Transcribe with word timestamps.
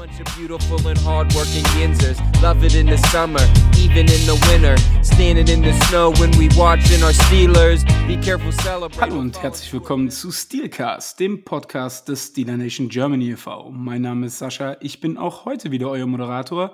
bunch 0.00 0.18
of 0.18 0.34
beautiful 0.34 0.88
and 0.88 0.98
hardworking 1.00 1.62
Yinzers. 1.76 2.18
Love 2.40 2.64
it 2.64 2.74
in 2.74 2.86
the 2.86 2.96
summer, 3.08 3.40
even 3.76 4.08
in 4.08 4.22
the 4.24 4.38
winter. 4.48 4.74
Standing 5.04 5.46
in 5.48 5.60
the 5.60 5.74
snow 5.88 6.10
when 6.12 6.30
we 6.38 6.48
watching 6.56 7.02
our 7.02 7.12
Steelers. 7.12 7.84
Be 8.06 8.16
careful, 8.16 8.50
celebrate. 8.50 8.98
Hallo 8.98 9.18
und 9.18 9.42
herzlich 9.42 9.70
willkommen 9.74 10.10
zu 10.10 10.32
Steelcast, 10.32 11.20
dem 11.20 11.44
Podcast 11.44 12.08
des 12.08 12.28
Steeler 12.28 12.56
Nation 12.56 12.88
Germany 12.88 13.32
e.V. 13.32 13.72
Mein 13.72 14.00
Name 14.00 14.24
ist 14.24 14.38
Sascha, 14.38 14.78
ich 14.80 15.00
bin 15.00 15.18
auch 15.18 15.44
heute 15.44 15.70
wieder 15.70 15.90
euer 15.90 16.06
Moderator. 16.06 16.72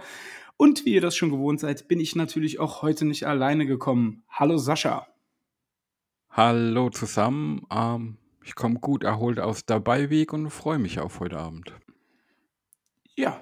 Und 0.57 0.85
wie 0.85 0.95
ihr 0.95 1.01
das 1.01 1.17
schon 1.17 1.31
gewohnt 1.31 1.59
seid, 1.59 1.89
bin 1.89 1.99
ich 1.99 2.15
natürlich 2.15 2.61
auch 2.61 2.83
heute 2.83 3.05
nicht 3.07 3.27
alleine 3.27 3.67
gekommen. 3.67 4.23
Hallo 4.29 4.57
Sascha. 4.57 5.09
Hallo 6.31 6.91
zusammen. 6.91 7.63
Ähm, 7.73 8.19
ich 8.45 8.55
komme 8.55 8.79
gut 8.79 9.03
erholt 9.03 9.41
aus 9.41 9.67
der 9.67 9.81
Beiweg 9.81 10.33
und 10.33 10.49
freue 10.51 10.79
mich 10.79 11.01
auf 11.01 11.19
heute 11.19 11.39
Abend. 11.39 11.75
Ja. 13.17 13.41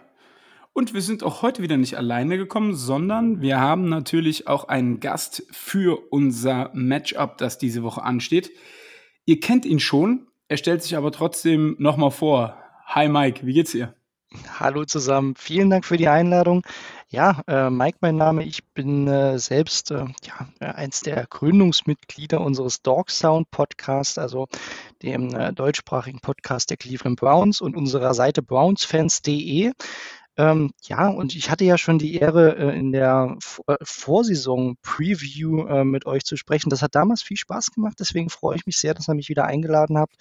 Und 0.73 0.95
wir 0.95 1.03
sind 1.03 1.23
auch 1.23 1.43
heute 1.43 1.63
wieder 1.63 1.77
nicht 1.77 1.97
alleine 1.97 2.37
gekommen, 2.37 2.75
sondern 2.75 3.41
wir 3.41 3.61
haben 3.61 3.89
natürlich 3.89 4.49
auch 4.49 4.69
einen 4.69 4.99
Gast 4.99 5.47
für 5.51 6.13
unser 6.13 6.71
Matchup, 6.75 7.39
das 7.39 7.59
diese 7.59 7.83
Woche 7.83 8.03
ansteht. 8.03 8.51
Ihr 9.25 9.39
kennt 9.41 9.65
ihn 9.65 9.79
schon, 9.79 10.27
er 10.49 10.57
stellt 10.57 10.83
sich 10.83 10.97
aber 10.97 11.13
trotzdem 11.13 11.77
nochmal 11.79 12.11
vor. 12.11 12.57
Hi 12.87 13.09
Mike, 13.09 13.47
wie 13.47 13.53
geht's 13.53 13.73
dir? 13.73 13.95
Hallo 14.59 14.85
zusammen, 14.85 15.35
vielen 15.37 15.71
Dank 15.71 15.85
für 15.85 15.97
die 15.97 16.09
Einladung. 16.09 16.63
Ja, 17.15 17.43
äh, 17.47 17.71
Mike, 17.71 17.99
mein 18.01 18.17
Name. 18.17 18.43
Ich 18.43 18.65
bin 18.75 19.07
äh, 19.07 19.39
selbst 19.39 19.93
äh, 19.93 20.07
ja, 20.25 20.49
äh, 20.59 20.65
eins 20.65 21.01
der 21.01 21.25
Gründungsmitglieder 21.31 22.41
unseres 22.41 22.83
Dog 22.83 23.09
Sound 23.09 23.53
Podcasts, 23.53 24.19
also 24.19 24.49
dem 25.01 25.33
äh, 25.33 25.53
deutschsprachigen 25.53 26.19
Podcast 26.19 26.71
der 26.71 26.77
Cleveland 26.77 27.21
Browns 27.21 27.61
und 27.61 27.77
unserer 27.77 28.15
Seite 28.15 28.43
brownsfans.de. 28.43 29.71
Ähm, 30.37 30.73
ja, 30.83 31.07
und 31.07 31.37
ich 31.37 31.53
hatte 31.53 31.63
ja 31.63 31.79
schon 31.79 32.01
die 32.01 32.17
Ehre, 32.17 32.57
äh, 32.57 32.77
in 32.77 32.91
der 32.91 33.37
Vorsaison-Preview 33.39 35.85
mit 35.85 36.07
euch 36.07 36.25
zu 36.25 36.37
sprechen. 36.37 36.69
Das 36.69 36.83
hat 36.83 36.97
damals 36.97 37.23
viel 37.23 37.37
Spaß 37.37 37.71
gemacht, 37.71 37.95
deswegen 38.01 38.29
freue 38.29 38.57
ich 38.57 38.67
mich 38.67 38.79
sehr, 38.79 38.93
dass 38.93 39.09
ihr 39.09 39.15
mich 39.15 39.29
wieder 39.29 39.45
eingeladen 39.45 39.99
habt. 39.99 40.17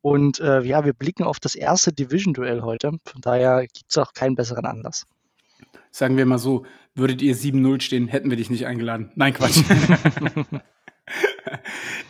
Und 0.00 0.38
ja, 0.38 0.86
wir 0.86 0.94
blicken 0.94 1.24
auf 1.24 1.40
das 1.40 1.54
erste 1.54 1.92
Division-Duell 1.92 2.62
heute. 2.62 2.92
Von 3.04 3.20
daher 3.20 3.66
gibt 3.66 3.90
es 3.90 3.98
auch 3.98 4.14
keinen 4.14 4.34
besseren 4.34 4.64
Anlass. 4.64 5.04
Sagen 5.90 6.16
wir 6.16 6.26
mal 6.26 6.38
so, 6.38 6.66
würdet 6.94 7.22
ihr 7.22 7.34
7-0 7.34 7.80
stehen, 7.80 8.08
hätten 8.08 8.30
wir 8.30 8.36
dich 8.36 8.50
nicht 8.50 8.66
eingeladen. 8.66 9.10
Nein, 9.14 9.32
Quatsch. 9.32 9.62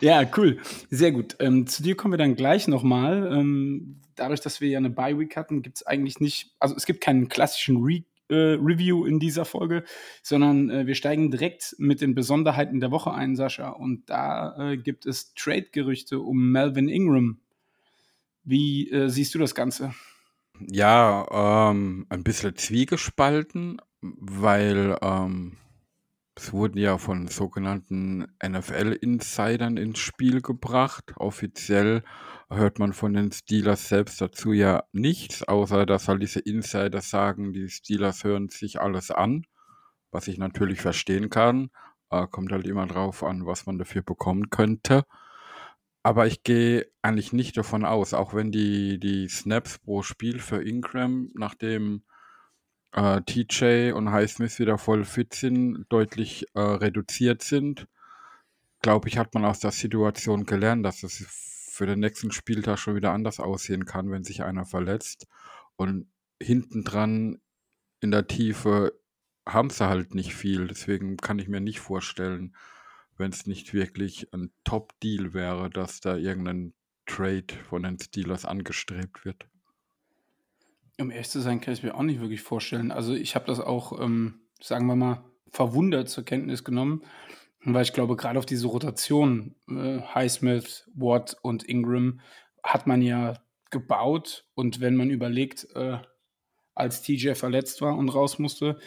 ja, 0.01 0.29
cool. 0.37 0.59
Sehr 0.89 1.11
gut. 1.11 1.35
Ähm, 1.39 1.67
zu 1.67 1.83
dir 1.83 1.95
kommen 1.95 2.13
wir 2.13 2.17
dann 2.17 2.35
gleich 2.35 2.67
nochmal. 2.67 3.31
Ähm, 3.31 4.01
dadurch, 4.15 4.41
dass 4.41 4.61
wir 4.61 4.69
ja 4.69 4.77
eine 4.77 4.89
Bye-Week 4.89 5.35
hatten, 5.35 5.61
gibt 5.61 5.77
es 5.77 5.87
eigentlich 5.87 6.19
nicht, 6.19 6.51
also 6.59 6.75
es 6.75 6.85
gibt 6.85 7.01
keinen 7.01 7.29
klassischen 7.29 7.83
Re 7.83 8.03
äh, 8.29 8.57
Review 8.61 9.05
in 9.05 9.19
dieser 9.19 9.43
Folge, 9.43 9.83
sondern 10.21 10.69
äh, 10.69 10.85
wir 10.85 10.93
steigen 10.93 11.31
direkt 11.31 11.75
mit 11.79 11.99
den 11.99 12.13
Besonderheiten 12.13 12.79
der 12.79 12.91
Woche 12.91 13.11
ein, 13.11 13.35
Sascha. 13.35 13.69
Und 13.69 14.09
da 14.09 14.71
äh, 14.71 14.77
gibt 14.77 15.07
es 15.07 15.33
Trade-Gerüchte 15.33 16.19
um 16.19 16.51
Melvin 16.51 16.89
Ingram. 16.89 17.39
Wie 18.43 18.89
äh, 18.91 19.09
siehst 19.09 19.33
du 19.33 19.39
das 19.39 19.55
Ganze? 19.55 19.95
Ja, 20.67 21.69
ähm, 21.71 22.05
ein 22.09 22.23
bisschen 22.23 22.55
zwiegespalten, 22.55 23.81
weil 24.01 24.97
ähm, 25.01 25.57
es 26.35 26.53
wurden 26.53 26.77
ja 26.77 26.97
von 26.97 27.27
sogenannten 27.27 28.27
NFL-Insidern 28.45 29.77
ins 29.77 29.99
Spiel 29.99 30.41
gebracht. 30.41 31.13
Offiziell 31.15 32.03
hört 32.49 32.79
man 32.79 32.93
von 32.93 33.13
den 33.13 33.31
Steelers 33.31 33.87
selbst 33.87 34.19
dazu 34.21 34.51
ja 34.51 34.83
nichts, 34.91 35.43
außer 35.43 35.85
dass 35.85 36.07
halt 36.07 36.21
diese 36.21 36.39
Insider 36.39 37.01
sagen, 37.01 37.53
die 37.53 37.69
Steelers 37.69 38.23
hören 38.23 38.49
sich 38.49 38.81
alles 38.81 39.11
an, 39.11 39.45
was 40.11 40.27
ich 40.27 40.37
natürlich 40.37 40.81
verstehen 40.81 41.29
kann. 41.29 41.69
Äh, 42.09 42.27
kommt 42.27 42.51
halt 42.51 42.67
immer 42.67 42.87
drauf 42.87 43.23
an, 43.23 43.45
was 43.45 43.65
man 43.65 43.77
dafür 43.77 44.01
bekommen 44.01 44.49
könnte. 44.49 45.05
Aber 46.03 46.27
ich 46.27 46.43
gehe 46.43 46.87
eigentlich 47.01 47.33
nicht 47.33 47.57
davon 47.57 47.85
aus, 47.85 48.13
auch 48.13 48.33
wenn 48.33 48.51
die, 48.51 48.99
die 48.99 49.27
Snaps 49.27 49.79
pro 49.79 50.01
Spiel 50.01 50.39
für 50.39 50.63
Ingram, 50.63 51.29
nachdem 51.35 52.03
äh, 52.93 53.21
TJ 53.21 53.91
und 53.91 54.11
Highsmith 54.11 54.59
wieder 54.59 54.77
voll 54.77 55.03
fit 55.03 55.33
sind, 55.33 55.85
deutlich 55.89 56.45
äh, 56.53 56.61
reduziert 56.61 57.43
sind, 57.43 57.87
glaube 58.81 59.09
ich, 59.09 59.17
hat 59.17 59.33
man 59.33 59.45
aus 59.45 59.59
der 59.59 59.71
Situation 59.71 60.45
gelernt, 60.45 60.85
dass 60.85 61.03
es 61.03 61.17
für 61.71 61.85
den 61.85 61.99
nächsten 61.99 62.31
Spieltag 62.31 62.79
schon 62.79 62.95
wieder 62.95 63.11
anders 63.11 63.39
aussehen 63.39 63.85
kann, 63.85 64.11
wenn 64.11 64.23
sich 64.23 64.43
einer 64.43 64.65
verletzt. 64.65 65.27
Und 65.75 66.11
hinten 66.41 66.83
dran 66.83 67.41
in 68.01 68.11
der 68.11 68.27
Tiefe 68.27 68.93
haben 69.47 69.69
sie 69.69 69.87
halt 69.87 70.15
nicht 70.15 70.35
viel. 70.35 70.67
Deswegen 70.67 71.17
kann 71.17 71.39
ich 71.39 71.47
mir 71.47 71.61
nicht 71.61 71.79
vorstellen, 71.79 72.55
wenn 73.19 73.31
es 73.31 73.45
nicht 73.45 73.73
wirklich 73.73 74.33
ein 74.33 74.51
Top-Deal 74.63 75.33
wäre, 75.33 75.69
dass 75.69 75.99
da 75.99 76.15
irgendein 76.15 76.73
Trade 77.05 77.53
von 77.67 77.83
den 77.83 77.99
Steelers 77.99 78.45
angestrebt 78.45 79.25
wird. 79.25 79.47
Um 80.99 81.11
ehrlich 81.11 81.29
zu 81.29 81.41
sein, 81.41 81.61
kann 81.61 81.73
ich 81.73 81.83
mir 81.83 81.95
auch 81.95 82.03
nicht 82.03 82.21
wirklich 82.21 82.41
vorstellen. 82.41 82.91
Also 82.91 83.13
ich 83.13 83.35
habe 83.35 83.45
das 83.45 83.59
auch, 83.59 83.99
ähm, 83.99 84.41
sagen 84.61 84.85
wir 84.87 84.95
mal, 84.95 85.23
verwundert 85.51 86.09
zur 86.09 86.23
Kenntnis 86.23 86.63
genommen, 86.63 87.03
weil 87.63 87.83
ich 87.83 87.93
glaube, 87.93 88.15
gerade 88.15 88.39
auf 88.39 88.45
diese 88.45 88.67
Rotation, 88.67 89.55
äh, 89.69 89.99
Highsmith, 90.01 90.89
Watt 90.93 91.35
und 91.41 91.63
Ingram, 91.63 92.21
hat 92.63 92.87
man 92.87 93.01
ja 93.01 93.33
gebaut. 93.69 94.45
Und 94.53 94.79
wenn 94.79 94.95
man 94.95 95.09
überlegt, 95.09 95.67
äh, 95.75 95.99
als 96.75 97.01
TJ 97.01 97.33
verletzt 97.33 97.81
war 97.81 97.97
und 97.97 98.09
raus 98.09 98.39
musste, 98.39 98.79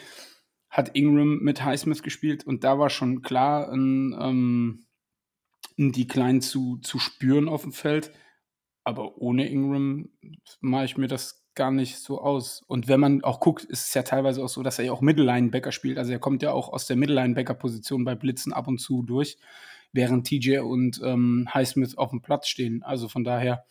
hat 0.73 0.95
Ingram 0.95 1.37
mit 1.37 1.63
Highsmith 1.63 2.01
gespielt 2.01 2.47
und 2.47 2.63
da 2.63 2.79
war 2.79 2.89
schon 2.89 3.21
klar 3.21 3.71
ein, 3.71 4.17
ähm, 4.19 4.85
ein 5.77 5.91
Decline 5.91 6.39
zu, 6.39 6.77
zu 6.77 6.97
spüren 6.97 7.47
auf 7.47 7.61
dem 7.61 7.73
Feld. 7.73 8.11
Aber 8.83 9.19
ohne 9.19 9.47
Ingram 9.47 10.09
mache 10.61 10.85
ich 10.85 10.97
mir 10.97 11.07
das 11.07 11.45
gar 11.53 11.69
nicht 11.69 11.99
so 11.99 12.19
aus. 12.19 12.63
Und 12.65 12.87
wenn 12.87 12.99
man 12.99 13.23
auch 13.23 13.39
guckt, 13.39 13.63
ist 13.65 13.87
es 13.87 13.93
ja 13.93 14.01
teilweise 14.01 14.43
auch 14.43 14.49
so, 14.49 14.63
dass 14.63 14.79
er 14.79 14.85
ja 14.85 14.91
auch 14.91 15.01
Middle-Linebacker 15.01 15.71
spielt. 15.71 15.99
Also 15.99 16.11
er 16.11 16.17
kommt 16.17 16.41
ja 16.41 16.51
auch 16.51 16.73
aus 16.73 16.87
der 16.87 16.97
Middle-Linebacker-Position 16.97 18.03
bei 18.03 18.15
Blitzen 18.15 18.51
ab 18.51 18.67
und 18.67 18.79
zu 18.79 19.03
durch, 19.03 19.37
während 19.91 20.25
TJ 20.25 20.57
und 20.57 20.99
ähm, 21.03 21.47
Highsmith 21.53 21.99
auf 21.99 22.09
dem 22.09 22.23
Platz 22.23 22.47
stehen. 22.47 22.81
Also 22.81 23.09
von 23.09 23.23
daher 23.23 23.63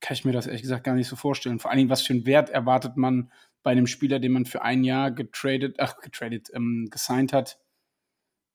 kann 0.00 0.14
ich 0.14 0.24
mir 0.24 0.32
das 0.32 0.46
ehrlich 0.46 0.62
gesagt 0.62 0.84
gar 0.84 0.94
nicht 0.94 1.08
so 1.08 1.16
vorstellen. 1.16 1.58
Vor 1.58 1.70
allen 1.70 1.78
Dingen, 1.78 1.90
was 1.90 2.02
für 2.02 2.12
einen 2.12 2.26
Wert 2.26 2.50
erwartet 2.50 2.96
man 2.96 3.32
bei 3.62 3.72
einem 3.72 3.86
Spieler, 3.86 4.18
den 4.18 4.32
man 4.32 4.46
für 4.46 4.62
ein 4.62 4.84
Jahr 4.84 5.10
getradet, 5.10 5.76
ach, 5.78 5.98
getradet, 5.98 6.48
ähm, 6.54 6.88
gesigned 6.90 7.32
hat, 7.32 7.58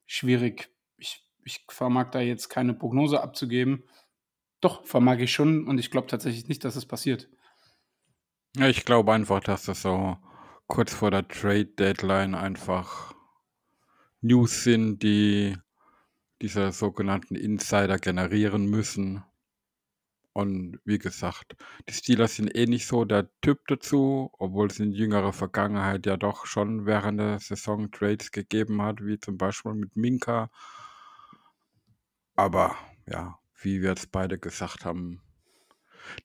schwierig. 0.06 0.70
Ich, 0.98 1.24
ich 1.44 1.66
vermag 1.70 2.12
da 2.12 2.20
jetzt 2.20 2.50
keine 2.50 2.74
Prognose 2.74 3.22
abzugeben. 3.22 3.84
Doch, 4.62 4.86
vermag 4.86 5.20
ich 5.20 5.34
schon 5.34 5.68
und 5.68 5.78
ich 5.78 5.92
glaube 5.92 6.08
tatsächlich 6.08 6.48
nicht, 6.48 6.64
dass 6.64 6.76
es 6.76 6.86
passiert. 6.86 7.30
Ja, 8.56 8.70
ich 8.70 8.86
glaube 8.86 9.12
einfach, 9.12 9.42
dass 9.42 9.66
das 9.66 9.82
so 9.82 10.18
kurz 10.68 10.94
vor 10.94 11.12
der 11.12 11.28
Trade 11.28 11.66
Deadline 11.66 12.36
einfach 12.36 13.14
News 14.22 14.64
sind, 14.64 15.04
die 15.04 15.58
diese 16.42 16.72
sogenannten 16.72 17.36
Insider 17.36 17.98
generieren 17.98 18.66
müssen. 18.68 19.24
Und 20.34 20.80
wie 20.84 20.98
gesagt, 20.98 21.56
die 21.88 21.94
Steelers 21.94 22.36
sind 22.36 22.56
eh 22.56 22.66
nicht 22.66 22.88
so 22.88 23.06
der 23.06 23.30
Typ 23.42 23.68
dazu, 23.68 24.32
obwohl 24.40 24.68
es 24.68 24.80
in 24.80 24.92
jüngerer 24.92 25.32
Vergangenheit 25.32 26.08
ja 26.08 26.18
doch 26.18 26.48
schon 26.48 26.88
während 26.88 27.20
der 27.20 27.40
Saison 27.40 27.92
Trades 27.92 28.32
gegeben 28.32 28.82
hat, 28.82 29.06
wie 29.06 29.20
zum 29.20 29.38
Beispiel 29.38 29.74
mit 29.74 29.96
Minka. 29.96 30.50
Aber 32.36 32.76
ja, 33.08 33.38
wie 33.62 33.82
wir 33.82 33.90
jetzt 33.90 34.12
beide 34.12 34.40
gesagt 34.40 34.86
haben, 34.86 35.22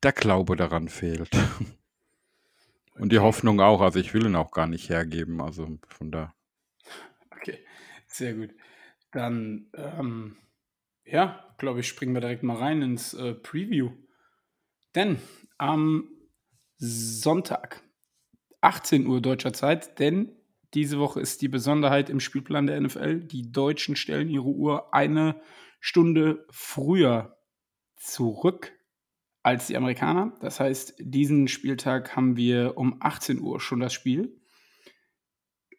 der 0.02 0.12
Glaube 0.12 0.56
daran 0.56 0.88
fehlt. 0.88 1.30
Und 2.94 3.12
die 3.12 3.20
Hoffnung 3.20 3.60
auch. 3.60 3.80
Also 3.80 3.98
ich 3.98 4.12
will 4.14 4.26
ihn 4.26 4.36
auch 4.36 4.50
gar 4.50 4.66
nicht 4.66 4.88
hergeben. 4.88 5.40
Also 5.40 5.78
von 5.88 6.10
da. 6.10 6.34
Okay, 7.30 7.58
sehr 8.06 8.34
gut. 8.34 8.50
Dann 9.12 9.66
ähm, 9.74 10.36
ja, 11.10 11.54
glaube 11.58 11.80
ich, 11.80 11.88
springen 11.88 12.14
wir 12.14 12.20
direkt 12.20 12.42
mal 12.42 12.56
rein 12.56 12.82
ins 12.82 13.14
äh, 13.14 13.34
Preview. 13.34 13.90
Denn 14.94 15.18
am 15.58 16.08
Sonntag, 16.76 17.82
18 18.60 19.06
Uhr 19.06 19.20
deutscher 19.20 19.52
Zeit, 19.52 19.98
denn 19.98 20.32
diese 20.74 20.98
Woche 20.98 21.20
ist 21.20 21.40
die 21.42 21.48
Besonderheit 21.48 22.10
im 22.10 22.20
Spielplan 22.20 22.66
der 22.66 22.80
NFL. 22.80 23.20
Die 23.20 23.50
Deutschen 23.50 23.96
stellen 23.96 24.28
ihre 24.28 24.44
Uhr 24.44 24.92
eine 24.94 25.40
Stunde 25.80 26.46
früher 26.50 27.38
zurück 27.96 28.72
als 29.42 29.68
die 29.68 29.76
Amerikaner. 29.76 30.34
Das 30.40 30.60
heißt, 30.60 30.96
diesen 30.98 31.48
Spieltag 31.48 32.16
haben 32.16 32.36
wir 32.36 32.76
um 32.76 32.96
18 33.00 33.40
Uhr 33.40 33.60
schon 33.60 33.80
das 33.80 33.92
Spiel. 33.92 34.37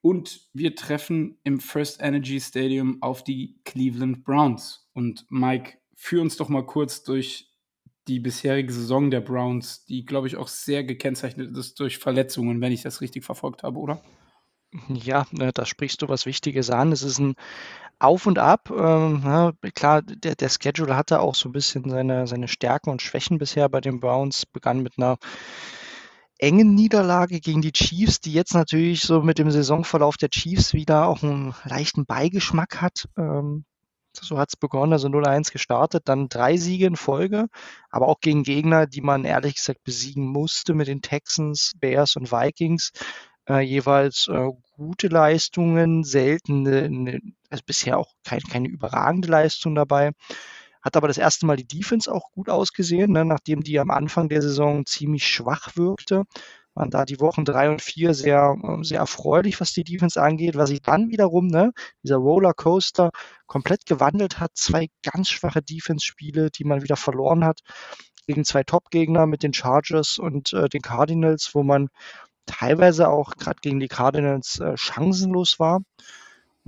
Und 0.02 0.50
wir 0.54 0.76
treffen 0.76 1.40
im 1.44 1.60
First 1.60 2.02
Energy 2.02 2.40
Stadium 2.40 3.02
auf 3.02 3.24
die 3.24 3.60
Cleveland 3.66 4.24
Browns. 4.24 4.90
Und 4.94 5.26
Mike, 5.30 5.78
führ 5.96 6.22
uns 6.22 6.38
doch 6.38 6.48
mal 6.48 6.66
kurz 6.66 7.04
durch 7.04 7.50
die 8.08 8.20
bisherige 8.20 8.72
Saison 8.72 9.12
der 9.12 9.22
Browns, 9.22 9.86
die, 9.86 10.06
glaube 10.06 10.28
ich, 10.28 10.38
auch 10.38 10.48
sehr 10.48 10.84
gekennzeichnet 10.84 11.56
ist 11.56 11.80
durch 11.80 11.98
Verletzungen, 11.98 12.62
wenn 12.62 12.72
ich 12.72 12.82
das 12.82 13.02
richtig 13.02 13.24
verfolgt 13.24 13.64
habe, 13.64 13.78
oder? 13.78 14.02
Ja, 14.88 15.26
ne, 15.32 15.52
da 15.54 15.66
sprichst 15.66 16.02
du 16.02 16.10
was 16.10 16.26
Wichtiges 16.26 16.70
an. 16.70 16.92
Es 16.92 17.02
ist 17.02 17.20
ein 17.20 17.36
Auf 17.98 18.26
und 18.28 18.40
Ab. 18.40 18.72
Ähm, 18.72 19.54
klar, 19.74 20.02
der, 20.04 20.36
der 20.36 20.50
Schedule 20.50 20.96
hatte 20.96 21.20
auch 21.20 21.36
so 21.36 21.50
ein 21.50 21.54
bisschen 21.54 21.90
seine, 21.90 22.28
seine 22.28 22.48
Stärken 22.48 22.92
und 22.92 23.02
Schwächen 23.02 23.40
bisher 23.40 23.68
bei 23.68 23.82
den 23.82 24.00
Browns. 24.00 24.46
Begann 24.46 24.82
mit 24.82 24.94
einer 24.98 25.18
engen 26.40 26.74
Niederlage 26.74 27.40
gegen 27.40 27.62
die 27.62 27.72
Chiefs, 27.72 28.20
die 28.22 28.34
jetzt 28.34 28.54
natürlich 28.54 29.02
so 29.02 29.22
mit 29.22 29.38
dem 29.38 29.52
Saisonverlauf 29.52 30.18
der 30.18 30.30
Chiefs 30.30 30.74
wieder 30.74 31.08
auch 31.08 31.22
einen 31.22 31.54
leichten 31.66 32.06
Beigeschmack 32.06 32.82
hat. 32.82 33.08
Ähm, 33.18 33.66
so 34.14 34.38
hat 34.38 34.50
es 34.50 34.56
begonnen, 34.56 34.94
also 34.94 35.08
0-1 35.08 35.52
gestartet, 35.52 36.04
dann 36.06 36.30
drei 36.30 36.58
Siege 36.58 36.88
in 36.88 36.96
Folge, 36.96 37.48
aber 37.90 38.08
auch 38.08 38.20
gegen 38.22 38.44
Gegner, 38.44 38.88
die 38.88 39.02
man 39.02 39.24
ehrlich 39.24 39.56
gesagt 39.56 39.84
besiegen 39.84 40.26
musste 40.26 40.74
mit 40.74 40.88
den 40.88 41.02
Texans, 41.02 41.74
Bears 41.80 42.16
und 42.16 42.32
Vikings 42.32 42.92
äh, 43.50 43.60
jeweils 43.60 44.28
äh, 44.28 44.50
gute 44.76 45.08
Leistungen, 45.08 46.04
selten, 46.04 46.64
ne, 46.64 47.20
also 47.50 47.64
bisher 47.66 47.98
auch 47.98 48.14
kein, 48.24 48.42
keine 48.42 48.68
überragende 48.70 49.28
Leistung 49.28 49.76
dabei. 49.76 50.12
Hat 50.82 50.96
aber 50.96 51.08
das 51.08 51.18
erste 51.18 51.46
Mal 51.46 51.58
die 51.58 51.68
Defense 51.68 52.12
auch 52.12 52.32
gut 52.32 52.50
ausgesehen, 52.50 53.12
ne, 53.12 53.26
nachdem 53.26 53.62
die 53.62 53.80
am 53.80 53.92
Anfang 53.92 54.30
der 54.30 54.42
Saison 54.42 54.86
ziemlich 54.86 55.28
schwach 55.28 55.76
wirkte. 55.76 56.24
Waren 56.74 56.92
da 56.92 57.04
die 57.04 57.20
Wochen 57.20 57.46
drei 57.46 57.70
und 57.70 57.82
vier 57.82 58.14
sehr, 58.14 58.56
ähm, 58.64 58.84
sehr 58.84 59.00
erfreulich, 59.00 59.60
was 59.60 59.74
die 59.74 59.84
Defense 59.84 60.22
angeht, 60.22 60.56
was 60.56 60.70
sich 60.70 60.82
dann 60.82 61.10
wiederum, 61.10 61.48
ne, 61.48 61.72
dieser 62.04 62.18
Rollercoaster 62.18 63.12
komplett 63.48 63.86
gewandelt 63.86 64.40
hat. 64.40 64.52
Zwei 64.54 64.88
ganz 65.04 65.30
schwache 65.30 65.62
Defense-Spiele, 65.62 66.50
die 66.52 66.64
man 66.64 66.84
wieder 66.84 66.96
verloren 66.96 67.44
hat 67.44 67.62
gegen 68.30 68.46
zwei 68.46 68.64
Top-Gegner 68.64 69.26
mit 69.26 69.42
den 69.42 69.54
Chargers 69.54 70.20
und 70.20 70.54
äh, 70.54 70.70
den 70.70 70.82
Cardinals, 70.84 71.50
wo 71.56 71.64
man 71.64 71.90
teilweise 72.46 73.10
auch 73.10 73.32
gerade 73.38 73.60
gegen 73.62 73.80
die 73.80 73.88
Cardinals 73.88 74.60
äh, 74.60 74.78
chancenlos 74.78 75.60
war. 75.60 75.82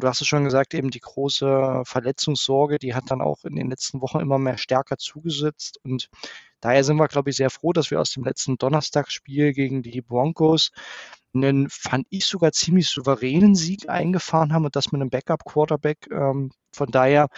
Du 0.01 0.07
hast 0.07 0.19
es 0.19 0.27
schon 0.27 0.43
gesagt, 0.43 0.73
eben 0.73 0.89
die 0.89 0.99
große 0.99 1.83
Verletzungssorge, 1.85 2.79
die 2.79 2.95
hat 2.95 3.05
dann 3.09 3.21
auch 3.21 3.43
in 3.45 3.55
den 3.55 3.69
letzten 3.69 4.01
Wochen 4.01 4.19
immer 4.19 4.39
mehr 4.39 4.57
stärker 4.57 4.97
zugesetzt. 4.97 5.79
Und 5.83 6.09
daher 6.59 6.83
sind 6.83 6.97
wir, 6.97 7.07
glaube 7.07 7.29
ich, 7.29 7.35
sehr 7.35 7.51
froh, 7.51 7.71
dass 7.71 7.91
wir 7.91 8.01
aus 8.01 8.11
dem 8.11 8.23
letzten 8.23 8.57
Donnerstagsspiel 8.57 9.53
gegen 9.53 9.83
die 9.83 10.01
Broncos 10.01 10.71
einen, 11.33 11.69
fand 11.69 12.07
ich 12.09 12.25
sogar 12.25 12.51
ziemlich 12.51 12.89
souveränen 12.89 13.55
Sieg 13.55 13.89
eingefahren 13.89 14.53
haben 14.53 14.65
und 14.65 14.75
das 14.75 14.91
mit 14.91 14.99
einem 14.99 15.11
Backup-Quarterback. 15.11 16.09
Ähm, 16.11 16.51
von 16.73 16.91
daher, 16.91 17.29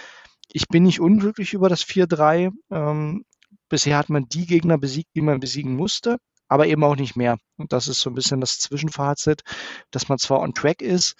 ich 0.51 0.68
bin 0.69 0.83
nicht 0.83 1.01
unglücklich 1.01 1.54
über 1.54 1.68
das 1.69 1.83
4-3. 1.83 2.51
Ähm, 2.71 3.25
bisher 3.68 3.98
hat 3.98 4.10
man 4.10 4.27
die 4.30 4.45
Gegner 4.45 4.77
besiegt, 4.77 5.10
die 5.15 5.21
man 5.21 5.39
besiegen 5.39 5.75
musste 5.75 6.18
aber 6.50 6.68
eben 6.68 6.83
auch 6.83 6.95
nicht 6.95 7.15
mehr. 7.15 7.39
Und 7.57 7.74
das 7.74 7.88
ist 7.88 8.01
so 8.01 8.12
ein 8.12 8.13
bisschen 8.13 8.39
das 8.39 8.60
Zwischenfazit, 8.60 9.42
dass 9.89 10.07
man 10.07 10.19
zwar 10.19 10.39
on 10.39 10.54
track 10.54 10.83
ist, 10.83 11.15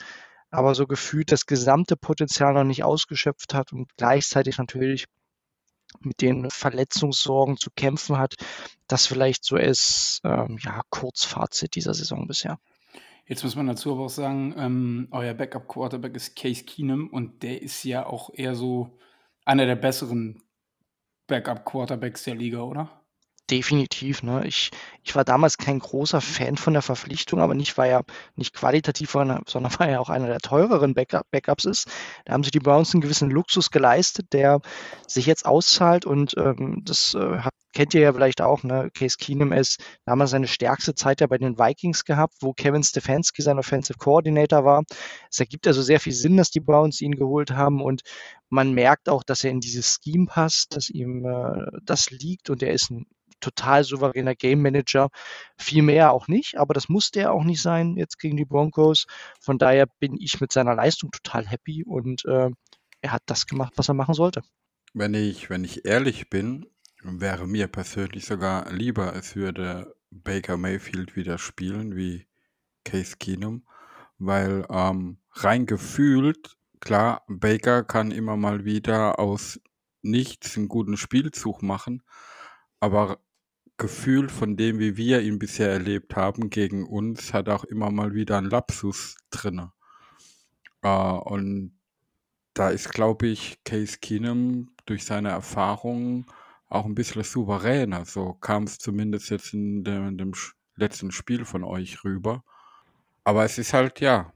aber 0.54 0.76
so 0.76 0.86
gefühlt 0.86 1.32
das 1.32 1.46
gesamte 1.48 1.98
Potenzial 1.98 2.54
noch 2.54 2.64
nicht 2.64 2.84
ausgeschöpft 2.84 3.54
hat 3.54 3.74
und 3.74 3.90
gleichzeitig 3.98 4.60
natürlich 4.60 5.06
mit 6.00 6.22
den 6.22 6.50
Verletzungssorgen 6.50 7.58
zu 7.58 7.72
kämpfen 7.72 8.18
hat. 8.18 8.36
Das 8.88 9.08
vielleicht 9.08 9.44
so 9.44 9.58
ist, 9.58 10.22
ähm, 10.24 10.60
ja, 10.62 10.82
Kurzfazit 10.90 11.76
dieser 11.76 11.94
Saison 11.94 12.28
bisher. 12.28 12.60
Jetzt 13.26 13.44
muss 13.44 13.56
man 13.56 13.68
dazu 13.68 13.94
aber 13.94 14.06
auch 14.06 14.10
sagen, 14.10 14.54
ähm, 14.58 15.08
euer 15.12 15.34
Backup-Quarterback 15.34 16.16
ist 16.16 16.36
Case 16.36 16.64
Keenum 16.64 17.10
und 17.10 17.42
der 17.42 17.62
ist 17.62 17.84
ja 17.84 18.06
auch 18.06 18.30
eher 18.34 18.54
so 18.54 19.00
einer 19.46 19.66
der 19.66 19.76
besseren 19.76 20.44
Backup-Quarterbacks 21.28 22.26
der 22.26 22.36
Liga, 22.36 22.62
oder? 22.62 23.03
Definitiv, 23.54 24.24
ne? 24.24 24.48
Ich 24.48 24.72
ich 25.04 25.16
war 25.16 25.24
damals 25.24 25.60
kein 25.60 25.78
großer 25.78 26.22
Fan 26.22 26.58
von 26.58 26.74
der 26.74 26.82
Verpflichtung, 26.82 27.40
aber 27.40 27.54
nicht, 27.54 27.78
weil 27.78 27.92
er 27.92 28.04
nicht 28.36 28.54
qualitativ 28.56 29.14
war, 29.14 29.42
sondern 29.48 29.72
weil 29.80 29.90
er 29.90 30.02
auch 30.02 30.10
einer 30.10 30.26
der 30.26 30.40
teureren 30.40 30.96
Backup 30.96 31.30
Backups 31.30 31.66
ist. 31.66 31.88
Da 32.26 32.34
haben 32.34 32.44
sich 32.44 32.52
die 32.52 32.60
Browns 32.60 32.94
einen 32.94 33.02
gewissen 33.02 33.30
Luxus 33.30 33.70
geleistet, 33.70 34.34
der 34.34 34.62
sich 35.06 35.28
jetzt 35.28 35.46
auszahlt 35.46 36.06
und, 36.08 36.36
ähm, 36.38 36.82
das, 36.84 37.14
äh, 37.14 37.42
kennt 37.74 37.94
ihr 37.94 38.02
ja 38.02 38.14
vielleicht 38.14 38.42
auch, 38.42 38.64
ne? 38.64 38.90
Case 38.92 39.18
Keenum 39.20 39.52
ist 39.52 39.84
damals 40.06 40.32
seine 40.32 40.48
stärkste 40.48 40.96
Zeit 40.96 41.22
ja 41.22 41.28
bei 41.28 41.38
den 41.38 41.60
Vikings 41.60 42.06
gehabt, 42.06 42.36
wo 42.42 42.54
Kevin 42.54 42.84
Stefanski 42.84 43.42
sein 43.44 43.60
Offensive 43.60 44.00
Coordinator 44.00 44.66
war. 44.66 44.84
Es 45.30 45.40
ergibt 45.40 45.68
also 45.68 45.82
sehr 45.84 46.00
viel 46.00 46.14
Sinn, 46.14 46.38
dass 46.38 46.50
die 46.50 46.60
Browns 46.60 47.02
ihn 47.02 47.16
geholt 47.16 47.52
haben 47.52 47.82
und 47.82 48.02
man 48.50 48.74
merkt 48.74 49.10
auch, 49.10 49.24
dass 49.24 49.44
er 49.44 49.52
in 49.52 49.60
dieses 49.60 50.00
Scheme 50.02 50.28
passt, 50.28 50.76
dass 50.76 50.90
ihm, 50.90 51.26
äh, 51.26 51.80
das 51.84 52.10
liegt 52.12 52.50
und 52.50 52.64
er 52.64 52.72
ist 52.74 52.90
ein 52.92 53.06
total 53.44 53.84
souveräner 53.84 54.36
Game 54.36 54.62
Manager. 54.62 55.10
Viel 55.58 55.84
mehr 55.84 56.12
auch 56.12 56.28
nicht, 56.28 56.58
aber 56.58 56.74
das 56.74 56.90
musste 56.90 57.22
er 57.22 57.34
auch 57.34 57.44
nicht 57.44 57.62
sein 57.62 57.96
jetzt 57.98 58.20
gegen 58.20 58.38
die 58.38 58.46
Broncos. 58.46 59.06
Von 59.40 59.58
daher 59.58 59.88
bin 60.00 60.16
ich 60.20 60.40
mit 60.42 60.52
seiner 60.52 60.76
Leistung 60.76 61.12
total 61.12 61.48
happy 61.48 61.84
und 61.84 62.26
äh, 62.26 62.50
er 63.02 63.12
hat 63.12 63.24
das 63.26 63.46
gemacht, 63.46 63.74
was 63.76 63.90
er 63.90 63.94
machen 63.94 64.14
sollte. 64.14 64.42
Wenn 64.94 65.14
ich, 65.14 65.50
wenn 65.50 65.64
ich 65.64 65.86
ehrlich 65.86 66.30
bin, 66.30 66.66
wäre 67.04 67.48
mir 67.48 67.68
persönlich 67.68 68.26
sogar 68.26 68.72
lieber, 68.72 69.16
es 69.16 69.36
würde 69.36 69.94
Baker 70.10 70.58
Mayfield 70.58 71.16
wieder 71.16 71.38
spielen 71.38 71.96
wie 71.96 72.28
Case 72.86 73.18
Keenum, 73.20 73.66
weil 74.20 74.66
ähm, 74.70 75.18
rein 75.32 75.66
gefühlt, 75.66 76.58
klar, 76.80 77.24
Baker 77.28 77.84
kann 77.84 78.12
immer 78.12 78.38
mal 78.38 78.66
wieder 78.66 79.20
aus 79.20 79.60
nichts 80.02 80.58
einen 80.58 80.68
guten 80.68 80.98
Spielzug 80.98 81.64
machen, 81.64 82.04
aber 82.80 83.20
Gefühl 83.78 84.30
von 84.30 84.56
dem, 84.56 84.80
wie 84.80 84.98
wir 84.98 85.22
ihn 85.22 85.40
bisher 85.40 85.72
erlebt 85.72 86.16
haben 86.16 86.50
gegen 86.50 86.86
uns, 86.86 87.34
hat 87.34 87.50
auch 87.50 87.64
immer 87.64 87.92
mal 87.92 88.14
wieder 88.14 88.38
ein 88.38 88.46
Lapsus 88.46 89.18
drin. 89.32 89.70
Äh, 90.82 90.90
und 90.90 91.78
da 92.54 92.70
ist, 92.70 92.92
glaube 92.92 93.28
ich, 93.28 93.64
Case 93.64 93.98
Keenum 94.00 94.70
durch 94.86 95.06
seine 95.06 95.30
Erfahrungen 95.30 96.26
auch 96.70 96.86
ein 96.86 96.96
bisschen 96.96 97.24
souveräner. 97.24 98.06
So 98.06 98.34
kam 98.34 98.64
es 98.64 98.78
zumindest 98.80 99.30
jetzt 99.30 99.54
in 99.54 99.84
dem, 99.84 100.08
in 100.10 100.18
dem 100.18 100.34
letzten 100.76 101.12
Spiel 101.12 101.46
von 101.46 101.64
euch 101.64 102.04
rüber. 102.04 102.44
Aber 103.24 103.46
es 103.46 103.58
ist 103.58 103.74
halt, 103.74 104.00
ja, 104.00 104.34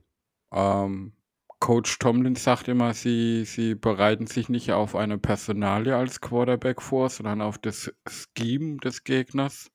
ähm, 0.51 1.13
Coach 1.59 1.97
Tomlin 1.97 2.35
sagt 2.35 2.67
immer, 2.67 2.93
sie, 2.93 3.43
sie 3.45 3.75
bereiten 3.75 4.27
sich 4.27 4.47
nicht 4.47 4.71
auf 4.71 4.95
eine 4.95 5.17
Personalie 5.17 5.95
als 5.95 6.21
Quarterback 6.21 6.81
vor, 6.81 7.09
sondern 7.09 7.41
auf 7.41 7.57
das 7.57 7.91
Scheme 8.37 8.77
des 8.77 9.03
Gegners. 9.03 9.71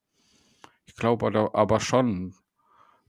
Ich 0.87 0.95
glaube 0.95 1.51
aber 1.53 1.81
schon, 1.81 2.35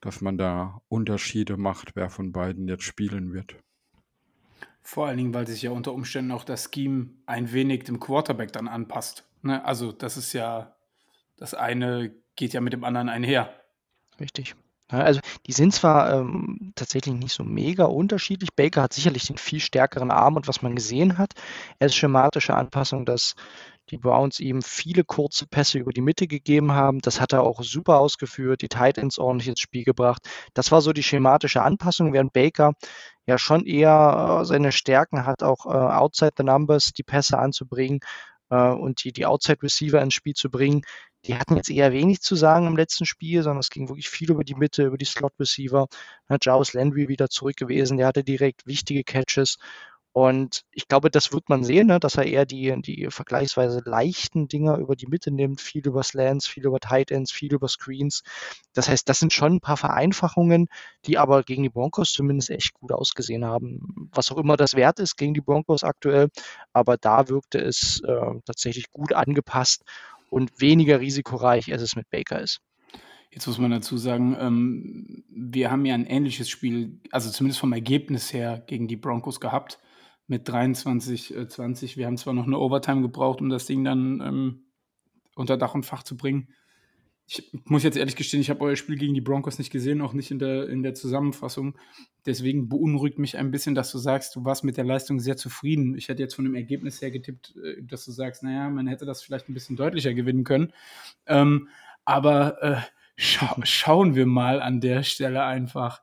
dass 0.01 0.21
man 0.21 0.37
da 0.37 0.81
Unterschiede 0.89 1.55
macht, 1.55 1.95
wer 1.95 2.09
von 2.09 2.31
beiden 2.31 2.67
jetzt 2.67 2.83
spielen 2.83 3.31
wird. 3.31 3.55
Vor 4.81 5.07
allen 5.07 5.17
Dingen, 5.17 5.33
weil 5.33 5.47
sich 5.47 5.61
ja 5.61 5.71
unter 5.71 5.93
Umständen 5.93 6.31
auch 6.31 6.43
das 6.43 6.69
Scheme 6.73 7.11
ein 7.25 7.53
wenig 7.53 7.85
dem 7.85 7.99
Quarterback 7.99 8.51
dann 8.51 8.67
anpasst. 8.67 9.23
Ne? 9.41 9.63
Also 9.63 9.91
das 9.91 10.17
ist 10.17 10.33
ja, 10.33 10.75
das 11.37 11.53
eine 11.53 12.13
geht 12.35 12.53
ja 12.53 12.59
mit 12.59 12.73
dem 12.73 12.83
anderen 12.83 13.07
einher. 13.07 13.53
Richtig. 14.19 14.55
Also, 14.89 15.21
die 15.47 15.53
sind 15.53 15.73
zwar, 15.73 16.13
ähm, 16.13 16.71
tatsächlich 16.75 17.15
nicht 17.15 17.33
so 17.33 17.43
mega 17.43 17.85
unterschiedlich. 17.85 18.49
Baker 18.55 18.83
hat 18.83 18.93
sicherlich 18.93 19.25
den 19.25 19.37
viel 19.37 19.59
stärkeren 19.59 20.11
Arm 20.11 20.35
und 20.35 20.47
was 20.47 20.61
man 20.61 20.75
gesehen 20.75 21.17
hat, 21.17 21.33
ist 21.79 21.95
schematische 21.95 22.53
Anpassung, 22.55 23.05
dass 23.05 23.33
die 23.89 23.97
Browns 23.97 24.39
ihm 24.39 24.61
viele 24.61 25.03
kurze 25.03 25.47
Pässe 25.47 25.77
über 25.79 25.91
die 25.91 26.01
Mitte 26.01 26.27
gegeben 26.27 26.73
haben. 26.73 26.99
Das 26.99 27.19
hat 27.19 27.33
er 27.33 27.43
auch 27.43 27.61
super 27.63 27.99
ausgeführt, 27.99 28.61
die 28.61 28.69
Tight 28.69 28.97
Ends 28.97 29.19
ordentlich 29.19 29.49
ins 29.49 29.59
Spiel 29.59 29.83
gebracht. 29.83 30.21
Das 30.53 30.71
war 30.71 30.81
so 30.81 30.93
die 30.93 31.03
schematische 31.03 31.61
Anpassung, 31.63 32.13
während 32.13 32.33
Baker 32.33 32.73
ja 33.25 33.37
schon 33.37 33.65
eher, 33.65 34.39
äh, 34.41 34.45
seine 34.45 34.71
Stärken 34.71 35.25
hat, 35.25 35.43
auch, 35.43 35.65
äh, 35.65 35.69
outside 35.69 36.33
the 36.37 36.43
numbers 36.43 36.91
die 36.97 37.03
Pässe 37.03 37.37
anzubringen, 37.39 37.99
äh, 38.53 38.73
und 38.73 39.03
die 39.03 39.11
die 39.11 39.25
Outside 39.25 39.63
Receiver 39.63 40.01
ins 40.01 40.13
Spiel 40.13 40.33
zu 40.33 40.49
bringen. 40.49 40.83
Die 41.25 41.35
hatten 41.35 41.55
jetzt 41.55 41.69
eher 41.69 41.91
wenig 41.93 42.21
zu 42.21 42.35
sagen 42.35 42.67
im 42.67 42.75
letzten 42.77 43.05
Spiel, 43.05 43.43
sondern 43.43 43.59
es 43.61 43.69
ging 43.69 43.87
wirklich 43.89 44.09
viel 44.09 44.31
über 44.31 44.43
die 44.43 44.55
Mitte, 44.55 44.83
über 44.85 44.97
die 44.97 45.05
Slot 45.05 45.33
Receiver. 45.39 45.87
Hat 46.29 46.45
Jarvis 46.45 46.73
Landry 46.73 47.07
wieder 47.07 47.29
zurück 47.29 47.55
gewesen, 47.55 47.97
der 47.97 48.07
hatte 48.07 48.23
direkt 48.23 48.65
wichtige 48.67 49.03
Catches 49.03 49.57
und 50.13 50.61
ich 50.71 50.87
glaube, 50.87 51.09
das 51.09 51.33
wird 51.33 51.49
man 51.49 51.63
sehen, 51.63 51.87
ne, 51.87 51.99
dass 51.99 52.17
er 52.17 52.25
eher 52.25 52.45
die, 52.45 52.71
die 52.83 53.07
vergleichsweise 53.09 53.81
leichten 53.83 54.47
Dinger 54.47 54.77
über 54.77 54.95
die 54.95 55.07
Mitte 55.07 55.31
nimmt, 55.31 55.59
viel 55.59 55.85
über 55.87 56.03
Slants, 56.03 56.45
viel 56.45 56.67
über 56.67 56.79
Tight 56.79 57.09
Ends, 57.09 57.31
viel 57.31 57.51
über 57.51 57.67
Screens. 57.67 58.21
Das 58.73 58.87
heißt, 58.87 59.09
das 59.09 59.19
sind 59.19 59.33
schon 59.33 59.55
ein 59.55 59.59
paar 59.59 59.75
Vereinfachungen, 59.75 60.67
die 61.07 61.17
aber 61.17 61.41
gegen 61.41 61.63
die 61.63 61.69
Broncos 61.69 62.13
zumindest 62.13 62.51
echt 62.51 62.75
gut 62.75 62.91
ausgesehen 62.91 63.43
haben. 63.43 64.09
Was 64.13 64.31
auch 64.31 64.37
immer 64.37 64.55
das 64.55 64.75
wert 64.75 64.99
ist 64.99 65.17
gegen 65.17 65.33
die 65.33 65.41
Broncos 65.41 65.83
aktuell, 65.83 66.29
aber 66.73 66.97
da 66.97 67.27
wirkte 67.27 67.57
es 67.57 67.99
äh, 68.05 68.39
tatsächlich 68.45 68.91
gut 68.91 69.13
angepasst 69.13 69.81
und 70.29 70.61
weniger 70.61 70.99
risikoreich, 70.99 71.73
als 71.73 71.81
es 71.81 71.95
mit 71.95 72.07
Baker 72.11 72.39
ist. 72.39 72.59
Jetzt 73.31 73.47
muss 73.47 73.57
man 73.57 73.71
dazu 73.71 73.97
sagen, 73.97 74.37
ähm, 74.39 75.23
wir 75.27 75.71
haben 75.71 75.85
ja 75.85 75.95
ein 75.95 76.05
ähnliches 76.05 76.49
Spiel, 76.49 76.99
also 77.09 77.31
zumindest 77.31 77.59
vom 77.59 77.73
Ergebnis 77.73 78.31
her, 78.31 78.61
gegen 78.67 78.87
die 78.87 78.95
Broncos 78.95 79.39
gehabt 79.39 79.79
mit 80.27 80.47
23, 80.47 81.35
äh, 81.35 81.47
20. 81.47 81.97
Wir 81.97 82.05
haben 82.05 82.17
zwar 82.17 82.33
noch 82.33 82.47
eine 82.47 82.57
Overtime 82.57 83.01
gebraucht, 83.01 83.41
um 83.41 83.49
das 83.49 83.65
Ding 83.65 83.83
dann 83.83 84.21
ähm, 84.21 84.63
unter 85.35 85.57
Dach 85.57 85.75
und 85.75 85.85
Fach 85.85 86.03
zu 86.03 86.15
bringen. 86.17 86.49
Ich 87.25 87.51
muss 87.65 87.83
jetzt 87.83 87.97
ehrlich 87.97 88.17
gestehen, 88.17 88.41
ich 88.41 88.49
habe 88.49 88.61
euer 88.61 88.75
Spiel 88.75 88.97
gegen 88.97 89.13
die 89.13 89.21
Broncos 89.21 89.57
nicht 89.57 89.71
gesehen, 89.71 90.01
auch 90.01 90.13
nicht 90.13 90.29
in 90.29 90.39
der, 90.39 90.67
in 90.67 90.83
der 90.83 90.93
Zusammenfassung. 90.93 91.77
Deswegen 92.25 92.67
beunruhigt 92.67 93.17
mich 93.17 93.37
ein 93.37 93.49
bisschen, 93.49 93.75
dass 93.75 93.91
du 93.91 93.97
sagst, 93.97 94.35
du 94.35 94.43
warst 94.43 94.65
mit 94.65 94.75
der 94.75 94.83
Leistung 94.83 95.19
sehr 95.19 95.37
zufrieden. 95.37 95.97
Ich 95.97 96.09
hätte 96.09 96.21
jetzt 96.21 96.35
von 96.35 96.43
dem 96.43 96.55
Ergebnis 96.55 97.01
her 97.01 97.11
getippt, 97.11 97.55
äh, 97.55 97.81
dass 97.83 98.05
du 98.05 98.11
sagst, 98.11 98.43
naja, 98.43 98.69
man 98.69 98.87
hätte 98.87 99.05
das 99.05 99.21
vielleicht 99.21 99.49
ein 99.49 99.53
bisschen 99.53 99.77
deutlicher 99.77 100.13
gewinnen 100.13 100.43
können. 100.43 100.73
Ähm, 101.25 101.69
aber 102.05 102.61
äh, 102.61 102.81
scha 103.15 103.55
schauen 103.63 104.15
wir 104.15 104.25
mal 104.25 104.61
an 104.61 104.81
der 104.81 105.03
Stelle 105.03 105.43
einfach. 105.43 106.01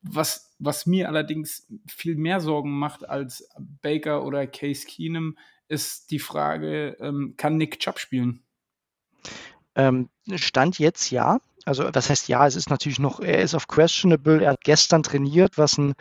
Was, 0.00 0.53
was 0.64 0.86
mir 0.86 1.08
allerdings 1.08 1.66
viel 1.86 2.16
mehr 2.16 2.40
Sorgen 2.40 2.78
macht 2.78 3.08
als 3.08 3.48
Baker 3.82 4.24
oder 4.24 4.46
Case 4.46 4.86
Keenum, 4.86 5.36
ist 5.68 6.10
die 6.10 6.18
Frage, 6.18 6.96
ähm, 7.00 7.34
kann 7.36 7.56
Nick 7.56 7.80
Chubb 7.80 7.98
spielen? 7.98 8.42
Ähm, 9.74 10.08
Stand 10.34 10.78
jetzt 10.78 11.10
ja. 11.10 11.38
Also 11.64 11.90
das 11.90 12.10
heißt 12.10 12.28
ja, 12.28 12.46
es 12.46 12.56
ist 12.56 12.68
natürlich 12.68 12.98
noch, 12.98 13.20
er 13.20 13.40
ist 13.40 13.54
auf 13.54 13.68
questionable, 13.68 14.42
er 14.42 14.52
hat 14.52 14.64
gestern 14.64 15.02
trainiert, 15.02 15.56
was 15.56 15.78
ein 15.78 15.94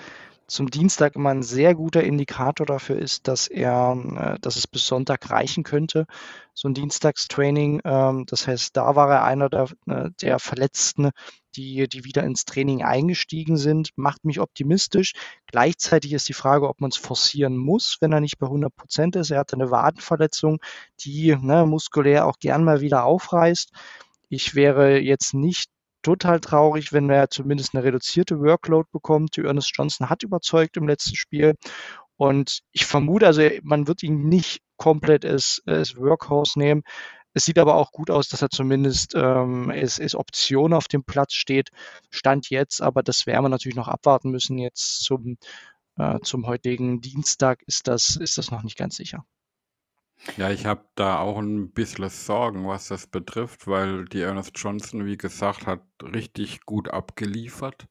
zum 0.47 0.69
Dienstag 0.69 1.15
immer 1.15 1.29
ein 1.29 1.43
sehr 1.43 1.75
guter 1.75 2.03
Indikator 2.03 2.65
dafür 2.65 2.97
ist, 2.97 3.27
dass 3.27 3.47
er, 3.47 4.35
äh, 4.35 4.39
dass 4.39 4.55
es 4.55 4.67
bis 4.67 4.87
Sonntag 4.87 5.29
reichen 5.29 5.63
könnte, 5.63 6.05
so 6.53 6.67
ein 6.67 6.73
Dienstagstraining. 6.73 7.81
Ähm, 7.83 8.25
das 8.27 8.47
heißt, 8.47 8.75
da 8.75 8.95
war 8.95 9.09
er 9.09 9.23
einer 9.23 9.49
der, 9.49 9.67
äh, 9.87 10.09
der 10.21 10.39
Verletzten, 10.39 11.11
die, 11.55 11.87
die 11.87 12.03
wieder 12.03 12.23
ins 12.23 12.45
Training 12.45 12.83
eingestiegen 12.83 13.57
sind, 13.57 13.89
macht 13.95 14.25
mich 14.25 14.39
optimistisch. 14.39 15.13
Gleichzeitig 15.47 16.13
ist 16.13 16.27
die 16.29 16.33
Frage, 16.33 16.67
ob 16.67 16.81
man 16.81 16.89
es 16.89 16.97
forcieren 16.97 17.57
muss, 17.57 17.97
wenn 18.01 18.11
er 18.11 18.21
nicht 18.21 18.39
bei 18.39 18.47
100 18.47 18.75
Prozent 18.75 19.15
ist. 19.15 19.31
Er 19.31 19.39
hatte 19.39 19.55
eine 19.55 19.71
Wadenverletzung, 19.71 20.59
die 21.01 21.35
ne, 21.35 21.65
muskulär 21.65 22.25
auch 22.25 22.39
gern 22.39 22.63
mal 22.63 22.81
wieder 22.81 23.05
aufreißt. 23.05 23.71
Ich 24.29 24.55
wäre 24.55 24.99
jetzt 24.99 25.33
nicht 25.33 25.69
total 26.03 26.39
traurig, 26.39 26.93
wenn 26.93 27.09
er 27.09 27.29
zumindest 27.29 27.73
eine 27.73 27.83
reduzierte 27.83 28.39
Workload 28.39 28.89
bekommt. 28.91 29.35
Die 29.37 29.41
Ernest 29.41 29.71
Johnson 29.75 30.09
hat 30.09 30.23
überzeugt 30.23 30.77
im 30.77 30.87
letzten 30.87 31.15
Spiel. 31.15 31.55
Und 32.17 32.61
ich 32.71 32.85
vermute, 32.85 33.25
also 33.25 33.41
man 33.63 33.87
wird 33.87 34.03
ihn 34.03 34.29
nicht 34.29 34.61
komplett 34.77 35.25
als, 35.25 35.61
als 35.65 35.95
Workhorse 35.97 36.59
nehmen. 36.59 36.83
Es 37.33 37.45
sieht 37.45 37.57
aber 37.57 37.75
auch 37.75 37.91
gut 37.91 38.11
aus, 38.11 38.29
dass 38.29 38.43
er 38.43 38.49
zumindest 38.49 39.15
ähm, 39.15 39.71
als, 39.71 39.99
als 39.99 40.13
Option 40.13 40.73
auf 40.73 40.87
dem 40.87 41.03
Platz 41.03 41.33
steht. 41.33 41.69
Stand 42.11 42.49
jetzt, 42.49 42.81
aber 42.81 43.01
das 43.01 43.25
werden 43.25 43.43
wir 43.43 43.49
natürlich 43.49 43.75
noch 43.75 43.87
abwarten 43.87 44.29
müssen. 44.29 44.59
Jetzt 44.59 45.03
zum, 45.03 45.37
äh, 45.97 46.19
zum 46.21 46.45
heutigen 46.45 47.01
Dienstag 47.01 47.63
ist 47.65 47.87
das, 47.87 48.15
ist 48.15 48.37
das 48.37 48.51
noch 48.51 48.63
nicht 48.63 48.77
ganz 48.77 48.95
sicher. 48.95 49.25
Ja, 50.37 50.49
ich 50.49 50.65
habe 50.65 50.85
da 50.95 51.19
auch 51.19 51.37
ein 51.37 51.71
bisschen 51.71 52.09
Sorgen, 52.09 52.67
was 52.67 52.87
das 52.87 53.07
betrifft, 53.07 53.67
weil 53.67 54.05
die 54.05 54.21
Ernest 54.21 54.51
Johnson, 54.55 55.05
wie 55.05 55.17
gesagt, 55.17 55.67
hat 55.67 55.81
richtig 56.01 56.65
gut 56.65 56.89
abgeliefert 56.89 57.87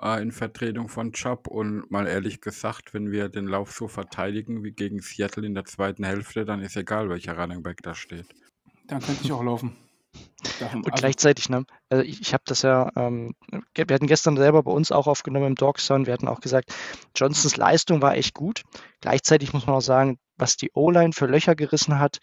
äh, 0.00 0.22
in 0.22 0.32
Vertretung 0.32 0.88
von 0.88 1.12
Chubb. 1.12 1.48
Und 1.48 1.90
mal 1.90 2.06
ehrlich 2.06 2.40
gesagt, 2.40 2.94
wenn 2.94 3.10
wir 3.10 3.28
den 3.28 3.46
Lauf 3.46 3.72
so 3.72 3.88
verteidigen 3.88 4.62
wie 4.62 4.72
gegen 4.72 5.00
Seattle 5.00 5.46
in 5.46 5.54
der 5.54 5.64
zweiten 5.64 6.04
Hälfte, 6.04 6.44
dann 6.44 6.60
ist 6.60 6.76
egal, 6.76 7.08
welcher 7.08 7.36
Running 7.36 7.62
Back 7.62 7.82
da 7.82 7.94
steht. 7.94 8.26
Dann 8.86 9.00
könnte 9.00 9.24
ich 9.24 9.32
auch 9.32 9.42
laufen. 9.42 9.76
Und 10.60 10.62
also, 10.62 10.90
gleichzeitig, 10.94 11.48
ne, 11.48 11.64
also 11.88 12.04
ich, 12.04 12.20
ich 12.20 12.34
habe 12.34 12.42
das 12.46 12.62
ja, 12.62 12.90
ähm, 12.96 13.34
wir 13.74 13.94
hatten 13.94 14.06
gestern 14.06 14.36
selber 14.36 14.62
bei 14.62 14.72
uns 14.72 14.92
auch 14.92 15.06
aufgenommen 15.06 15.46
im 15.46 15.54
Dogsound, 15.54 16.06
wir 16.06 16.12
hatten 16.12 16.28
auch 16.28 16.40
gesagt, 16.40 16.74
Johnsons 17.14 17.56
Leistung 17.56 18.02
war 18.02 18.16
echt 18.16 18.34
gut. 18.34 18.62
Gleichzeitig 19.00 19.52
muss 19.52 19.66
man 19.66 19.76
auch 19.76 19.82
sagen, 19.82 20.18
was 20.36 20.56
die 20.56 20.70
O-Line 20.74 21.12
für 21.12 21.26
Löcher 21.26 21.54
gerissen 21.54 21.98
hat, 21.98 22.18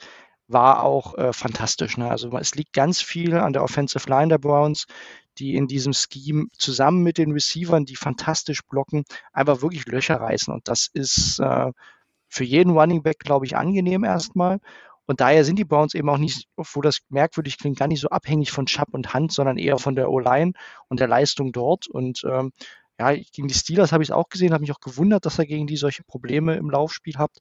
war 0.48 0.84
auch 0.84 1.18
äh, 1.18 1.32
fantastisch. 1.32 1.98
Ne? 1.98 2.10
Also 2.10 2.36
es 2.38 2.56
liegt 2.56 2.74
ganz 2.74 3.02
viel 3.02 3.36
an 3.36 3.54
der 3.54 3.64
Offensive 3.64 4.10
Line 4.10 4.30
der 4.30 4.40
Browns, 4.40 4.86
die 5.38 5.56
in 5.56 5.68
diesem 5.68 5.94
Scheme 5.94 6.48
zusammen 6.54 7.04
mit 7.04 7.18
den 7.18 7.32
Receivern, 7.32 7.86
die 7.86 7.96
fantastisch 7.96 8.62
blocken, 8.64 9.06
einfach 9.32 9.62
wirklich 9.62 9.86
Löcher 9.86 10.20
reißen. 10.20 10.54
Und 10.54 10.68
das 10.68 10.90
ist 10.92 11.40
äh, 11.40 11.72
für 12.28 12.44
jeden 12.44 12.72
Running 12.72 13.04
Back, 13.04 13.20
glaube 13.20 13.46
ich, 13.46 13.56
angenehm 13.56 14.04
erstmal. 14.04 14.60
Und 15.10 15.22
daher 15.22 15.44
sind 15.44 15.58
die 15.58 15.66
Browns 15.66 15.96
eben 15.96 16.08
auch 16.08 16.20
nicht, 16.20 16.48
obwohl 16.56 16.84
das 16.84 17.00
merkwürdig 17.10 17.58
klingt, 17.58 17.80
gar 17.80 17.88
nicht 17.88 18.00
so 18.00 18.10
abhängig 18.10 18.52
von 18.52 18.68
Chubb 18.68 18.90
und 18.92 19.12
Hand, 19.12 19.32
sondern 19.32 19.58
eher 19.58 19.80
von 19.80 19.96
der 19.96 20.12
O-Line 20.12 20.52
und 20.88 21.00
der 21.00 21.08
Leistung 21.08 21.52
dort. 21.52 21.88
Und 21.88 22.24
ähm, 22.26 22.52
ja, 23.00 23.16
gegen 23.16 23.48
die 23.48 23.56
Steelers 23.56 23.92
habe 23.92 24.04
ich 24.04 24.10
es 24.10 24.16
auch 24.16 24.30
gesehen, 24.30 24.54
habe 24.54 24.62
mich 24.62 24.72
auch 24.72 24.80
gewundert, 24.80 25.26
dass 25.26 25.40
er 25.40 25.48
gegen 25.48 25.66
die 25.66 25.78
solche 25.78 26.04
Probleme 26.04 26.58
im 26.58 26.70
Laufspiel 26.70 27.16
hat. 27.18 27.32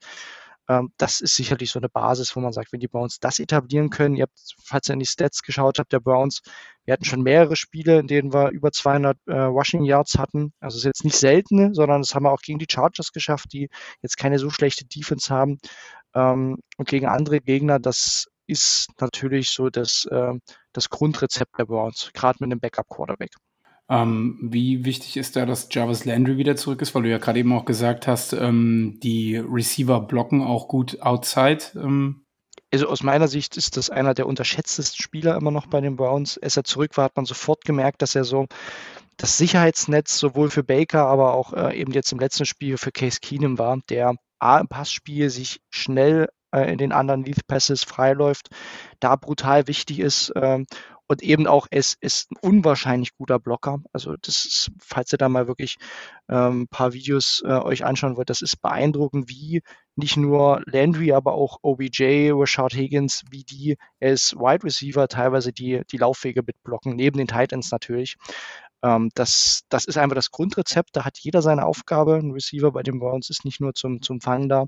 Ähm, 0.67 0.93
das 0.97 1.21
ist 1.21 1.35
sicherlich 1.35 1.71
so 1.71 1.79
eine 1.79 1.91
Basis, 1.91 2.35
wo 2.35 2.41
man 2.41 2.55
sagt, 2.55 2.73
wenn 2.73 2.81
die 2.81 2.89
Browns 2.89 3.21
das 3.21 3.39
etablieren 3.39 3.91
können, 3.91 4.17
ihr 4.17 4.23
habt, 4.23 4.39
falls 4.65 4.89
ihr 4.89 4.95
in 4.95 5.01
die 5.01 5.07
Stats 5.07 5.43
geschaut 5.43 5.79
habt, 5.79 5.93
der 5.93 6.01
Browns, 6.01 6.41
wir 6.87 6.93
hatten 6.95 7.05
schon 7.05 7.23
mehrere 7.23 7.55
Spiele, 7.55 7.99
in 7.99 8.07
denen 8.07 8.33
wir 8.33 8.49
über 8.49 8.73
200 8.73 9.19
äh, 9.27 9.41
Rushing 9.41 9.85
Yards 9.85 10.17
hatten. 10.17 10.55
Also 10.61 10.77
es 10.77 10.85
ist 10.85 10.87
jetzt 10.87 11.05
nicht 11.05 11.17
selten, 11.17 11.75
sondern 11.75 12.01
das 12.01 12.15
haben 12.15 12.25
wir 12.25 12.33
auch 12.33 12.41
gegen 12.41 12.59
die 12.59 12.67
Chargers 12.71 13.13
geschafft, 13.13 13.53
die 13.53 13.69
jetzt 14.01 14.17
keine 14.17 14.39
so 14.39 14.49
schlechte 14.49 14.87
Defense 14.87 15.29
haben. 15.29 15.59
Ähm, 16.15 16.59
und 16.77 16.89
gegen 16.89 17.07
andere 17.07 17.41
Gegner, 17.41 17.79
das 17.79 18.27
ist 18.47 18.89
natürlich 19.01 19.51
so 19.51 19.69
das, 19.71 20.07
äh, 20.11 20.33
das 20.73 20.89
Grundrezept 20.89 21.59
der 21.59 21.67
Browns, 21.67 22.11
gerade 22.15 22.39
mit 22.41 22.51
einem 22.51 22.61
Backup-Quarterback. 22.61 23.33
Ähm, 23.91 24.39
wie 24.43 24.85
wichtig 24.85 25.17
ist 25.17 25.37
da, 25.37 25.47
dass 25.47 25.69
Jarvis 25.71 26.05
Landry 26.05 26.37
wieder 26.37 26.57
zurück 26.57 26.83
ist? 26.83 26.95
Weil 26.95 27.05
du 27.05 27.11
ja 27.11 27.19
gerade 27.19 27.39
eben 27.39 27.53
auch 27.53 27.65
gesagt 27.65 28.07
hast, 28.07 28.35
ähm, 28.35 28.99
die 29.03 29.37
Receiver 29.37 30.01
blocken 30.01 30.43
auch 30.43 30.69
gut 30.69 31.01
outside. 31.01 31.65
Ähm. 31.75 32.25
Also 32.71 32.87
aus 32.89 33.03
meiner 33.03 33.29
Sicht 33.29 33.57
ist 33.57 33.79
das 33.79 33.89
einer 33.89 34.13
der 34.13 34.27
unterschätztesten 34.27 35.03
Spieler 35.03 35.37
immer 35.37 35.51
noch 35.51 35.67
bei 35.67 35.81
den 35.81 35.97
Browns. 35.97 36.37
Als 36.37 36.59
er 36.59 36.65
zurück 36.65 36.99
war, 36.99 37.05
hat 37.05 37.17
man 37.17 37.25
sofort 37.25 37.65
gemerkt, 37.65 38.03
dass 38.03 38.15
er 38.15 38.25
so 38.25 38.47
das 39.17 39.39
Sicherheitsnetz 39.39 40.19
sowohl 40.19 40.51
für 40.51 40.63
Baker, 40.63 41.07
aber 41.07 41.33
auch 41.33 41.55
äh, 41.55 41.81
eben 41.81 41.93
jetzt 41.93 42.13
im 42.13 42.19
letzten 42.19 42.45
Spiel 42.45 42.77
für 42.77 42.93
Case 42.93 43.21
Keenum 43.23 43.59
war, 43.59 43.79
der 43.89 44.17
A 44.39 44.59
im 44.59 44.69
Passspiel 44.69 45.31
sich 45.31 45.61
schnell 45.71 46.29
äh, 46.53 46.71
in 46.73 46.79
den 46.79 46.93
anderen 46.93 47.25
Lead 47.25 47.47
Passes 47.47 47.85
freiläuft, 47.85 48.49
da 49.01 49.17
brutal 49.17 49.67
wichtig 49.67 50.01
ist 50.01 50.33
ähm, 50.37 50.67
und 51.09 51.23
eben 51.23 51.47
auch, 51.47 51.67
es 51.71 51.97
ist 52.01 52.31
ein 52.31 52.37
unwahrscheinlich 52.43 53.17
guter 53.17 53.39
Blocker. 53.39 53.79
Also 53.93 54.15
das 54.21 54.45
ist, 54.45 54.71
falls 54.79 55.13
ihr 55.13 55.19
da 55.19 55.31
mal 55.31 55.49
wirklich 55.49 55.79
ähm, 56.29 56.63
ein 56.63 56.69
paar 56.69 56.93
Videos 56.93 57.43
äh, 57.45 57.53
euch 57.53 57.85
anschauen 57.85 58.17
wollt, 58.17 58.29
das 58.29 58.43
ist 58.43 58.61
beeindruckend, 58.61 59.31
wie 59.31 59.63
nicht 59.97 60.19
nur 60.19 60.63
Landry, 60.67 61.13
aber 61.13 61.33
auch 61.33 61.59
OBJ, 61.63 62.31
Rashard 62.33 62.75
Higgins, 62.75 63.23
wie 63.31 63.43
die 63.43 63.79
als 64.01 64.35
Wide 64.37 64.65
Receiver 64.65 65.09
teilweise 65.09 65.53
die, 65.53 65.83
die 65.91 65.97
Laufwege 65.97 66.43
mitblocken, 66.47 66.95
neben 66.95 67.17
den 67.17 67.27
Titans 67.27 67.71
natürlich. 67.73 68.17
Ähm, 68.83 69.11
das, 69.15 69.63
das 69.69 69.85
ist 69.85 69.99
einfach 69.99 70.15
das 70.17 70.31
Grundrezept, 70.31 70.91
da 70.93 71.05
hat 71.05 71.19
jeder 71.19 71.43
seine 71.43 71.67
Aufgabe. 71.67 72.17
Ein 72.17 72.33
Receiver 72.33 72.73
bei 72.73 72.83
den 72.83 72.99
Browns 73.01 73.31
ist 73.31 73.45
nicht 73.45 73.61
nur 73.61 73.75
zum, 73.75 74.03
zum 74.03 74.21
Fangen 74.21 74.49
da. 74.49 74.67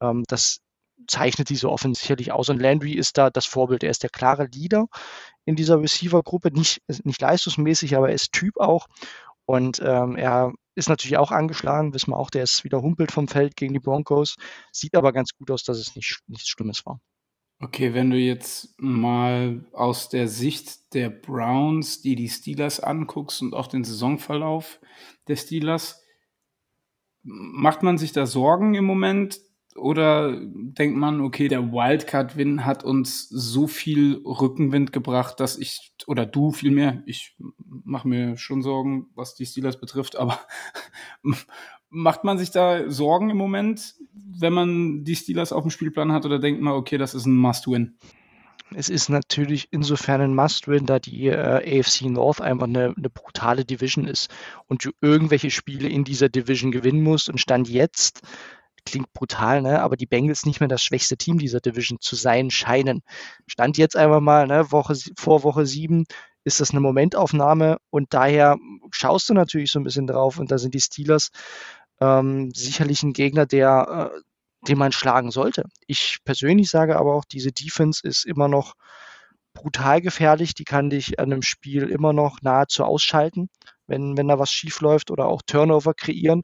Ähm, 0.00 0.24
das 0.28 0.60
zeichnet 1.06 1.48
die 1.48 1.56
so 1.56 1.70
offensichtlich 1.70 2.32
aus. 2.32 2.48
Und 2.48 2.60
Landry 2.60 2.92
ist 2.92 3.18
da 3.18 3.30
das 3.30 3.46
Vorbild. 3.46 3.82
Er 3.82 3.90
ist 3.90 4.02
der 4.02 4.10
klare 4.10 4.46
Leader 4.46 4.86
in 5.44 5.56
dieser 5.56 5.80
Receiver-Gruppe, 5.80 6.50
nicht, 6.52 6.82
nicht 7.04 7.20
leistungsmäßig, 7.20 7.96
aber 7.96 8.08
er 8.08 8.14
ist 8.14 8.32
Typ 8.32 8.58
auch. 8.58 8.86
Und 9.46 9.80
ähm, 9.84 10.16
er 10.16 10.52
ist 10.76 10.88
natürlich 10.88 11.16
auch 11.16 11.32
angeschlagen, 11.32 11.92
wissen 11.94 12.12
wir 12.12 12.16
auch, 12.16 12.30
der 12.30 12.44
ist 12.44 12.64
wieder 12.64 12.82
humpelt 12.82 13.10
vom 13.12 13.28
Feld 13.28 13.56
gegen 13.56 13.74
die 13.74 13.80
Broncos. 13.80 14.36
Sieht 14.72 14.94
aber 14.94 15.12
ganz 15.12 15.32
gut 15.34 15.50
aus, 15.50 15.64
dass 15.64 15.78
es 15.78 15.96
nicht, 15.96 16.20
nichts 16.28 16.48
Schlimmes 16.48 16.86
war. 16.86 17.00
Okay, 17.62 17.92
wenn 17.92 18.08
du 18.10 18.16
jetzt 18.16 18.74
mal 18.80 19.66
aus 19.72 20.08
der 20.08 20.28
Sicht 20.28 20.94
der 20.94 21.10
Browns, 21.10 22.00
die 22.00 22.16
die 22.16 22.30
Steelers 22.30 22.80
anguckst 22.80 23.42
und 23.42 23.54
auch 23.54 23.66
den 23.66 23.84
Saisonverlauf 23.84 24.80
der 25.28 25.36
Steelers, 25.36 26.02
macht 27.22 27.82
man 27.82 27.98
sich 27.98 28.12
da 28.12 28.24
Sorgen 28.24 28.72
im 28.74 28.86
Moment, 28.86 29.40
oder 29.76 30.40
denkt 30.42 30.96
man, 30.96 31.20
okay, 31.20 31.48
der 31.48 31.70
Wildcard-Win 31.70 32.64
hat 32.64 32.82
uns 32.82 33.28
so 33.28 33.66
viel 33.66 34.20
Rückenwind 34.24 34.92
gebracht, 34.92 35.38
dass 35.38 35.58
ich, 35.58 35.92
oder 36.06 36.26
du 36.26 36.52
vielmehr, 36.52 37.02
ich 37.06 37.36
mache 37.66 38.08
mir 38.08 38.36
schon 38.36 38.62
Sorgen, 38.62 39.10
was 39.14 39.34
die 39.34 39.46
Steelers 39.46 39.78
betrifft, 39.78 40.16
aber 40.16 40.40
macht 41.90 42.24
man 42.24 42.38
sich 42.38 42.50
da 42.50 42.88
Sorgen 42.90 43.30
im 43.30 43.36
Moment, 43.36 43.94
wenn 44.12 44.52
man 44.52 45.04
die 45.04 45.16
Steelers 45.16 45.52
auf 45.52 45.62
dem 45.62 45.70
Spielplan 45.70 46.12
hat, 46.12 46.24
oder 46.24 46.38
denkt 46.38 46.62
man, 46.62 46.74
okay, 46.74 46.98
das 46.98 47.14
ist 47.14 47.26
ein 47.26 47.36
Must-Win? 47.36 47.98
Es 48.72 48.88
ist 48.88 49.08
natürlich 49.08 49.68
insofern 49.72 50.20
ein 50.20 50.34
Must-Win, 50.34 50.86
da 50.86 51.00
die 51.00 51.26
äh, 51.26 51.80
AFC 51.80 52.02
North 52.02 52.40
einfach 52.40 52.68
eine, 52.68 52.94
eine, 52.96 53.10
brutale 53.10 53.64
Division 53.64 54.06
ist 54.06 54.30
und 54.68 54.84
du 54.84 54.90
irgendwelche 55.00 55.50
Spiele 55.50 55.88
in 55.88 56.04
dieser 56.04 56.28
Division 56.28 56.70
gewinnen 56.70 57.02
musst. 57.02 57.28
Und 57.28 57.40
Stand 57.40 57.68
jetzt 57.68 58.20
klingt 58.84 59.12
brutal, 59.12 59.60
ne? 59.62 59.82
aber 59.82 59.96
die 59.96 60.06
Bengals 60.06 60.46
nicht 60.46 60.60
mehr 60.60 60.68
das 60.68 60.84
schwächste 60.84 61.16
Team 61.16 61.38
dieser 61.38 61.60
Division 61.60 61.98
zu 62.00 62.14
sein 62.14 62.50
scheinen. 62.50 63.02
Stand 63.48 63.76
jetzt 63.76 63.96
einfach 63.96 64.20
mal, 64.20 64.46
ne, 64.46 64.70
Woche, 64.70 64.96
vor 65.16 65.42
Woche 65.42 65.66
sieben 65.66 66.04
ist 66.44 66.60
das 66.60 66.70
eine 66.70 66.80
Momentaufnahme 66.80 67.78
und 67.90 68.14
daher 68.14 68.56
schaust 68.90 69.28
du 69.28 69.34
natürlich 69.34 69.70
so 69.70 69.78
ein 69.78 69.84
bisschen 69.84 70.06
drauf 70.06 70.38
und 70.38 70.50
da 70.50 70.58
sind 70.58 70.74
die 70.74 70.80
Steelers 70.80 71.30
ähm, 72.00 72.50
sicherlich 72.54 73.02
ein 73.02 73.12
Gegner, 73.12 73.46
der, 73.46 74.12
äh, 74.14 74.66
den 74.66 74.78
man 74.78 74.92
schlagen 74.92 75.30
sollte. 75.30 75.64
Ich 75.86 76.18
persönlich 76.24 76.70
sage 76.70 76.96
aber 76.98 77.14
auch, 77.14 77.24
diese 77.24 77.52
Defense 77.52 78.06
ist 78.06 78.26
immer 78.26 78.48
noch 78.48 78.74
brutal 79.54 80.00
gefährlich. 80.00 80.54
Die 80.54 80.64
kann 80.64 80.90
dich 80.90 81.18
an 81.18 81.32
einem 81.32 81.42
Spiel 81.42 81.88
immer 81.88 82.12
noch 82.12 82.42
nahezu 82.42 82.84
ausschalten, 82.84 83.48
wenn, 83.86 84.16
wenn 84.16 84.28
da 84.28 84.38
was 84.38 84.50
schief 84.50 84.80
läuft 84.80 85.10
oder 85.10 85.26
auch 85.26 85.42
Turnover 85.42 85.94
kreieren. 85.94 86.42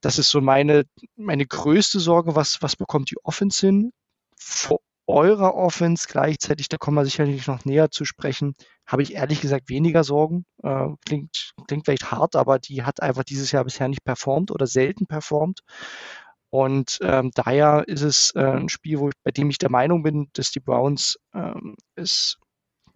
Das 0.00 0.18
ist 0.18 0.30
so 0.30 0.40
meine, 0.40 0.84
meine 1.16 1.46
größte 1.46 2.00
Sorge. 2.00 2.34
Was, 2.34 2.60
was 2.62 2.76
bekommt 2.76 3.10
die 3.10 3.18
Offense 3.24 3.66
hin? 3.66 3.92
Vor 4.36 4.80
eurer 5.12 5.54
Offense 5.54 6.06
gleichzeitig, 6.08 6.68
da 6.68 6.78
kommen 6.78 6.96
wir 6.96 7.04
sicherlich 7.04 7.46
noch 7.46 7.64
näher 7.64 7.90
zu 7.90 8.04
sprechen, 8.04 8.54
habe 8.86 9.02
ich 9.02 9.14
ehrlich 9.14 9.40
gesagt 9.40 9.68
weniger 9.68 10.04
Sorgen. 10.04 10.44
Äh, 10.62 10.88
klingt, 11.06 11.52
klingt 11.68 11.84
vielleicht 11.84 12.10
hart, 12.10 12.34
aber 12.34 12.58
die 12.58 12.82
hat 12.82 13.02
einfach 13.02 13.24
dieses 13.24 13.52
Jahr 13.52 13.64
bisher 13.64 13.88
nicht 13.88 14.04
performt 14.04 14.50
oder 14.50 14.66
selten 14.66 15.06
performt. 15.06 15.60
Und 16.50 16.98
ähm, 17.02 17.30
daher 17.34 17.84
ist 17.86 18.02
es 18.02 18.32
äh, 18.34 18.40
ein 18.40 18.68
Spiel, 18.68 19.00
wo, 19.00 19.10
bei 19.22 19.30
dem 19.30 19.48
ich 19.48 19.58
der 19.58 19.70
Meinung 19.70 20.02
bin, 20.02 20.28
dass 20.34 20.50
die 20.50 20.60
Browns 20.60 21.18
ähm, 21.34 21.76
es, 21.94 22.36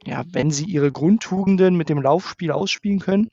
ja, 0.04 0.25
wenn 0.32 0.50
sie 0.50 0.64
ihre 0.66 0.92
Grundtugenden 0.92 1.76
mit 1.76 1.88
dem 1.88 2.02
Laufspiel 2.02 2.50
ausspielen 2.50 3.00
können, 3.00 3.28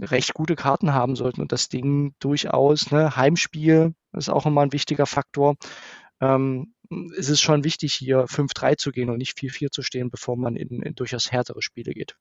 recht 0.00 0.34
gute 0.34 0.56
Karten 0.56 0.94
haben 0.94 1.16
sollten 1.16 1.40
und 1.40 1.52
das 1.52 1.68
Ding 1.68 2.14
durchaus, 2.18 2.90
ne, 2.90 3.14
Heimspiel 3.14 3.94
ist 4.12 4.28
auch 4.28 4.46
immer 4.46 4.62
ein 4.62 4.72
wichtiger 4.72 5.06
Faktor. 5.06 5.54
Ähm, 6.22 6.74
ist 7.16 7.28
es 7.28 7.40
schon 7.40 7.64
wichtig, 7.64 7.92
hier 7.92 8.24
5-3 8.24 8.76
zu 8.76 8.90
gehen 8.90 9.10
und 9.10 9.18
nicht 9.18 9.36
4-4 9.36 9.70
zu 9.70 9.82
stehen, 9.82 10.10
bevor 10.10 10.36
man 10.38 10.56
in, 10.56 10.82
in 10.82 10.94
durchaus 10.94 11.30
härtere 11.30 11.60
Spiele 11.60 11.92
geht. 11.92 12.16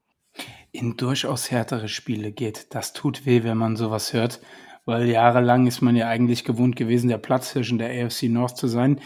In 0.72 0.98
durchaus 0.98 1.52
härtere 1.52 1.88
Spiele 1.88 2.32
geht. 2.32 2.74
Das 2.74 2.92
tut 2.92 3.26
weh, 3.26 3.44
wenn 3.44 3.58
man 3.58 3.76
sowas 3.78 4.12
hört 4.12 4.42
weil 4.86 5.08
jahrelang 5.08 5.68
ist 5.68 5.82
man 5.82 5.96
ja 5.96 6.08
eigentlich 6.08 6.44
gewohnt 6.44 6.76
gewesen, 6.76 7.10
der 7.10 7.18
Platzhirsch 7.18 7.72
in 7.72 7.78
der 7.78 8.06
AFC 8.06 8.24
North 8.24 8.58
zu 8.58 8.68
sein. 8.68 9.00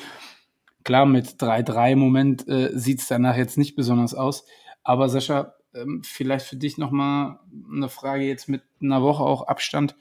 Klar, 0.84 1.06
mit 1.06 1.42
3-3 1.42 1.94
im 1.94 2.00
Moment 2.00 2.48
äh, 2.48 2.72
sieht 2.74 3.00
es 3.00 3.08
danach 3.08 3.36
jetzt 3.36 3.58
nicht 3.58 3.76
besonders 3.76 4.14
aus. 4.14 4.46
Aber 4.84 5.10
Sascha, 5.10 5.56
ähm, 5.74 6.02
vielleicht 6.04 6.46
für 6.46 6.58
dich 6.58 6.78
nochmal 6.78 7.40
eine 7.74 7.90
Frage 7.90 8.24
jetzt 8.24 8.48
mit 8.48 8.62
einer 8.82 9.02
Woche 9.02 9.24
auch 9.24 9.48
Abstand. 9.48 9.96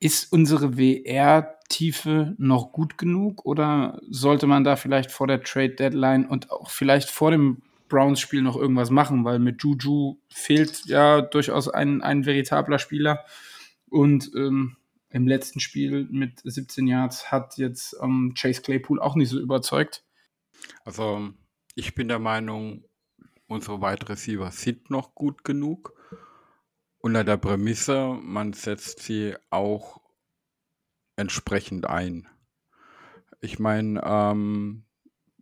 Ist 0.00 0.32
unsere 0.32 0.78
WR-Tiefe 0.78 2.34
noch 2.38 2.72
gut 2.72 2.96
genug 2.96 3.44
oder 3.44 4.00
sollte 4.08 4.46
man 4.46 4.64
da 4.64 4.76
vielleicht 4.76 5.12
vor 5.12 5.26
der 5.26 5.42
Trade 5.42 5.74
Deadline 5.74 6.26
und 6.26 6.50
auch 6.50 6.70
vielleicht 6.70 7.10
vor 7.10 7.30
dem 7.30 7.62
Browns-Spiel 7.88 8.40
noch 8.40 8.56
irgendwas 8.56 8.88
machen? 8.88 9.26
Weil 9.26 9.38
mit 9.38 9.62
Juju 9.62 10.16
fehlt 10.32 10.86
ja 10.86 11.20
durchaus 11.20 11.68
ein, 11.68 12.00
ein 12.00 12.24
veritabler 12.24 12.78
Spieler. 12.78 13.24
Und 13.90 14.30
ähm, 14.34 14.76
im 15.10 15.26
letzten 15.26 15.60
Spiel 15.60 16.08
mit 16.10 16.40
17 16.44 16.86
Yards 16.86 17.30
hat 17.30 17.58
jetzt 17.58 17.96
ähm, 18.00 18.32
Chase 18.34 18.62
Claypool 18.62 19.00
auch 19.00 19.16
nicht 19.16 19.28
so 19.28 19.38
überzeugt. 19.38 20.04
Also 20.84 21.30
ich 21.74 21.94
bin 21.94 22.08
der 22.08 22.20
Meinung, 22.20 22.84
unsere 23.48 23.82
Wide 23.82 24.08
Receiver 24.08 24.50
sind 24.50 24.88
noch 24.88 25.14
gut 25.14 25.44
genug. 25.44 25.92
Unter 27.02 27.24
der 27.24 27.38
Prämisse, 27.38 28.18
man 28.22 28.52
setzt 28.52 29.00
sie 29.00 29.34
auch 29.48 30.02
entsprechend 31.16 31.86
ein. 31.86 32.28
Ich 33.40 33.58
meine, 33.58 34.02
ähm, 34.04 34.84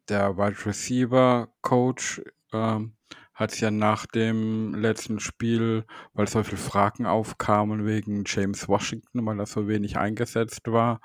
der 0.09 0.37
Wide 0.37 0.65
Receiver 0.67 1.49
Coach 1.61 2.23
ähm, 2.53 2.95
hat 3.35 3.59
ja 3.61 3.73
nach 3.73 4.07
dem 4.07 4.73
letzten 4.77 5.19
Spiel, 5.19 5.85
weil 6.13 6.29
so 6.29 6.45
viele 6.45 6.59
Fragen 6.59 7.07
aufkamen 7.07 7.85
wegen 7.85 8.23
James 8.25 8.69
Washington, 8.69 9.27
weil 9.27 9.41
er 9.41 9.47
so 9.47 9.67
wenig 9.67 9.97
eingesetzt 9.97 10.69
war, 10.69 11.01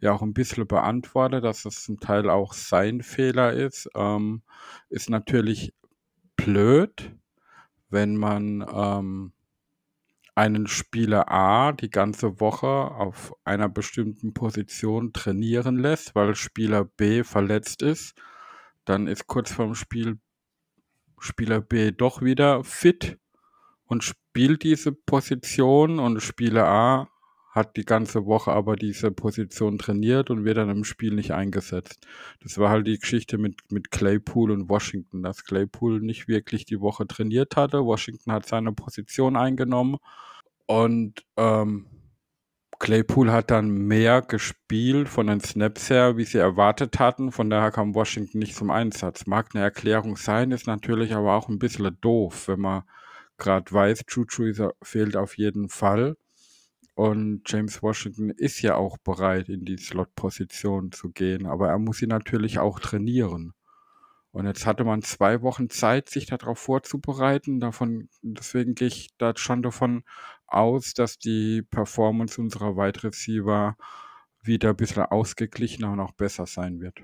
ja 0.00 0.12
auch 0.12 0.22
ein 0.22 0.32
bisschen 0.32 0.66
beantwortet, 0.66 1.44
dass 1.44 1.66
es 1.66 1.84
zum 1.84 2.00
Teil 2.00 2.30
auch 2.30 2.54
sein 2.54 3.02
Fehler 3.02 3.52
ist. 3.52 3.86
Ähm, 3.94 4.40
ist 4.88 5.10
natürlich 5.10 5.74
blöd, 6.36 7.14
wenn 7.90 8.16
man 8.16 8.64
ähm, 8.72 9.32
einen 10.40 10.68
Spieler 10.68 11.30
A 11.30 11.72
die 11.72 11.90
ganze 11.90 12.40
Woche 12.40 12.66
auf 12.66 13.34
einer 13.44 13.68
bestimmten 13.68 14.32
Position 14.32 15.12
trainieren 15.12 15.76
lässt, 15.76 16.14
weil 16.14 16.34
Spieler 16.34 16.84
B 16.84 17.24
verletzt 17.24 17.82
ist. 17.82 18.14
Dann 18.86 19.06
ist 19.06 19.26
kurz 19.26 19.52
vorm 19.52 19.74
Spiel 19.74 20.18
Spieler 21.18 21.60
B 21.60 21.92
doch 21.92 22.22
wieder 22.22 22.64
fit 22.64 23.18
und 23.84 24.02
spielt 24.02 24.62
diese 24.62 24.92
Position 24.92 25.98
und 25.98 26.22
Spieler 26.22 26.66
A 26.66 27.08
hat 27.50 27.76
die 27.76 27.84
ganze 27.84 28.24
Woche 28.24 28.52
aber 28.52 28.76
diese 28.76 29.10
Position 29.10 29.76
trainiert 29.76 30.30
und 30.30 30.46
wird 30.46 30.56
dann 30.56 30.70
im 30.70 30.84
Spiel 30.84 31.14
nicht 31.14 31.32
eingesetzt. 31.32 32.06
Das 32.42 32.56
war 32.56 32.70
halt 32.70 32.86
die 32.86 32.98
Geschichte 32.98 33.36
mit, 33.36 33.60
mit 33.70 33.90
Claypool 33.90 34.52
und 34.52 34.70
Washington, 34.70 35.22
dass 35.22 35.44
Claypool 35.44 36.00
nicht 36.00 36.28
wirklich 36.28 36.64
die 36.64 36.80
Woche 36.80 37.06
trainiert 37.06 37.56
hatte. 37.56 37.84
Washington 37.84 38.32
hat 38.32 38.46
seine 38.46 38.72
Position 38.72 39.36
eingenommen 39.36 39.98
und 40.70 41.24
ähm, 41.36 41.86
Claypool 42.78 43.32
hat 43.32 43.50
dann 43.50 43.72
mehr 43.72 44.22
gespielt 44.22 45.08
von 45.08 45.26
den 45.26 45.40
Snaps 45.40 45.90
her, 45.90 46.16
wie 46.16 46.22
sie 46.22 46.38
erwartet 46.38 47.00
hatten. 47.00 47.32
Von 47.32 47.50
daher 47.50 47.72
kam 47.72 47.96
Washington 47.96 48.38
nicht 48.38 48.54
zum 48.54 48.70
Einsatz. 48.70 49.26
Mag 49.26 49.48
eine 49.52 49.64
Erklärung 49.64 50.16
sein, 50.16 50.52
ist 50.52 50.68
natürlich 50.68 51.12
aber 51.12 51.34
auch 51.34 51.48
ein 51.48 51.58
bisschen 51.58 51.98
doof, 52.00 52.46
wenn 52.46 52.60
man 52.60 52.84
gerade 53.36 53.72
weiß, 53.72 54.04
Juju 54.10 54.70
fehlt 54.80 55.16
auf 55.16 55.36
jeden 55.38 55.70
Fall. 55.70 56.16
Und 56.94 57.42
James 57.46 57.82
Washington 57.82 58.30
ist 58.30 58.62
ja 58.62 58.76
auch 58.76 58.96
bereit, 58.98 59.48
in 59.48 59.64
die 59.64 59.76
Slot-Position 59.76 60.92
zu 60.92 61.10
gehen, 61.10 61.46
aber 61.46 61.70
er 61.70 61.80
muss 61.80 61.98
sie 61.98 62.06
natürlich 62.06 62.60
auch 62.60 62.78
trainieren. 62.78 63.54
Und 64.32 64.46
jetzt 64.46 64.64
hatte 64.64 64.84
man 64.84 65.02
zwei 65.02 65.42
Wochen 65.42 65.70
Zeit, 65.70 66.08
sich 66.08 66.26
darauf 66.26 66.58
vorzubereiten. 66.58 67.58
Davon, 67.58 68.08
deswegen 68.22 68.76
gehe 68.76 68.88
ich 68.88 69.10
da 69.18 69.32
schon 69.36 69.62
davon 69.62 70.04
aus, 70.52 70.94
dass 70.94 71.18
die 71.18 71.62
Performance 71.62 72.40
unserer 72.40 72.76
Wide 72.76 73.04
Receiver 73.04 73.76
wieder 74.42 74.70
ein 74.70 74.76
bisschen 74.76 75.04
ausgeglichener 75.04 75.92
und 75.92 76.00
auch 76.00 76.12
besser 76.12 76.46
sein 76.46 76.80
wird. 76.80 77.00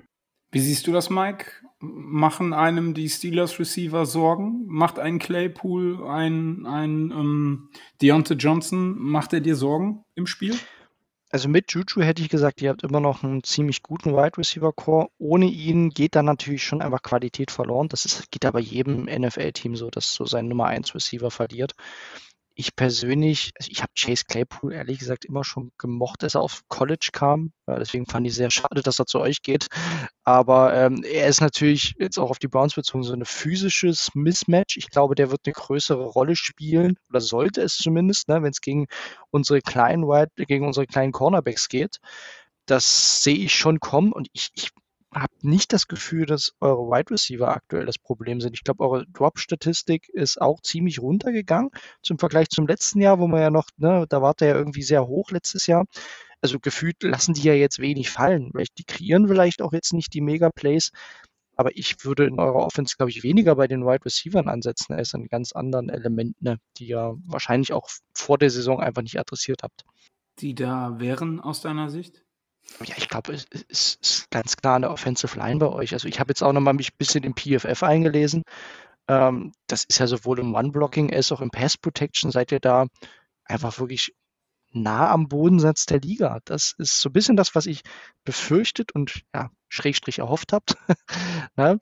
Wie 0.52 0.60
siehst 0.60 0.86
du 0.86 0.92
das, 0.92 1.10
Mike? 1.10 1.50
Machen 1.80 2.52
einem 2.52 2.94
die 2.94 3.08
Steelers 3.08 3.58
Receiver 3.58 4.06
Sorgen? 4.06 4.64
Macht 4.66 4.98
ein 4.98 5.18
Claypool, 5.18 6.06
ein, 6.06 6.64
ein 6.66 7.10
ähm, 7.10 7.68
Deontay 8.00 8.34
Johnson, 8.34 8.96
macht 8.98 9.32
er 9.32 9.40
dir 9.40 9.56
Sorgen 9.56 10.02
im 10.14 10.26
Spiel? 10.26 10.56
Also 11.30 11.48
mit 11.48 11.72
Juju 11.72 12.02
hätte 12.02 12.22
ich 12.22 12.28
gesagt, 12.28 12.62
ihr 12.62 12.70
habt 12.70 12.84
immer 12.84 13.00
noch 13.00 13.24
einen 13.24 13.42
ziemlich 13.42 13.82
guten 13.82 14.12
Wide 14.14 14.38
Receiver 14.38 14.72
Core. 14.72 15.08
Ohne 15.18 15.46
ihn 15.46 15.90
geht 15.90 16.14
dann 16.14 16.24
natürlich 16.24 16.62
schon 16.64 16.80
einfach 16.80 17.02
Qualität 17.02 17.50
verloren. 17.50 17.88
Das 17.88 18.04
ist, 18.04 18.30
geht 18.30 18.46
aber 18.46 18.60
jedem 18.60 19.04
NFL-Team 19.04 19.74
so, 19.76 19.90
dass 19.90 20.14
so 20.14 20.24
sein 20.24 20.46
Nummer 20.48 20.66
1 20.66 20.94
Receiver 20.94 21.30
verliert 21.30 21.74
ich 22.58 22.74
persönlich, 22.74 23.52
also 23.58 23.70
ich 23.70 23.82
habe 23.82 23.92
Chase 23.94 24.24
Claypool 24.26 24.72
ehrlich 24.72 24.98
gesagt 24.98 25.26
immer 25.26 25.44
schon 25.44 25.72
gemocht, 25.76 26.22
dass 26.22 26.34
er 26.34 26.40
auf 26.40 26.62
College 26.68 27.10
kam. 27.12 27.52
Deswegen 27.66 28.06
fand 28.06 28.26
ich 28.26 28.34
sehr 28.34 28.50
schade, 28.50 28.80
dass 28.82 28.98
er 28.98 29.04
zu 29.04 29.20
euch 29.20 29.42
geht. 29.42 29.66
Aber 30.24 30.74
ähm, 30.74 31.04
er 31.04 31.28
ist 31.28 31.42
natürlich 31.42 31.94
jetzt 31.98 32.18
auch 32.18 32.30
auf 32.30 32.38
die 32.38 32.48
Browns 32.48 32.74
bezogen 32.74 33.04
so 33.04 33.12
ein 33.12 33.26
physisches 33.26 34.10
Mismatch. 34.14 34.78
Ich 34.78 34.88
glaube, 34.88 35.14
der 35.14 35.30
wird 35.30 35.42
eine 35.44 35.52
größere 35.52 36.04
Rolle 36.04 36.34
spielen 36.34 36.96
oder 37.10 37.20
sollte 37.20 37.60
es 37.60 37.76
zumindest, 37.76 38.28
ne, 38.28 38.42
wenn 38.42 38.50
es 38.50 38.62
gegen 38.62 38.86
unsere 39.30 39.60
kleinen 39.60 40.04
Wide, 40.04 40.30
gegen 40.46 40.66
unsere 40.66 40.86
kleinen 40.86 41.12
Cornerbacks 41.12 41.68
geht. 41.68 41.98
Das 42.64 43.22
sehe 43.22 43.36
ich 43.36 43.54
schon 43.54 43.80
kommen 43.80 44.12
und 44.12 44.28
ich, 44.32 44.50
ich 44.54 44.70
habe 45.14 45.32
nicht 45.42 45.72
das 45.72 45.88
Gefühl, 45.88 46.26
dass 46.26 46.52
eure 46.60 46.82
Wide 46.90 47.10
Receiver 47.10 47.48
aktuell 47.48 47.86
das 47.86 47.98
Problem 47.98 48.40
sind. 48.40 48.54
Ich 48.54 48.64
glaube, 48.64 48.84
eure 48.84 49.06
Drop-Statistik 49.06 50.08
ist 50.08 50.40
auch 50.40 50.60
ziemlich 50.60 51.00
runtergegangen 51.00 51.70
zum 52.02 52.18
Vergleich 52.18 52.48
zum 52.48 52.66
letzten 52.66 53.00
Jahr, 53.00 53.18
wo 53.18 53.26
man 53.26 53.40
ja 53.40 53.50
noch, 53.50 53.68
ne, 53.76 54.06
da 54.08 54.20
wart 54.20 54.42
ihr 54.42 54.48
ja 54.48 54.56
irgendwie 54.56 54.82
sehr 54.82 55.06
hoch 55.06 55.30
letztes 55.30 55.66
Jahr. 55.66 55.86
Also 56.42 56.60
gefühlt 56.60 57.02
lassen 57.02 57.34
die 57.34 57.42
ja 57.42 57.54
jetzt 57.54 57.78
wenig 57.78 58.10
fallen. 58.10 58.52
Die 58.78 58.84
kreieren 58.84 59.28
vielleicht 59.28 59.62
auch 59.62 59.72
jetzt 59.72 59.92
nicht 59.94 60.12
die 60.12 60.20
Mega-Plays, 60.20 60.90
aber 61.56 61.74
ich 61.74 62.04
würde 62.04 62.26
in 62.26 62.38
eurer 62.38 62.66
Offense, 62.66 62.96
glaube 62.96 63.10
ich, 63.10 63.22
weniger 63.22 63.56
bei 63.56 63.66
den 63.66 63.86
Wide 63.86 64.04
Receivers 64.04 64.46
ansetzen 64.46 64.92
als 64.92 65.14
an 65.14 65.26
ganz 65.26 65.52
anderen 65.52 65.88
Elementen, 65.88 66.44
ne, 66.44 66.58
die 66.76 66.88
ihr 66.88 67.16
wahrscheinlich 67.26 67.72
auch 67.72 67.88
vor 68.12 68.36
der 68.36 68.50
Saison 68.50 68.80
einfach 68.80 69.02
nicht 69.02 69.18
adressiert 69.18 69.62
habt. 69.62 69.84
Die 70.40 70.54
da 70.54 71.00
wären 71.00 71.40
aus 71.40 71.62
deiner 71.62 71.88
Sicht? 71.88 72.25
Ja, 72.84 72.94
ich 72.96 73.08
glaube, 73.08 73.32
es 73.32 73.46
ist 73.68 74.30
ganz 74.30 74.56
klar 74.56 74.76
eine 74.76 74.90
Offensive 74.90 75.38
Line 75.38 75.58
bei 75.58 75.68
euch. 75.68 75.92
Also 75.92 76.08
ich 76.08 76.20
habe 76.20 76.30
jetzt 76.30 76.42
auch 76.42 76.52
noch 76.52 76.60
mal 76.60 76.74
mich 76.74 76.92
ein 76.92 76.98
bisschen 76.98 77.24
im 77.24 77.34
PFF 77.34 77.82
eingelesen. 77.82 78.42
Ähm, 79.08 79.52
das 79.66 79.84
ist 79.84 79.98
ja 79.98 80.06
sowohl 80.06 80.40
im 80.40 80.54
One-Blocking 80.54 81.12
als 81.12 81.32
auch 81.32 81.40
im 81.40 81.50
Pass-Protection 81.50 82.30
seid 82.30 82.52
ihr 82.52 82.60
da 82.60 82.86
einfach 83.44 83.78
wirklich 83.78 84.14
nah 84.72 85.10
am 85.10 85.28
Bodensatz 85.28 85.86
der 85.86 86.00
Liga. 86.00 86.40
Das 86.44 86.74
ist 86.78 87.00
so 87.00 87.08
ein 87.08 87.12
bisschen 87.12 87.36
das, 87.36 87.54
was 87.54 87.66
ich 87.66 87.82
befürchtet 88.24 88.92
und 88.92 89.22
ja, 89.34 89.50
Schrägstrich 89.68 90.18
erhofft 90.18 90.52
habt. 90.52 90.76
ne? 91.56 91.80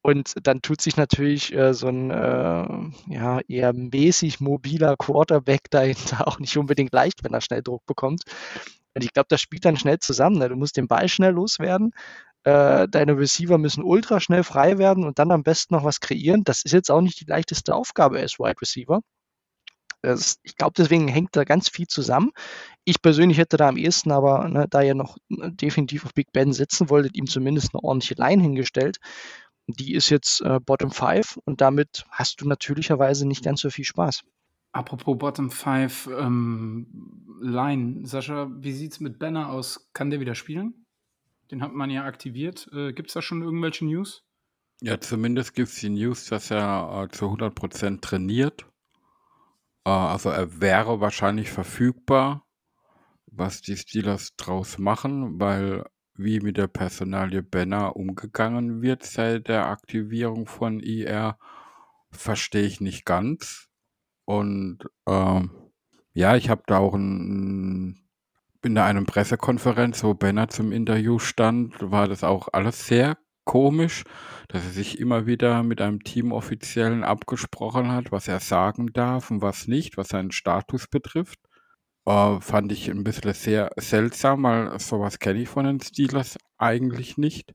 Und 0.00 0.34
dann 0.44 0.62
tut 0.62 0.80
sich 0.80 0.96
natürlich 0.96 1.52
äh, 1.52 1.74
so 1.74 1.88
ein 1.88 2.10
äh, 2.10 3.12
ja, 3.12 3.40
eher 3.48 3.72
mäßig 3.72 4.40
mobiler 4.40 4.96
Quarterback 4.96 5.70
dahinter 5.70 6.26
auch 6.28 6.38
nicht 6.38 6.56
unbedingt 6.56 6.92
leicht, 6.92 7.24
wenn 7.24 7.34
er 7.34 7.40
schnell 7.40 7.62
Druck 7.62 7.84
bekommt. 7.86 8.22
Und 8.98 9.04
ich 9.04 9.12
glaube, 9.12 9.28
das 9.30 9.40
spielt 9.40 9.64
dann 9.64 9.76
schnell 9.76 10.00
zusammen. 10.00 10.38
Ne? 10.38 10.48
Du 10.48 10.56
musst 10.56 10.76
den 10.76 10.88
Ball 10.88 11.08
schnell 11.08 11.32
loswerden. 11.32 11.92
äh, 12.44 12.88
deine 12.88 13.18
Receiver 13.18 13.58
müssen 13.58 13.84
ultra 13.84 14.20
schnell 14.20 14.44
frei 14.44 14.78
werden 14.78 15.04
und 15.04 15.18
dann 15.20 15.32
am 15.32 15.44
besten 15.44 15.74
noch 15.74 15.84
was 15.84 16.00
kreieren. 16.00 16.44
Das 16.44 16.62
ist 16.64 16.72
jetzt 16.72 16.90
auch 16.90 17.00
nicht 17.02 17.20
die 17.20 17.26
leichteste 17.26 17.74
Aufgabe 17.74 18.18
als 18.20 18.38
Wide 18.40 18.60
Receiver. 18.62 19.00
Das, 20.02 20.38
ich 20.44 20.56
glaube, 20.56 20.74
deswegen 20.76 21.08
hängt 21.08 21.36
da 21.36 21.44
ganz 21.44 21.68
viel 21.68 21.86
zusammen. 21.88 22.30
Ich 22.84 23.02
persönlich 23.02 23.38
hätte 23.38 23.56
da 23.56 23.68
am 23.68 23.76
ehesten 23.76 24.12
aber, 24.12 24.48
ne, 24.48 24.66
da 24.70 24.82
ihr 24.82 24.94
noch 24.94 25.18
äh, 25.30 25.50
definitiv 25.52 26.04
auf 26.04 26.14
Big 26.14 26.32
Ben 26.32 26.52
sitzen 26.52 26.90
wolltet, 26.90 27.16
ihm 27.16 27.26
zumindest 27.26 27.74
eine 27.74 27.84
ordentliche 27.84 28.14
Line 28.14 28.42
hingestellt. 28.42 28.98
Die 29.68 29.94
ist 29.94 30.10
jetzt 30.10 30.40
äh, 30.42 30.60
Bottom 30.60 30.90
5 30.92 31.38
und 31.44 31.60
damit 31.60 32.04
hast 32.10 32.40
du 32.40 32.48
natürlicherweise 32.48 33.26
nicht 33.28 33.44
ganz 33.44 33.60
so 33.60 33.70
viel 33.70 33.84
Spaß. 33.84 34.22
Apropos 34.78 35.18
Bottom 35.18 35.50
5 35.50 36.08
ähm, 36.20 36.86
Line. 37.40 38.06
Sascha, 38.06 38.48
wie 38.60 38.70
sieht 38.70 38.92
es 38.92 39.00
mit 39.00 39.18
Banner 39.18 39.50
aus? 39.50 39.90
Kann 39.92 40.10
der 40.10 40.20
wieder 40.20 40.36
spielen? 40.36 40.86
Den 41.50 41.62
hat 41.62 41.72
man 41.72 41.90
ja 41.90 42.04
aktiviert. 42.04 42.70
Äh, 42.72 42.92
gibt 42.92 43.08
es 43.08 43.14
da 43.14 43.20
schon 43.20 43.42
irgendwelche 43.42 43.84
News? 43.86 44.24
Ja, 44.80 45.00
zumindest 45.00 45.54
gibt 45.54 45.70
es 45.70 45.80
die 45.80 45.88
News, 45.88 46.26
dass 46.26 46.52
er 46.52 47.02
äh, 47.02 47.08
zu 47.08 47.24
100% 47.24 48.00
trainiert. 48.00 48.66
Äh, 49.84 49.90
also 49.90 50.28
er 50.28 50.60
wäre 50.60 51.00
wahrscheinlich 51.00 51.50
verfügbar, 51.50 52.46
was 53.26 53.60
die 53.60 53.76
Steelers 53.76 54.36
draus 54.36 54.78
machen, 54.78 55.40
weil 55.40 55.86
wie 56.14 56.38
mit 56.38 56.56
der 56.56 56.68
Personalie 56.68 57.42
Banner 57.42 57.96
umgegangen 57.96 58.80
wird 58.80 59.02
seit 59.02 59.48
der 59.48 59.66
Aktivierung 59.66 60.46
von 60.46 60.78
IR, 60.78 61.36
verstehe 62.12 62.62
ich 62.62 62.80
nicht 62.80 63.04
ganz. 63.04 63.67
Und 64.28 64.80
ähm, 65.08 65.50
ja, 66.12 66.36
ich 66.36 66.50
habe 66.50 66.62
da 66.66 66.80
auch 66.80 66.92
ein, 66.92 67.98
in 68.62 68.76
einer 68.76 69.02
Pressekonferenz, 69.04 70.04
wo 70.04 70.12
Banner 70.12 70.48
zum 70.48 70.70
Interview 70.70 71.18
stand, 71.18 71.74
war 71.80 72.08
das 72.08 72.24
auch 72.24 72.48
alles 72.52 72.86
sehr 72.86 73.16
komisch, 73.44 74.04
dass 74.48 74.64
er 74.64 74.70
sich 74.70 74.98
immer 74.98 75.24
wieder 75.24 75.62
mit 75.62 75.80
einem 75.80 76.04
Teamoffiziellen 76.04 77.04
abgesprochen 77.04 77.90
hat, 77.90 78.12
was 78.12 78.28
er 78.28 78.40
sagen 78.40 78.92
darf 78.92 79.30
und 79.30 79.40
was 79.40 79.66
nicht, 79.66 79.96
was 79.96 80.08
seinen 80.08 80.30
Status 80.30 80.88
betrifft. 80.88 81.38
Äh, 82.04 82.38
fand 82.42 82.70
ich 82.70 82.90
ein 82.90 83.04
bisschen 83.04 83.32
sehr 83.32 83.70
seltsam, 83.76 84.42
weil 84.42 84.78
sowas 84.78 85.18
kenne 85.20 85.40
ich 85.40 85.48
von 85.48 85.64
den 85.64 85.80
Steelers 85.80 86.36
eigentlich 86.58 87.16
nicht. 87.16 87.54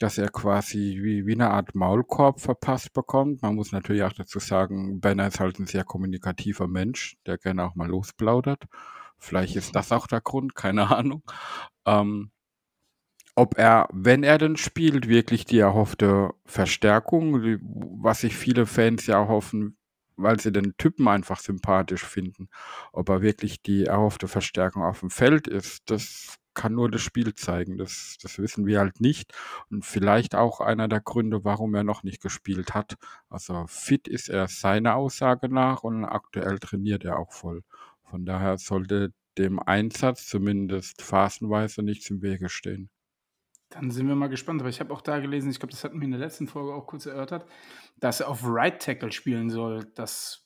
Dass 0.00 0.18
er 0.18 0.30
quasi 0.30 0.98
wie, 1.02 1.26
wie 1.26 1.34
eine 1.34 1.50
Art 1.50 1.76
Maulkorb 1.76 2.40
verpasst 2.40 2.92
bekommt. 2.92 3.42
Man 3.42 3.54
muss 3.54 3.70
natürlich 3.70 4.02
auch 4.02 4.12
dazu 4.12 4.40
sagen, 4.40 5.00
Banner 5.00 5.28
ist 5.28 5.38
halt 5.38 5.60
ein 5.60 5.66
sehr 5.66 5.84
kommunikativer 5.84 6.66
Mensch, 6.66 7.16
der 7.26 7.38
gerne 7.38 7.64
auch 7.64 7.76
mal 7.76 7.88
losplaudert. 7.88 8.64
Vielleicht 9.18 9.54
ist 9.56 9.76
das 9.76 9.92
auch 9.92 10.08
der 10.08 10.22
Grund, 10.22 10.56
keine 10.56 10.90
Ahnung. 10.96 11.22
Ähm, 11.86 12.32
ob 13.36 13.58
er, 13.58 13.88
wenn 13.92 14.22
er 14.22 14.38
denn 14.38 14.56
spielt, 14.56 15.08
wirklich 15.08 15.44
die 15.44 15.58
erhoffte 15.60 16.30
Verstärkung, 16.44 17.58
was 18.02 18.20
sich 18.20 18.36
viele 18.36 18.66
Fans 18.66 19.06
ja 19.06 19.28
hoffen, 19.28 19.78
weil 20.16 20.40
sie 20.40 20.52
den 20.52 20.76
Typen 20.76 21.08
einfach 21.08 21.40
sympathisch 21.40 22.04
finden. 22.04 22.48
Ob 22.92 23.08
er 23.08 23.22
wirklich 23.22 23.62
die 23.62 23.84
erhoffte 23.86 24.28
Verstärkung 24.28 24.82
auf 24.82 25.00
dem 25.00 25.10
Feld 25.10 25.48
ist, 25.48 25.82
das 25.90 26.39
kann 26.54 26.74
nur 26.74 26.90
das 26.90 27.02
Spiel 27.02 27.34
zeigen. 27.34 27.78
Das, 27.78 28.16
das 28.22 28.38
wissen 28.38 28.66
wir 28.66 28.80
halt 28.80 29.00
nicht. 29.00 29.32
Und 29.70 29.84
vielleicht 29.84 30.34
auch 30.34 30.60
einer 30.60 30.88
der 30.88 31.00
Gründe, 31.00 31.44
warum 31.44 31.74
er 31.74 31.84
noch 31.84 32.02
nicht 32.02 32.22
gespielt 32.22 32.74
hat. 32.74 32.96
Also 33.28 33.66
fit 33.68 34.08
ist 34.08 34.28
er 34.28 34.48
seiner 34.48 34.96
Aussage 34.96 35.48
nach 35.48 35.82
und 35.82 36.04
aktuell 36.04 36.58
trainiert 36.58 37.04
er 37.04 37.18
auch 37.18 37.32
voll. 37.32 37.62
Von 38.04 38.24
daher 38.24 38.58
sollte 38.58 39.12
dem 39.38 39.60
Einsatz 39.60 40.26
zumindest 40.26 41.02
phasenweise 41.02 41.82
nichts 41.82 42.10
im 42.10 42.22
Wege 42.22 42.48
stehen. 42.48 42.90
Dann 43.70 43.92
sind 43.92 44.08
wir 44.08 44.16
mal 44.16 44.28
gespannt. 44.28 44.60
Aber 44.60 44.68
ich 44.68 44.80
habe 44.80 44.92
auch 44.92 45.00
da 45.00 45.20
gelesen, 45.20 45.50
ich 45.50 45.60
glaube, 45.60 45.70
das 45.70 45.84
hatten 45.84 46.00
wir 46.00 46.04
in 46.04 46.10
der 46.10 46.20
letzten 46.20 46.48
Folge 46.48 46.74
auch 46.74 46.86
kurz 46.86 47.06
erörtert, 47.06 47.46
dass 47.98 48.20
er 48.20 48.28
auf 48.28 48.40
Right 48.44 48.82
Tackle 48.82 49.12
spielen 49.12 49.48
soll. 49.48 49.84
Das 49.94 50.44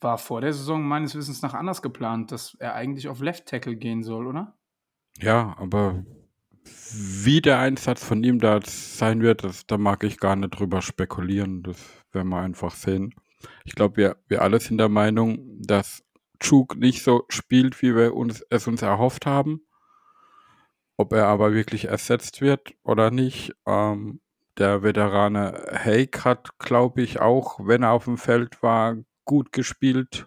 war 0.00 0.18
vor 0.18 0.40
der 0.40 0.52
Saison 0.52 0.82
meines 0.82 1.14
Wissens 1.14 1.42
nach 1.42 1.54
anders 1.54 1.80
geplant, 1.80 2.32
dass 2.32 2.54
er 2.54 2.74
eigentlich 2.74 3.08
auf 3.08 3.20
Left 3.20 3.46
Tackle 3.46 3.76
gehen 3.76 4.02
soll, 4.02 4.26
oder? 4.26 4.58
Ja, 5.20 5.56
aber 5.58 6.04
wie 6.92 7.40
der 7.40 7.58
Einsatz 7.58 8.04
von 8.04 8.22
ihm 8.22 8.38
da 8.38 8.60
sein 8.62 9.22
wird, 9.22 9.44
das, 9.44 9.66
da 9.66 9.78
mag 9.78 10.04
ich 10.04 10.18
gar 10.18 10.36
nicht 10.36 10.50
drüber 10.50 10.82
spekulieren. 10.82 11.62
Das 11.62 11.78
werden 12.12 12.28
wir 12.28 12.38
einfach 12.38 12.74
sehen. 12.74 13.14
Ich 13.64 13.74
glaube, 13.74 13.96
wir, 13.96 14.16
wir 14.28 14.42
alle 14.42 14.60
sind 14.60 14.78
der 14.78 14.88
Meinung, 14.88 15.60
dass 15.60 16.02
Chuk 16.40 16.76
nicht 16.76 17.02
so 17.02 17.24
spielt, 17.28 17.80
wie 17.82 17.94
wir 17.94 18.14
uns, 18.14 18.44
es 18.50 18.66
uns 18.66 18.82
erhofft 18.82 19.26
haben. 19.26 19.60
Ob 20.96 21.12
er 21.12 21.26
aber 21.26 21.52
wirklich 21.52 21.86
ersetzt 21.86 22.40
wird 22.40 22.74
oder 22.82 23.10
nicht, 23.10 23.52
ähm, 23.66 24.20
der 24.58 24.82
Veterane 24.82 25.66
Hake 25.70 26.24
hat, 26.24 26.58
glaube 26.58 27.02
ich, 27.02 27.20
auch, 27.20 27.60
wenn 27.62 27.82
er 27.82 27.92
auf 27.92 28.04
dem 28.04 28.16
Feld 28.16 28.62
war, 28.62 28.96
gut 29.24 29.52
gespielt. 29.52 30.26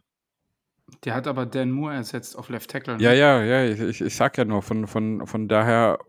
Der 1.05 1.15
hat 1.15 1.27
aber 1.27 1.45
Dan 1.45 1.71
Moore 1.71 1.95
ersetzt 1.95 2.38
auf 2.38 2.49
Left 2.49 2.69
Tackle. 2.69 2.97
Ne? 2.97 3.03
Ja, 3.03 3.13
ja, 3.13 3.41
ja, 3.41 3.65
ich, 3.65 4.01
ich 4.01 4.15
sag 4.15 4.38
ja 4.38 4.45
nur, 4.45 4.62
von, 4.62 4.88
von, 4.88 5.25
von 5.25 5.47
daher 5.47 5.99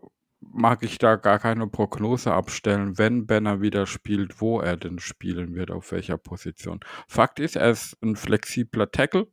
mag 0.41 0.83
ich 0.83 0.97
da 0.97 1.15
gar 1.15 1.39
keine 1.39 1.67
Prognose 1.67 2.33
abstellen, 2.33 2.97
wenn 2.97 3.25
Banner 3.25 3.61
wieder 3.61 3.85
spielt, 3.85 4.41
wo 4.41 4.59
er 4.59 4.75
denn 4.75 4.99
spielen 4.99 5.55
wird, 5.55 5.71
auf 5.71 5.91
welcher 5.91 6.17
Position. 6.17 6.79
Fakt 7.07 7.39
ist, 7.39 7.55
er 7.55 7.69
ist 7.69 7.97
ein 8.01 8.15
flexibler 8.15 8.91
Tackle, 8.91 9.27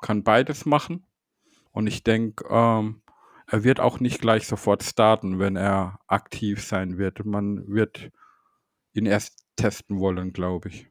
kann 0.00 0.22
beides 0.22 0.64
machen. 0.64 1.06
Und 1.72 1.86
ich 1.86 2.02
denke, 2.02 2.44
ähm, 2.48 3.02
er 3.46 3.64
wird 3.64 3.80
auch 3.80 4.00
nicht 4.00 4.20
gleich 4.20 4.46
sofort 4.46 4.82
starten, 4.82 5.38
wenn 5.38 5.56
er 5.56 6.00
aktiv 6.06 6.62
sein 6.62 6.98
wird. 6.98 7.24
Man 7.24 7.66
wird 7.68 8.10
ihn 8.92 9.06
erst 9.06 9.46
testen 9.56 9.98
wollen, 9.98 10.32
glaube 10.32 10.68
ich. 10.68 10.86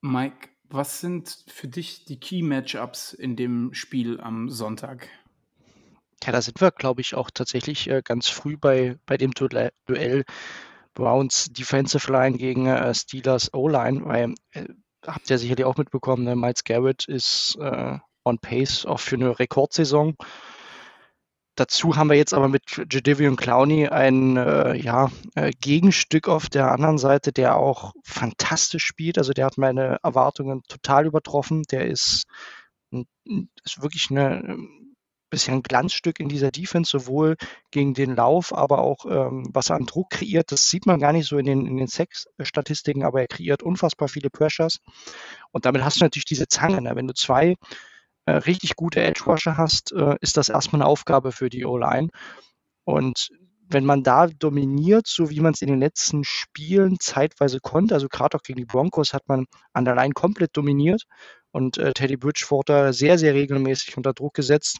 Mike, 0.00 0.48
was 0.70 1.00
sind 1.00 1.44
für 1.48 1.68
dich 1.68 2.04
die 2.04 2.18
Key-Matchups 2.18 3.12
in 3.12 3.36
dem 3.36 3.74
Spiel 3.74 4.20
am 4.20 4.48
Sonntag? 4.48 5.08
Ja, 6.22 6.32
da 6.32 6.42
sind 6.42 6.60
wir, 6.60 6.70
glaube 6.70 7.00
ich, 7.00 7.14
auch 7.14 7.30
tatsächlich 7.30 7.88
äh, 7.88 8.02
ganz 8.04 8.28
früh 8.28 8.56
bei, 8.56 8.98
bei 9.06 9.16
dem 9.16 9.32
Duell 9.32 10.24
Browns 10.94 11.50
Defensive 11.52 12.10
Line 12.12 12.36
gegen 12.36 12.66
äh, 12.66 12.94
Steelers 12.94 13.54
O-Line, 13.54 14.04
weil 14.04 14.34
äh, 14.52 14.66
habt 15.06 15.30
ihr 15.30 15.38
sicherlich 15.38 15.64
auch 15.64 15.76
mitbekommen, 15.76 16.24
ne? 16.24 16.36
Miles 16.36 16.64
Garrett 16.64 17.08
ist 17.08 17.56
äh, 17.60 17.98
on 18.24 18.38
pace 18.38 18.84
auch 18.86 19.00
für 19.00 19.16
eine 19.16 19.38
Rekordsaison. 19.38 20.16
Dazu 21.56 21.96
haben 21.96 22.08
wir 22.08 22.16
jetzt 22.16 22.32
aber 22.32 22.48
mit 22.48 22.62
Jadavion 22.90 23.36
Clowney 23.36 23.88
ein 23.88 24.36
äh, 24.36 24.76
ja, 24.76 25.10
äh, 25.34 25.50
Gegenstück 25.60 26.28
auf 26.28 26.48
der 26.48 26.70
anderen 26.70 26.98
Seite, 26.98 27.32
der 27.32 27.56
auch 27.56 27.92
fantastisch 28.04 28.84
spielt. 28.84 29.18
Also 29.18 29.32
der 29.32 29.46
hat 29.46 29.58
meine 29.58 29.98
Erwartungen 30.02 30.62
total 30.68 31.06
übertroffen. 31.06 31.62
Der 31.70 31.86
ist, 31.86 32.24
ist 32.90 33.82
wirklich 33.82 34.08
eine, 34.10 34.42
ähm, 34.42 34.96
bisher 35.30 35.54
ein 35.54 35.62
Glanzstück 35.62 36.20
in 36.20 36.28
dieser 36.28 36.50
Defense, 36.50 36.90
sowohl 36.90 37.36
gegen 37.70 37.94
den 37.94 38.16
Lauf, 38.16 38.52
aber 38.52 38.80
auch 38.80 39.06
ähm, 39.06 39.48
was 39.52 39.70
er 39.70 39.76
an 39.76 39.86
Druck 39.86 40.10
kreiert. 40.10 40.52
Das 40.52 40.68
sieht 40.68 40.86
man 40.86 40.98
gar 40.98 41.12
nicht 41.12 41.28
so 41.28 41.38
in 41.38 41.46
den, 41.46 41.66
in 41.66 41.76
den 41.76 41.86
Sex-Statistiken, 41.86 43.04
aber 43.04 43.20
er 43.20 43.28
kreiert 43.28 43.62
unfassbar 43.62 44.08
viele 44.08 44.30
Pressures. 44.30 44.78
Und 45.52 45.64
damit 45.64 45.84
hast 45.84 46.00
du 46.00 46.04
natürlich 46.04 46.24
diese 46.24 46.48
Zange. 46.48 46.82
Ne? 46.82 46.92
Wenn 46.94 47.06
du 47.06 47.14
zwei 47.14 47.56
äh, 48.30 48.36
richtig 48.36 48.76
gute 48.76 49.02
Edge 49.02 49.24
Rusher 49.26 49.56
hast, 49.56 49.92
äh, 49.92 50.16
ist 50.20 50.36
das 50.36 50.48
erstmal 50.48 50.82
eine 50.82 50.88
Aufgabe 50.88 51.32
für 51.32 51.50
die 51.50 51.64
O-Line. 51.64 52.08
Und 52.84 53.30
wenn 53.68 53.84
man 53.84 54.02
da 54.02 54.26
dominiert, 54.26 55.06
so 55.06 55.30
wie 55.30 55.40
man 55.40 55.52
es 55.52 55.62
in 55.62 55.68
den 55.68 55.78
letzten 55.78 56.24
Spielen 56.24 56.98
zeitweise 56.98 57.60
konnte, 57.60 57.94
also 57.94 58.08
gerade 58.08 58.36
auch 58.36 58.42
gegen 58.42 58.58
die 58.58 58.64
Broncos 58.64 59.14
hat 59.14 59.28
man 59.28 59.46
an 59.72 59.84
der 59.84 59.94
Line 59.94 60.12
komplett 60.12 60.56
dominiert 60.56 61.04
und 61.52 61.78
äh, 61.78 61.92
Teddy 61.92 62.16
Bridgewater 62.16 62.92
sehr, 62.92 63.18
sehr 63.18 63.34
regelmäßig 63.34 63.96
unter 63.96 64.12
Druck 64.12 64.34
gesetzt. 64.34 64.78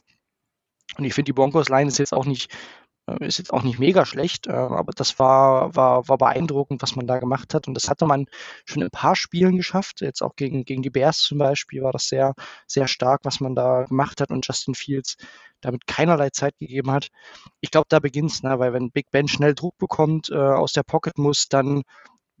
Und 0.97 1.05
ich 1.05 1.13
finde, 1.13 1.29
die 1.29 1.33
Broncos-Line 1.33 1.87
ist 1.87 1.99
jetzt 1.99 2.13
auch 2.13 2.25
nicht 2.25 2.53
ist 3.19 3.37
jetzt 3.37 3.53
auch 3.53 3.63
nicht 3.63 3.79
mega 3.79 4.05
schlecht, 4.05 4.47
äh, 4.47 4.51
aber 4.51 4.91
das 4.93 5.19
war, 5.19 5.75
war, 5.75 6.07
war 6.07 6.17
beeindruckend, 6.17 6.81
was 6.81 6.95
man 6.95 7.07
da 7.07 7.19
gemacht 7.19 7.53
hat. 7.53 7.67
Und 7.67 7.73
das 7.73 7.89
hatte 7.89 8.05
man 8.05 8.25
schon 8.65 8.81
in 8.81 8.87
ein 8.87 8.91
paar 8.91 9.15
Spielen 9.15 9.57
geschafft. 9.57 10.01
Jetzt 10.01 10.21
auch 10.21 10.35
gegen, 10.35 10.65
gegen 10.65 10.81
die 10.81 10.89
Bears 10.89 11.19
zum 11.19 11.37
Beispiel 11.37 11.83
war 11.83 11.91
das 11.91 12.07
sehr, 12.07 12.33
sehr 12.67 12.87
stark, 12.87 13.21
was 13.23 13.39
man 13.39 13.55
da 13.55 13.83
gemacht 13.83 14.21
hat 14.21 14.31
und 14.31 14.45
Justin 14.47 14.75
Fields 14.75 15.17
damit 15.61 15.87
keinerlei 15.87 16.29
Zeit 16.31 16.57
gegeben 16.57 16.91
hat. 16.91 17.09
Ich 17.59 17.71
glaube, 17.71 17.87
da 17.89 17.99
beginnt 17.99 18.31
es, 18.31 18.43
ne? 18.43 18.57
weil 18.59 18.73
wenn 18.73 18.91
Big 18.91 19.11
Ben 19.11 19.27
schnell 19.27 19.53
Druck 19.53 19.77
bekommt, 19.77 20.29
äh, 20.29 20.35
aus 20.35 20.73
der 20.73 20.83
Pocket 20.83 21.17
muss, 21.17 21.47
dann 21.49 21.83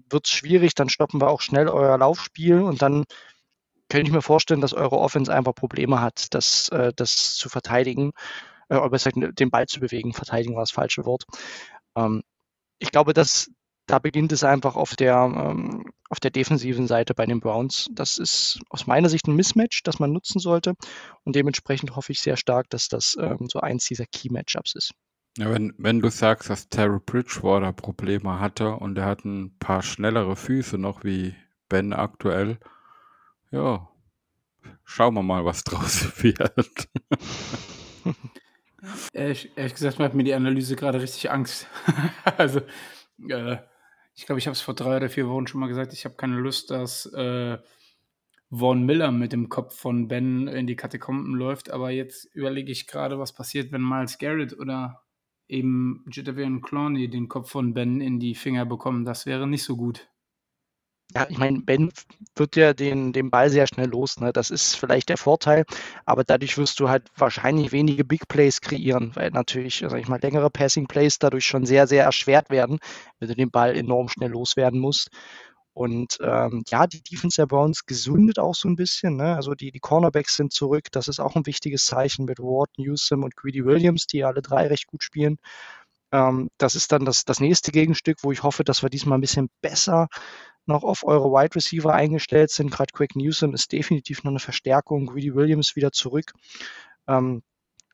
wird 0.09 0.25
es 0.27 0.31
schwierig, 0.31 0.75
dann 0.75 0.89
stoppen 0.89 1.21
wir 1.21 1.29
auch 1.29 1.41
schnell 1.41 1.67
euer 1.67 1.97
Laufspiel 1.97 2.61
und 2.61 2.81
dann 2.81 3.05
könnte 3.89 4.07
ich 4.07 4.13
mir 4.13 4.21
vorstellen, 4.21 4.61
dass 4.61 4.73
eure 4.73 4.97
Offense 4.97 5.33
einfach 5.33 5.53
Probleme 5.53 6.01
hat, 6.01 6.33
das, 6.33 6.69
äh, 6.69 6.93
das 6.95 7.35
zu 7.35 7.49
verteidigen 7.49 8.11
äh, 8.71 8.77
oder 8.77 8.89
besser 8.89 9.11
den 9.11 9.51
Ball 9.51 9.67
zu 9.67 9.79
bewegen. 9.79 10.13
Verteidigen 10.13 10.55
war 10.55 10.63
das 10.63 10.71
falsche 10.71 11.05
Wort. 11.05 11.25
Ähm, 11.95 12.23
ich 12.79 12.91
glaube, 12.91 13.13
dass 13.13 13.51
da 13.87 13.99
beginnt 13.99 14.31
es 14.31 14.43
einfach 14.43 14.75
auf 14.75 14.95
der, 14.95 15.15
ähm, 15.15 15.91
auf 16.09 16.19
der 16.19 16.31
defensiven 16.31 16.87
Seite 16.87 17.13
bei 17.13 17.25
den 17.25 17.41
Browns. 17.41 17.89
Das 17.91 18.17
ist 18.17 18.61
aus 18.69 18.87
meiner 18.87 19.09
Sicht 19.09 19.27
ein 19.27 19.35
Mismatch, 19.35 19.83
das 19.83 19.99
man 19.99 20.13
nutzen 20.13 20.39
sollte. 20.39 20.75
Und 21.23 21.35
dementsprechend 21.35 21.95
hoffe 21.95 22.13
ich 22.13 22.21
sehr 22.21 22.37
stark, 22.37 22.69
dass 22.69 22.87
das 22.87 23.17
ähm, 23.19 23.47
so 23.51 23.59
eins 23.59 23.85
dieser 23.85 24.05
Key-Matchups 24.05 24.75
ist. 24.75 24.93
Ja, 25.37 25.51
wenn, 25.51 25.73
wenn 25.77 25.99
du 25.99 26.09
sagst, 26.09 26.49
dass 26.49 26.69
Terry 26.69 26.99
Bridgewater 27.05 27.73
Probleme 27.73 28.39
hatte 28.39 28.75
und 28.75 28.97
er 28.97 29.05
hat 29.05 29.25
ein 29.25 29.57
paar 29.59 29.81
schnellere 29.81 30.35
Füße 30.35 30.77
noch 30.77 31.03
wie 31.03 31.35
Ben 31.67 31.93
aktuell, 31.93 32.59
ja, 33.49 33.89
schauen 34.83 35.15
wir 35.15 35.23
mal, 35.23 35.43
was 35.43 35.63
draus 35.63 36.11
wird. 36.23 36.89
Ehrlich, 39.13 39.51
ehrlich 39.55 39.73
gesagt 39.73 39.99
macht 39.99 40.13
mir 40.13 40.23
die 40.23 40.33
Analyse 40.33 40.75
gerade 40.75 41.01
richtig 41.01 41.29
Angst. 41.31 41.67
also, 42.37 42.61
äh, 43.29 43.57
ich 44.15 44.25
glaube, 44.25 44.39
ich 44.39 44.47
habe 44.47 44.53
es 44.53 44.61
vor 44.61 44.73
drei 44.73 44.97
oder 44.97 45.09
vier 45.09 45.27
Wochen 45.27 45.47
schon 45.47 45.59
mal 45.59 45.67
gesagt, 45.67 45.93
ich 45.93 46.05
habe 46.05 46.15
keine 46.15 46.37
Lust, 46.37 46.71
dass 46.71 47.05
äh, 47.13 47.57
Vaughn 48.49 48.83
Miller 48.85 49.11
mit 49.11 49.31
dem 49.31 49.49
Kopf 49.49 49.77
von 49.77 50.07
Ben 50.07 50.47
in 50.47 50.67
die 50.67 50.75
Katakomben 50.75 51.35
läuft, 51.35 51.71
aber 51.71 51.91
jetzt 51.91 52.25
überlege 52.35 52.71
ich 52.71 52.87
gerade, 52.87 53.17
was 53.17 53.33
passiert, 53.33 53.71
wenn 53.71 53.81
Miles 53.81 54.17
Garrett 54.17 54.57
oder 54.57 55.03
eben 55.47 56.05
Jitavian 56.09 56.61
Clowney 56.61 57.09
den 57.09 57.29
Kopf 57.29 57.51
von 57.51 57.73
Ben 57.73 58.01
in 58.01 58.19
die 58.19 58.35
Finger 58.35 58.65
bekommen. 58.65 59.05
Das 59.05 59.25
wäre 59.25 59.47
nicht 59.47 59.63
so 59.63 59.77
gut. 59.77 60.10
Ja, 61.13 61.27
ich 61.29 61.37
meine, 61.37 61.59
Ben 61.61 61.91
wird 62.35 62.55
ja 62.55 62.73
den, 62.73 63.11
den 63.11 63.29
Ball 63.31 63.49
sehr 63.49 63.67
schnell 63.67 63.89
los. 63.89 64.19
Ne? 64.19 64.31
Das 64.31 64.49
ist 64.49 64.75
vielleicht 64.75 65.09
der 65.09 65.17
Vorteil, 65.17 65.65
aber 66.05 66.23
dadurch 66.23 66.57
wirst 66.57 66.79
du 66.79 66.87
halt 66.89 67.09
wahrscheinlich 67.17 67.71
wenige 67.73 68.05
Big 68.05 68.27
Plays 68.29 68.61
kreieren, 68.61 69.11
weil 69.15 69.29
natürlich, 69.31 69.79
sag 69.79 69.99
ich 69.99 70.07
mal, 70.07 70.21
längere 70.21 70.49
Passing 70.49 70.87
Plays 70.87 71.19
dadurch 71.19 71.45
schon 71.45 71.65
sehr, 71.65 71.87
sehr 71.87 72.05
erschwert 72.05 72.49
werden, 72.49 72.79
wenn 73.19 73.27
du 73.27 73.35
den 73.35 73.51
Ball 73.51 73.75
enorm 73.75 74.07
schnell 74.07 74.31
loswerden 74.31 74.79
musst. 74.79 75.09
Und 75.73 76.17
ähm, 76.21 76.63
ja, 76.69 76.87
die 76.87 77.01
Defense 77.01 77.41
der 77.41 77.47
Browns 77.47 77.85
gesundet 77.85 78.39
auch 78.39 78.55
so 78.55 78.67
ein 78.69 78.75
bisschen. 78.75 79.15
Ne? 79.17 79.35
Also 79.35 79.53
die, 79.53 79.71
die 79.71 79.79
Cornerbacks 79.79 80.35
sind 80.35 80.51
zurück. 80.53 80.87
Das 80.91 81.07
ist 81.07 81.19
auch 81.19 81.35
ein 81.35 81.45
wichtiges 81.45 81.85
Zeichen 81.85 82.25
mit 82.25 82.39
Ward, 82.39 82.69
Newsom 82.77 83.23
und 83.23 83.35
Greedy 83.35 83.65
Williams, 83.65 84.05
die 84.05 84.23
alle 84.23 84.41
drei 84.41 84.67
recht 84.67 84.87
gut 84.87 85.03
spielen. 85.03 85.37
Ähm, 86.11 86.49
das 86.57 86.75
ist 86.75 86.91
dann 86.91 87.05
das, 87.05 87.25
das 87.25 87.39
nächste 87.39 87.71
Gegenstück, 87.71 88.17
wo 88.23 88.31
ich 88.31 88.43
hoffe, 88.43 88.63
dass 88.63 88.83
wir 88.83 88.89
diesmal 88.89 89.17
ein 89.17 89.21
bisschen 89.21 89.49
besser 89.61 90.07
noch 90.65 90.83
auf 90.83 91.03
eure 91.03 91.29
Wide 91.29 91.55
Receiver 91.55 91.93
eingestellt 91.93 92.51
sind. 92.51 92.71
Gerade 92.71 92.91
Quick 92.93 93.15
Newsom 93.15 93.53
ist 93.53 93.71
definitiv 93.71 94.23
noch 94.23 94.31
eine 94.31 94.39
Verstärkung. 94.39 95.07
Greedy 95.07 95.33
Williams 95.35 95.75
wieder 95.75 95.91
zurück. 95.91 96.33
Ähm, 97.07 97.43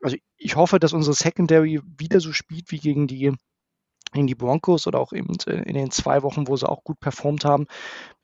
also 0.02 0.16
ich 0.36 0.56
hoffe, 0.56 0.78
dass 0.78 0.92
unsere 0.92 1.14
Secondary 1.14 1.80
wieder 1.98 2.20
so 2.20 2.32
spielt 2.32 2.70
wie 2.70 2.78
gegen 2.78 3.06
die 3.06 3.32
in 4.14 4.26
die 4.26 4.34
Broncos 4.34 4.86
oder 4.86 5.00
auch 5.00 5.12
eben 5.12 5.36
in 5.46 5.74
den 5.74 5.90
zwei 5.90 6.22
Wochen, 6.22 6.48
wo 6.48 6.56
sie 6.56 6.68
auch 6.68 6.82
gut 6.82 6.98
performt 6.98 7.44
haben. 7.44 7.66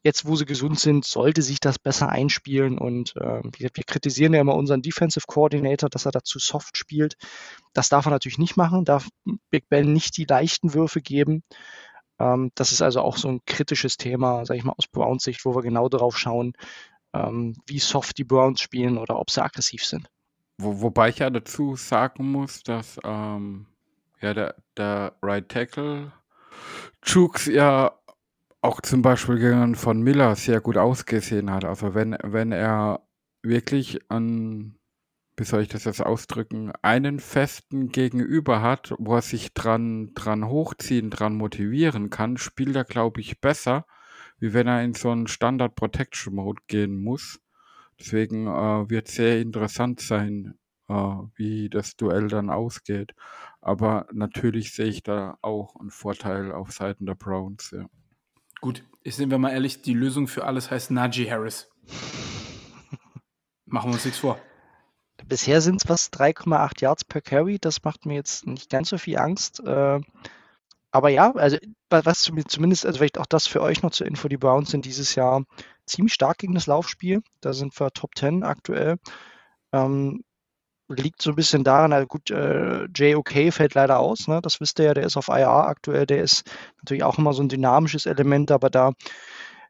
Jetzt, 0.02 0.26
wo 0.26 0.37
sie 0.37 0.46
gesund 0.46 0.78
sind, 0.78 1.04
sollte 1.04 1.42
sich 1.42 1.61
das 1.61 1.78
besser 1.78 2.09
einspielen. 2.09 2.78
Und 2.78 3.14
äh, 3.16 3.42
wir, 3.42 3.70
wir 3.72 3.85
kritisieren 3.85 4.35
ja 4.35 4.40
immer 4.40 4.54
unseren 4.54 4.83
Defensive 4.83 5.26
Coordinator, 5.26 5.88
dass 5.88 6.07
er 6.07 6.12
dazu 6.12 6.38
soft 6.38 6.76
spielt. 6.76 7.16
Das 7.72 7.88
darf 7.88 8.07
er 8.07 8.11
natürlich 8.11 8.38
nicht 8.38 8.57
machen, 8.57 8.85
darf 8.85 9.09
Big 9.50 9.68
Ben 9.68 9.92
nicht 9.92 10.16
die 10.16 10.24
leichten 10.24 10.74
Würfe 10.74 11.00
geben. 11.00 11.42
Ähm, 12.18 12.50
das 12.55 12.72
ist 12.72 12.83
also 12.83 13.00
auch 13.00 13.16
so 13.16 13.29
ein 13.29 13.40
kritisches 13.46 13.96
Thema, 13.96 14.44
sage 14.46 14.59
ich 14.59 14.64
mal, 14.64 14.74
aus 14.77 14.87
Browns 14.87 15.24
Sicht, 15.24 15.44
wo 15.44 15.55
wir 15.55 15.62
genau 15.62 15.88
darauf 15.88 16.16
schauen, 16.18 16.53
ähm, 17.12 17.57
wie 17.66 17.79
soft 17.79 18.18
die 18.18 18.24
Browns 18.24 18.61
spielen 18.61 18.98
oder 18.98 19.18
ob 19.18 19.31
sie 19.31 19.42
aggressiv 19.42 19.85
sind. 19.85 20.09
Wo, 20.59 20.81
wobei 20.83 21.09
ich 21.09 21.18
ja 21.18 21.31
dazu 21.31 21.77
sagen 21.77 22.31
muss, 22.31 22.62
dass 22.62 22.98
ähm, 23.05 23.66
ja, 24.20 24.35
der, 24.35 24.55
der 24.77 25.16
Right 25.22 25.48
Tackle 25.48 26.12
Chooks 27.03 27.46
ja 27.46 27.92
auch 28.61 28.81
zum 28.81 29.03
Beispiel 29.03 29.38
gegen 29.38 29.74
von 29.74 30.00
Miller 30.00 30.35
sehr 30.37 30.61
gut 30.61 30.79
ausgesehen 30.79 31.50
hat. 31.50 31.64
Also 31.64 31.94
wenn, 31.94 32.16
wenn 32.22 32.50
er 32.50 33.03
wirklich 33.42 34.11
an, 34.11 34.77
wie 35.37 35.44
soll 35.44 35.62
ich 35.62 35.68
das 35.68 35.85
jetzt 35.85 36.05
ausdrücken, 36.05 36.73
einen 36.83 37.18
festen 37.18 37.88
Gegenüber 37.88 38.62
hat, 38.62 38.94
wo 38.99 39.16
er 39.16 39.23
sich 39.23 39.53
dran, 39.53 40.12
dran 40.14 40.49
hochziehen, 40.49 41.11
dran 41.11 41.35
motivieren 41.35 42.11
kann, 42.11 42.37
spielt 42.37 42.77
er, 42.77 42.85
glaube 42.85 43.20
ich, 43.20 43.40
besser, 43.40 43.85
wie 44.38 44.53
wenn 44.55 44.68
er 44.68 44.83
in 44.83 44.94
so 44.94 45.11
einen 45.11 45.27
Standard 45.27 45.75
Protection 45.75 46.35
Mode 46.35 46.62
gehen 46.68 47.03
muss. 47.03 47.40
Deswegen 47.99 48.47
äh, 48.47 48.88
wird 48.88 49.09
sehr 49.09 49.40
interessant 49.40 50.01
sein, 50.01 50.55
äh, 50.88 50.94
wie 51.35 51.68
das 51.68 51.97
Duell 51.97 52.29
dann 52.29 52.51
ausgeht. 52.51 53.14
Aber 53.61 54.07
natürlich 54.12 54.73
sehe 54.73 54.87
ich 54.87 55.03
da 55.03 55.37
auch 55.42 55.75
einen 55.81 55.90
Vorteil 55.90 56.53
auf 56.53 56.70
Seiten 56.70 57.07
der 57.07 57.14
Browns, 57.14 57.73
ja. 57.73 57.87
Gut, 58.61 58.85
ich 59.03 59.16
sind 59.16 59.31
wir 59.31 59.38
mal 59.38 59.51
ehrlich, 59.51 59.83
die 59.83 59.94
Lösung 59.94 60.29
für 60.29 60.44
alles 60.44 60.70
heißt 60.70 60.90
Najee 60.90 61.31
Harris. 61.31 61.70
Machen 63.66 63.90
wir 63.90 63.94
uns 63.94 64.05
nichts 64.05 64.20
vor. 64.20 64.40
Bisher 65.28 65.60
sind 65.60 65.82
es 65.82 65.88
was 65.88 66.12
3,8 66.12 66.82
Yards 66.82 67.04
per 67.04 67.20
Carry. 67.20 67.58
Das 67.58 67.82
macht 67.82 68.06
mir 68.06 68.14
jetzt 68.14 68.46
nicht 68.46 68.70
ganz 68.70 68.90
so 68.90 68.98
viel 68.98 69.18
Angst. 69.18 69.60
Äh, 69.60 70.00
aber 70.90 71.08
ja, 71.08 71.32
also 71.32 71.56
was 71.90 72.22
zumindest, 72.48 72.87
also 72.87 72.98
vielleicht 72.98 73.18
auch 73.18 73.26
das 73.26 73.46
für 73.46 73.62
euch 73.62 73.82
noch 73.82 73.90
zur 73.90 74.06
Info, 74.06 74.28
die 74.28 74.37
Browns 74.37 74.70
sind 74.70 74.84
dieses 74.84 75.14
Jahr 75.14 75.44
ziemlich 75.87 76.14
stark 76.14 76.38
gegen 76.38 76.54
das 76.54 76.66
Laufspiel. 76.66 77.22
Da 77.40 77.52
sind 77.52 77.78
wir 77.80 77.90
Top 77.90 78.10
10 78.16 78.42
aktuell. 78.42 78.96
Ähm, 79.72 80.24
liegt 80.88 81.22
so 81.22 81.30
ein 81.30 81.37
bisschen 81.37 81.64
daran, 81.64 81.92
also 81.92 82.06
gut, 82.06 82.30
äh, 82.30 82.84
JOK 82.94 83.52
fällt 83.52 83.74
leider 83.74 83.98
aus, 83.98 84.28
ne? 84.28 84.40
das 84.42 84.60
wisst 84.60 84.78
ihr 84.78 84.87
ja, 84.87 84.94
der 84.94 85.04
ist 85.04 85.16
auf 85.16 85.28
IR 85.28 85.48
aktuell, 85.48 86.06
der 86.06 86.22
ist 86.22 86.44
natürlich 86.76 87.02
auch 87.04 87.18
immer 87.18 87.32
so 87.32 87.42
ein 87.42 87.48
dynamisches 87.48 88.06
Element, 88.06 88.50
aber 88.50 88.68
da 88.70 88.92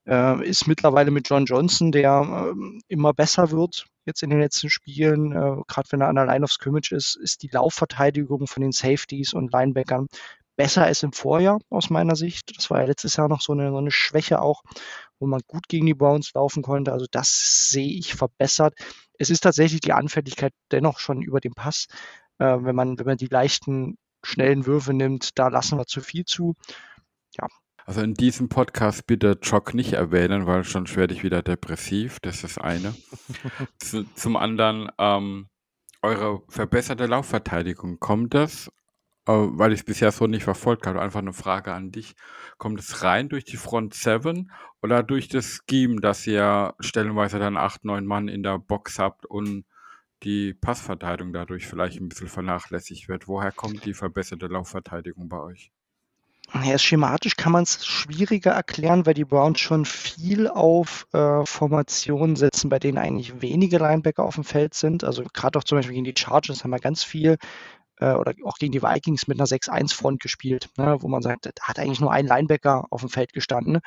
äh, 0.07 0.47
ist 0.47 0.67
mittlerweile 0.67 1.11
mit 1.11 1.29
John 1.29 1.47
Johnson, 1.47 1.93
der 1.93 2.53
äh, 2.55 2.79
immer 2.89 3.13
besser 3.13 3.51
wird 3.51 3.87
jetzt 4.07 4.23
in 4.23 4.31
den 4.31 4.41
letzten 4.41 4.71
Spielen, 4.71 5.33
äh, 5.33 5.63
gerade 5.67 5.89
wenn 5.91 6.01
er 6.01 6.09
an 6.09 6.17
der 6.17 6.27
Line 6.27 6.45
of 6.45 6.53
Scrimmage 6.53 6.93
ist, 6.93 7.17
ist 7.17 7.43
die 7.43 7.49
Laufverteidigung 7.49 8.47
von 8.47 8.63
den 8.63 8.73
Safeties 8.73 9.33
und 9.33 9.53
Linebackern 9.53 10.09
besser 10.57 10.85
als 10.85 11.03
im 11.03 11.13
Vorjahr 11.13 11.59
aus 11.71 11.91
meiner 11.91 12.17
Sicht. 12.17 12.57
Das 12.57 12.71
war 12.71 12.81
ja 12.81 12.87
letztes 12.87 13.17
Jahr 13.17 13.29
noch 13.29 13.41
so 13.41 13.53
eine, 13.53 13.71
so 13.71 13.79
eine 13.79 13.91
Schwäche 13.91 14.41
auch, 14.41 14.63
wo 15.19 15.27
man 15.27 15.41
gut 15.47 15.69
gegen 15.69 15.87
die 15.87 15.95
Browns 15.95 16.33
laufen 16.35 16.63
konnte. 16.63 16.93
Also 16.93 17.07
das 17.11 17.71
sehe 17.71 17.99
ich 17.99 18.15
verbessert. 18.15 18.75
Es 19.19 19.31
ist 19.31 19.41
tatsächlich 19.41 19.81
die 19.81 19.93
Anfälligkeit 19.93 20.53
dennoch 20.71 20.99
schon 21.01 21.23
über 21.23 21.41
dem 21.41 21.55
Pass. 21.55 21.87
Äh, 22.39 22.59
wenn, 22.61 22.77
man, 22.77 22.99
wenn 22.99 23.07
man 23.07 23.17
die 23.17 23.27
leichten, 23.27 23.97
schnellen 24.23 24.67
Würfe 24.67 24.95
nimmt, 24.95 25.39
da 25.39 25.49
lassen 25.49 25.79
wir 25.79 25.87
zu 25.87 26.01
viel 26.01 26.25
zu. 26.25 26.55
Also 27.87 28.01
in 28.01 28.15
diesem 28.15 28.49
Podcast 28.49 29.07
bitte 29.07 29.39
Jock 29.43 29.75
nicht 29.75 29.93
erwähnen, 29.93 30.47
weil 30.47 30.65
sonst 30.65 30.97
werde 30.97 31.15
ich 31.15 31.23
wieder 31.23 31.43
depressiv. 31.43 32.19
Das 32.21 32.37
ist 32.37 32.45
das 32.45 32.59
eine. 32.59 32.95
zum 34.15 34.37
anderen, 34.37 34.91
ähm, 34.99 35.49
eure 36.03 36.43
verbesserte 36.49 37.07
Laufverteidigung, 37.07 37.99
kommt 37.99 38.35
das 38.35 38.71
äh, 39.27 39.33
weil 39.33 39.73
ich 39.73 39.81
es 39.81 39.85
bisher 39.85 40.13
so 40.13 40.27
nicht 40.27 40.45
verfolgt 40.45 40.87
habe, 40.87 41.01
einfach 41.01 41.21
eine 41.21 41.33
Frage 41.33 41.73
an 41.73 41.91
dich. 41.91 42.15
Kommt 42.59 42.81
es 42.81 43.03
rein 43.03 43.29
durch 43.29 43.45
die 43.45 43.57
Front 43.57 43.95
7 43.95 44.51
oder 44.83 45.03
durch 45.03 45.29
das 45.29 45.61
Scheme, 45.69 46.01
dass 46.01 46.27
ihr 46.27 46.75
stellenweise 46.81 47.39
dann 47.39 47.57
acht, 47.57 47.85
neun 47.85 48.07
Mann 48.07 48.29
in 48.29 48.43
der 48.43 48.59
Box 48.59 48.99
habt 48.99 49.27
und 49.27 49.65
die 50.23 50.55
Passverteidigung 50.55 51.33
dadurch 51.33 51.67
vielleicht 51.67 52.01
ein 52.01 52.09
bisschen 52.09 52.29
vernachlässigt 52.29 53.09
wird? 53.09 53.29
Woher 53.29 53.53
kommt 53.53 53.85
die 53.85 53.95
verbesserte 53.95 54.47
Laufverteidigung 54.47 55.29
bei 55.29 55.41
euch? 55.41 55.73
Ja, 56.53 56.79
schematisch 56.79 57.37
kann 57.37 57.53
man 57.53 57.65
es 57.65 57.85
schwieriger 57.85 58.53
erklären, 58.53 59.07
weil 59.07 59.15
die 59.15 59.25
Browns 59.25 59.61
schon 59.61 59.85
viel 59.85 60.47
auf 60.47 61.07
äh, 61.13 61.45
Formationen 61.45 62.37
setzen, 62.37 62.69
bei 62.69 62.79
denen 62.79 62.99
eigentlich 62.99 63.41
wenige 63.43 63.79
Linebacker 63.79 64.23
auf 64.23 64.37
dem 64.37 64.45
Feld 64.45 64.75
sind. 64.75 65.03
Also 65.03 65.25
gerade 65.33 65.59
auch 65.59 65.65
zum 65.65 65.79
Beispiel 65.79 65.95
gegen 65.95 66.05
die 66.05 66.15
Chargers 66.17 66.63
haben 66.63 66.71
wir 66.71 66.79
ganz 66.79 67.03
viel 67.03 67.39
äh, 67.99 68.13
oder 68.13 68.35
auch 68.45 68.59
gegen 68.59 68.73
die 68.73 68.83
Vikings 68.83 69.27
mit 69.27 69.39
einer 69.39 69.49
6-1-Front 69.49 70.21
gespielt, 70.21 70.69
ne, 70.77 70.97
wo 71.01 71.09
man 71.09 71.23
sagt, 71.23 71.47
da 71.47 71.51
hat 71.63 71.79
eigentlich 71.79 72.01
nur 72.01 72.13
ein 72.13 72.27
Linebacker 72.27 72.87
auf 72.91 73.01
dem 73.01 73.11
Feld 73.11 73.33
gestanden. 73.33 73.81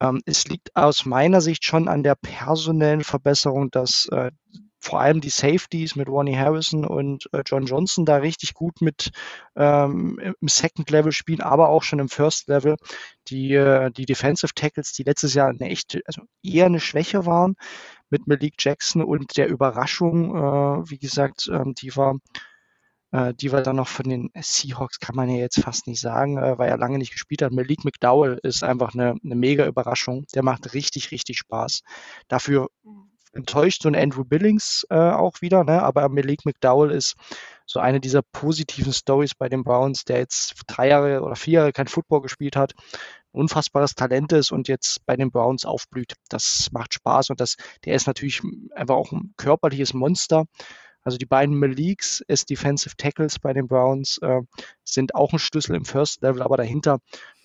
Ähm, 0.00 0.22
es 0.26 0.46
liegt 0.46 0.74
aus 0.74 1.04
meiner 1.04 1.40
Sicht 1.40 1.64
schon 1.64 1.88
an 1.88 2.02
der 2.02 2.16
personellen 2.16 3.04
Verbesserung, 3.04 3.70
dass 3.70 4.06
äh, 4.06 4.30
vor 4.86 5.00
allem 5.00 5.20
die 5.20 5.30
Safeties 5.30 5.96
mit 5.96 6.08
Ronnie 6.08 6.36
Harrison 6.36 6.84
und 6.84 7.28
äh, 7.32 7.42
John 7.44 7.66
Johnson 7.66 8.04
da 8.04 8.16
richtig 8.16 8.54
gut 8.54 8.80
mit 8.80 9.10
ähm, 9.56 10.18
im 10.40 10.48
Second 10.48 10.88
Level 10.90 11.12
spielen, 11.12 11.40
aber 11.40 11.68
auch 11.68 11.82
schon 11.82 11.98
im 11.98 12.08
First 12.08 12.48
Level. 12.48 12.76
Die, 13.28 13.52
äh, 13.52 13.90
die 13.90 14.06
Defensive 14.06 14.54
Tackles, 14.54 14.92
die 14.92 15.02
letztes 15.02 15.34
Jahr 15.34 15.48
eine 15.48 15.68
echte, 15.68 16.02
also 16.06 16.22
eher 16.42 16.66
eine 16.66 16.80
Schwäche 16.80 17.26
waren, 17.26 17.56
mit 18.10 18.28
Malik 18.28 18.54
Jackson 18.58 19.02
und 19.02 19.36
der 19.36 19.48
Überraschung, 19.48 20.36
äh, 20.36 20.90
wie 20.90 20.98
gesagt, 20.98 21.50
ähm, 21.52 21.74
die 21.74 21.96
war 21.96 22.16
äh, 23.12 23.34
die 23.34 23.52
wir 23.52 23.62
dann 23.62 23.76
noch 23.76 23.88
von 23.88 24.08
den 24.08 24.30
Seahawks 24.40 25.00
kann 25.00 25.16
man 25.16 25.28
ja 25.28 25.36
jetzt 25.36 25.60
fast 25.60 25.86
nicht 25.86 26.00
sagen, 26.00 26.38
äh, 26.38 26.58
weil 26.58 26.68
er 26.68 26.78
lange 26.78 26.98
nicht 26.98 27.12
gespielt 27.12 27.42
hat. 27.42 27.52
Malik 27.52 27.84
McDowell 27.84 28.38
ist 28.42 28.62
einfach 28.62 28.94
eine, 28.94 29.16
eine 29.24 29.34
mega 29.34 29.66
Überraschung. 29.66 30.26
Der 30.34 30.42
macht 30.42 30.74
richtig, 30.74 31.10
richtig 31.10 31.38
Spaß. 31.38 31.82
Dafür 32.28 32.68
enttäuscht 33.36 33.82
so 33.82 33.88
ein 33.88 33.96
Andrew 33.96 34.24
Billings 34.24 34.86
äh, 34.90 34.96
auch 34.96 35.40
wieder, 35.40 35.64
ne? 35.64 35.82
aber 35.82 36.08
Malik 36.08 36.44
McDowell 36.44 36.90
ist 36.90 37.14
so 37.66 37.80
eine 37.80 38.00
dieser 38.00 38.22
positiven 38.22 38.92
Stories 38.92 39.34
bei 39.34 39.48
den 39.48 39.64
Browns, 39.64 40.04
der 40.04 40.18
jetzt 40.18 40.54
drei 40.66 40.88
Jahre 40.88 41.22
oder 41.22 41.36
vier 41.36 41.54
Jahre 41.60 41.72
kein 41.72 41.88
Football 41.88 42.22
gespielt 42.22 42.56
hat, 42.56 42.72
unfassbares 43.32 43.94
Talent 43.94 44.32
ist 44.32 44.52
und 44.52 44.68
jetzt 44.68 45.04
bei 45.06 45.16
den 45.16 45.30
Browns 45.30 45.64
aufblüht. 45.64 46.14
Das 46.28 46.68
macht 46.72 46.94
Spaß 46.94 47.30
und 47.30 47.40
das, 47.40 47.56
der 47.84 47.94
ist 47.94 48.06
natürlich 48.06 48.42
einfach 48.74 48.96
auch 48.96 49.12
ein 49.12 49.34
körperliches 49.36 49.94
Monster. 49.94 50.44
Also 51.02 51.18
die 51.18 51.26
beiden 51.26 51.56
Maliks 51.56 52.24
als 52.28 52.46
Defensive 52.46 52.96
Tackles 52.96 53.38
bei 53.38 53.52
den 53.52 53.68
Browns 53.68 54.18
äh, 54.22 54.40
sind 54.82 55.14
auch 55.14 55.32
ein 55.32 55.38
Schlüssel 55.38 55.76
im 55.76 55.84
First 55.84 56.22
Level, 56.22 56.42
aber 56.42 56.56
dahinter 56.56 56.98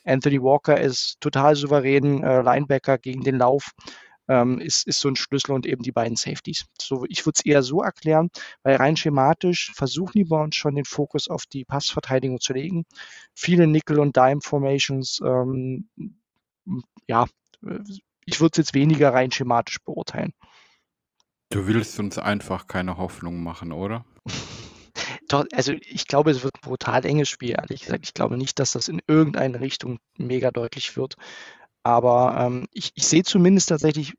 Anthony 0.03 0.41
Walker 0.41 0.79
ist 0.79 1.17
total 1.19 1.55
souverän, 1.55 2.23
äh, 2.23 2.41
Linebacker 2.41 2.97
gegen 2.97 3.21
den 3.21 3.37
Lauf 3.37 3.71
ähm, 4.31 4.59
ist, 4.59 4.87
ist 4.87 5.01
so 5.01 5.09
ein 5.09 5.17
Schlüssel 5.17 5.51
und 5.51 5.65
eben 5.65 5.83
die 5.83 5.91
beiden 5.91 6.15
Safeties. 6.15 6.65
So, 6.81 7.03
ich 7.09 7.25
würde 7.25 7.37
es 7.37 7.45
eher 7.45 7.63
so 7.63 7.81
erklären, 7.81 8.29
weil 8.63 8.77
rein 8.77 8.95
schematisch 8.95 9.73
versuchen 9.75 10.13
die 10.15 10.23
Browns 10.23 10.55
schon 10.55 10.75
den 10.75 10.85
Fokus 10.85 11.27
auf 11.27 11.45
die 11.45 11.65
Passverteidigung 11.65 12.39
zu 12.39 12.53
legen. 12.53 12.85
Viele 13.33 13.67
Nickel- 13.67 13.99
und 13.99 14.15
Dime-Formations, 14.15 15.19
ähm, 15.25 15.89
ja, 17.07 17.25
ich 18.25 18.39
würde 18.39 18.51
es 18.53 18.57
jetzt 18.57 18.73
weniger 18.73 19.13
rein 19.13 19.31
schematisch 19.31 19.79
beurteilen. 19.83 20.31
Du 21.49 21.67
willst 21.67 21.99
uns 21.99 22.17
einfach 22.17 22.67
keine 22.67 22.95
Hoffnung 22.95 23.43
machen, 23.43 23.73
oder? 23.73 24.05
Also 25.53 25.71
ich 25.71 26.07
glaube, 26.07 26.31
es 26.31 26.43
wird 26.43 26.55
ein 26.55 26.67
brutal 26.67 27.05
enges 27.05 27.29
Spiel, 27.29 27.51
ehrlich 27.51 27.83
gesagt. 27.83 28.05
Ich 28.05 28.13
glaube 28.13 28.35
nicht, 28.35 28.59
dass 28.59 28.73
das 28.73 28.89
in 28.89 29.01
irgendeine 29.07 29.61
Richtung 29.61 29.99
mega 30.17 30.51
deutlich 30.51 30.97
wird. 30.97 31.15
Aber 31.83 32.35
ähm, 32.37 32.67
ich, 32.71 32.91
ich 32.95 33.07
sehe 33.07 33.23
zumindest 33.23 33.69
tatsächlich 33.69 34.13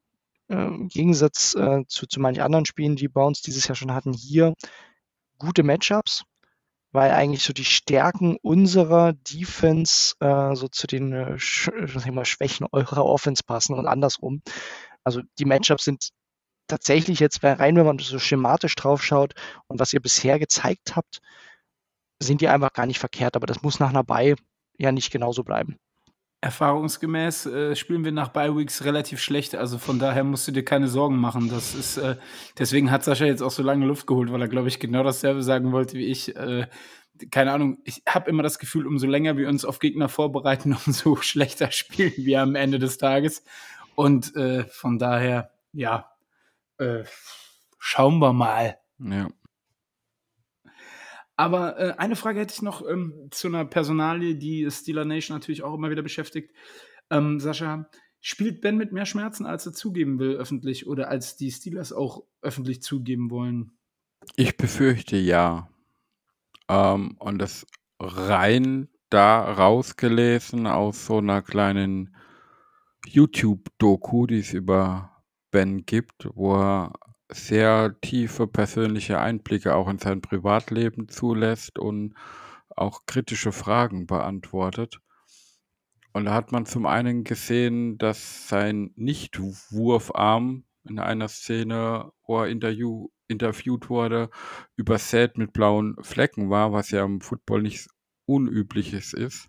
äh, 0.49 0.55
im 0.55 0.89
Gegensatz 0.89 1.55
äh, 1.55 1.85
zu, 1.87 2.07
zu 2.07 2.21
manchen 2.21 2.43
anderen 2.43 2.67
Spielen, 2.67 2.97
die 2.97 3.09
bei 3.09 3.23
uns 3.23 3.43
dieses 3.43 3.69
Jahr 3.69 3.77
schon 3.77 3.95
hatten, 3.95 4.13
hier 4.13 4.55
gute 5.39 5.63
Matchups, 5.63 6.25
weil 6.93 7.11
eigentlich 7.11 7.43
so 7.43 7.53
die 7.53 7.65
Stärken 7.65 8.37
unserer 8.43 9.13
Defense 9.13 10.15
äh, 10.21 10.55
so 10.55 10.69
zu 10.69 10.87
den 10.87 11.13
äh, 11.13 11.39
Sch 11.39 11.71
mal, 12.11 12.25
Schwächen 12.25 12.67
eurer 12.73 13.05
Offense 13.05 13.43
passen 13.45 13.75
und 13.75 13.87
andersrum. 13.87 14.43
Also 15.05 15.23
die 15.39 15.45
Matchups 15.45 15.85
sind 15.85 16.11
tatsächlich 16.69 17.21
jetzt 17.21 17.43
rein, 17.43 17.77
wenn 17.77 17.87
man 17.87 17.99
so 17.99 18.19
schematisch 18.19 18.75
drauf 18.77 19.03
schaut 19.03 19.35
und 19.67 19.81
was 19.81 19.93
ihr 19.93 20.01
bisher 20.01 20.39
gezeigt 20.39 20.97
habt, 20.97 21.21
sind 22.21 22.41
die 22.41 22.49
einfach 22.49 22.73
gar 22.73 22.87
nicht 22.87 22.99
verkehrt, 22.99 23.37
aber 23.37 23.47
das 23.47 23.63
muss 23.63 23.81
nach 23.81 23.91
einer 23.91 24.05
Bye 24.05 24.37
ja 24.79 24.93
nicht 24.93 25.11
genauso 25.11 25.45
bleiben. 25.45 25.77
Erfahrungsgemäß 26.43 27.47
äh, 27.47 27.77
spielen 27.77 28.05
wir 28.05 28.11
nach 28.11 28.29
Bye 28.29 28.57
Weeks 28.57 28.85
relativ 28.85 29.21
schlecht, 29.21 29.55
also 29.55 29.79
von 29.79 30.01
daher 30.01 30.25
musst 30.25 30.49
du 30.49 30.53
dir 30.53 30.65
keine 30.65 30.89
Sorgen 30.89 31.17
machen. 31.17 31.49
Das 31.49 31.73
ist 31.73 31.99
äh, 31.99 32.17
deswegen 32.59 32.91
hat 32.91 33.05
Sascha 33.05 33.25
jetzt 33.25 33.43
auch 33.43 33.53
so 33.53 33.63
lange 33.63 33.87
Luft 33.87 34.09
geholt, 34.09 34.33
weil 34.33 34.43
er 34.43 34.49
glaube 34.49 34.67
ich 34.67 34.81
genau 34.81 35.05
dasselbe 35.05 35.45
sagen 35.45 35.71
wollte 35.71 35.97
wie 35.97 36.07
ich. 36.07 36.35
Äh, 36.37 36.67
keine 37.31 37.53
Ahnung, 37.53 37.79
ich 37.85 38.03
habe 38.09 38.29
immer 38.29 38.43
das 38.43 38.59
Gefühl, 38.59 38.89
umso 38.89 39.07
länger 39.07 39.37
wir 39.37 39.49
uns 39.49 39.65
auf 39.65 39.79
Gegner 39.79 40.09
vorbereiten, 40.09 40.77
umso 40.87 41.15
schlechter 41.17 41.71
spielen 41.71 42.13
wir 42.17 42.43
am 42.43 42.57
Ende 42.57 42.81
des 42.81 42.99
Tages. 42.99 43.45
Und 43.95 44.35
äh, 44.35 44.65
von 44.65 44.99
daher, 44.99 45.53
ja, 45.73 46.11
äh, 46.79 47.05
schauen 47.79 48.19
wir 48.19 48.33
mal. 48.33 48.79
Ja. 48.99 49.29
Aber 51.37 51.79
äh, 51.79 51.95
eine 51.97 52.17
Frage 52.17 52.41
hätte 52.41 52.55
ich 52.55 52.63
noch 52.63 52.87
ähm, 52.87 53.29
zu 53.31 53.49
einer 53.49 53.65
Personalie, 53.65 54.37
die 54.37 54.71
Steeler 54.71 55.05
Nation 55.05 55.37
natürlich 55.37 55.63
auch 55.63 55.75
immer 55.75 55.91
wieder 55.91 56.03
beschäftigt. 56.03 56.53
Ähm, 57.11 57.41
Sascha, 57.41 57.89
spielt 58.21 58.61
Ben 58.61 58.77
mit 58.77 58.93
mehr 58.93 59.07
Schmerzen, 59.07 59.47
als 59.47 59.67
er 59.67 59.73
zugeben 59.73 60.19
will 60.19 60.37
öffentlich 60.37 60.87
oder 60.87 61.09
als 61.09 61.37
die 61.37 61.51
Steelers 61.51 61.93
auch 61.93 62.23
öffentlich 62.41 62.83
zugeben 62.83 63.31
wollen? 63.31 63.73
Ich 64.37 64.57
befürchte 64.57 65.17
ja. 65.17 65.69
Ähm, 66.69 67.17
und 67.19 67.39
das 67.39 67.67
rein 67.99 68.89
da 69.11 69.53
rausgelesen 69.53 70.67
aus 70.67 71.07
so 71.07 71.19
einer 71.19 71.43
kleinen 71.43 72.17
YouTube-Doku, 73.07 74.27
die 74.27 74.39
es 74.39 74.53
über 74.53 75.23
Ben 75.51 75.85
gibt, 75.85 76.29
wo 76.35 76.57
er 76.57 76.93
sehr 77.35 77.97
tiefe 78.01 78.47
persönliche 78.47 79.21
Einblicke 79.21 79.75
auch 79.75 79.89
in 79.89 79.99
sein 79.99 80.21
Privatleben 80.21 81.09
zulässt 81.09 81.79
und 81.79 82.15
auch 82.77 83.07
kritische 83.07 83.53
Fragen 83.53 84.07
beantwortet. 84.07 85.01
Und 86.13 86.27
da 86.27 86.35
hat 86.35 86.53
man 86.53 86.67
zum 86.67 86.87
einen 86.87 87.25
gesehen, 87.25 87.99
dass 87.99 88.49
sein 88.49 88.93
Nicht-Wurfarm 88.97 90.65
in 90.85 90.99
einer 90.99 91.29
Szene, 91.29 92.13
wo 92.27 92.41
er 92.41 92.49
interview, 92.49 93.09
interviewt 93.29 93.89
wurde, 93.89 94.29
übersät 94.77 95.39
mit 95.39 95.53
blauen 95.53 95.97
Flecken 96.03 96.51
war, 96.51 96.73
was 96.73 96.91
ja 96.91 97.05
im 97.05 97.21
Football 97.21 97.63
nichts 97.63 97.89
Unübliches 98.27 99.15
ist. 99.15 99.49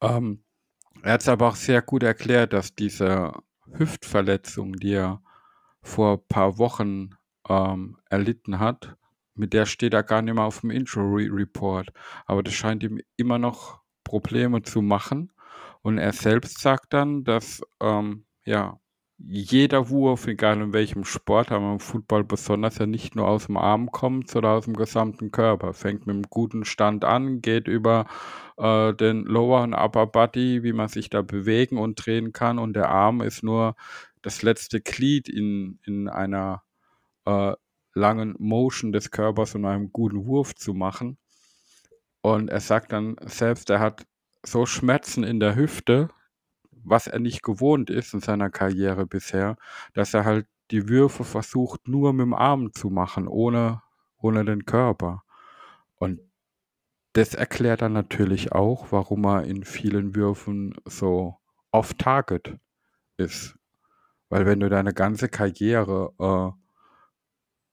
Ähm, 0.00 0.42
er 1.02 1.14
hat 1.14 1.20
es 1.22 1.28
aber 1.28 1.48
auch 1.48 1.56
sehr 1.56 1.82
gut 1.82 2.02
erklärt, 2.02 2.52
dass 2.52 2.74
diese 2.74 3.32
Hüftverletzung, 3.72 4.74
die 4.74 4.92
er 4.92 5.22
vor 5.82 6.14
ein 6.14 6.28
paar 6.28 6.58
Wochen 6.58 7.10
ähm, 7.48 7.98
erlitten 8.08 8.58
hat, 8.58 8.96
mit 9.34 9.52
der 9.52 9.66
steht 9.66 9.94
er 9.94 10.02
gar 10.02 10.22
nicht 10.22 10.34
mehr 10.34 10.44
auf 10.44 10.60
dem 10.60 10.70
Injury 10.70 11.28
Report. 11.28 11.92
Aber 12.26 12.42
das 12.42 12.54
scheint 12.54 12.82
ihm 12.82 13.00
immer 13.16 13.38
noch 13.38 13.80
Probleme 14.04 14.62
zu 14.62 14.82
machen. 14.82 15.32
Und 15.82 15.98
er 15.98 16.12
selbst 16.12 16.60
sagt 16.60 16.92
dann, 16.92 17.24
dass 17.24 17.62
ähm, 17.80 18.24
ja, 18.44 18.78
jeder 19.18 19.88
Wurf, 19.88 20.26
egal 20.26 20.60
in 20.60 20.72
welchem 20.72 21.04
Sport, 21.04 21.52
aber 21.52 21.72
im 21.72 21.80
Football 21.80 22.24
besonders, 22.24 22.78
ja 22.78 22.86
nicht 22.86 23.14
nur 23.14 23.28
aus 23.28 23.46
dem 23.46 23.56
Arm 23.56 23.90
kommt, 23.90 24.28
sondern 24.28 24.56
aus 24.56 24.64
dem 24.64 24.74
gesamten 24.74 25.30
Körper. 25.30 25.74
Fängt 25.74 26.06
mit 26.06 26.14
einem 26.14 26.24
guten 26.28 26.64
Stand 26.64 27.04
an, 27.04 27.40
geht 27.40 27.68
über 27.68 28.06
äh, 28.58 28.92
den 28.94 29.24
Lower 29.24 29.62
und 29.62 29.74
Upper 29.74 30.06
Body, 30.06 30.62
wie 30.62 30.72
man 30.72 30.88
sich 30.88 31.08
da 31.08 31.22
bewegen 31.22 31.78
und 31.78 32.04
drehen 32.04 32.32
kann. 32.32 32.58
Und 32.58 32.74
der 32.74 32.88
Arm 32.90 33.20
ist 33.20 33.42
nur 33.42 33.76
das 34.22 34.42
letzte 34.42 34.80
Glied 34.80 35.28
in, 35.28 35.78
in 35.84 36.08
einer 36.08 36.62
äh, 37.24 37.54
langen 37.94 38.34
Motion 38.38 38.92
des 38.92 39.10
Körpers 39.10 39.54
und 39.54 39.64
einem 39.64 39.92
guten 39.92 40.24
Wurf 40.26 40.54
zu 40.54 40.74
machen. 40.74 41.18
Und 42.22 42.48
er 42.48 42.60
sagt 42.60 42.92
dann 42.92 43.16
selbst, 43.24 43.68
er 43.70 43.80
hat 43.80 44.06
so 44.44 44.66
Schmerzen 44.66 45.24
in 45.24 45.40
der 45.40 45.56
Hüfte, 45.56 46.08
was 46.70 47.06
er 47.06 47.18
nicht 47.18 47.42
gewohnt 47.42 47.90
ist 47.90 48.14
in 48.14 48.20
seiner 48.20 48.50
Karriere 48.50 49.06
bisher, 49.06 49.56
dass 49.94 50.14
er 50.14 50.24
halt 50.24 50.46
die 50.70 50.88
Würfe 50.88 51.24
versucht 51.24 51.86
nur 51.86 52.12
mit 52.12 52.24
dem 52.24 52.34
Arm 52.34 52.72
zu 52.72 52.90
machen, 52.90 53.28
ohne, 53.28 53.82
ohne 54.16 54.44
den 54.44 54.64
Körper. 54.64 55.22
Und 55.96 56.20
das 57.12 57.34
erklärt 57.34 57.82
dann 57.82 57.92
natürlich 57.92 58.52
auch, 58.52 58.90
warum 58.90 59.24
er 59.26 59.44
in 59.44 59.64
vielen 59.64 60.16
Würfen 60.16 60.74
so 60.84 61.36
off-target 61.70 62.58
ist. 63.16 63.56
Weil 64.32 64.46
wenn 64.46 64.60
du 64.60 64.70
deine 64.70 64.94
ganze 64.94 65.28
Karriere 65.28 66.14
äh, 66.18 66.58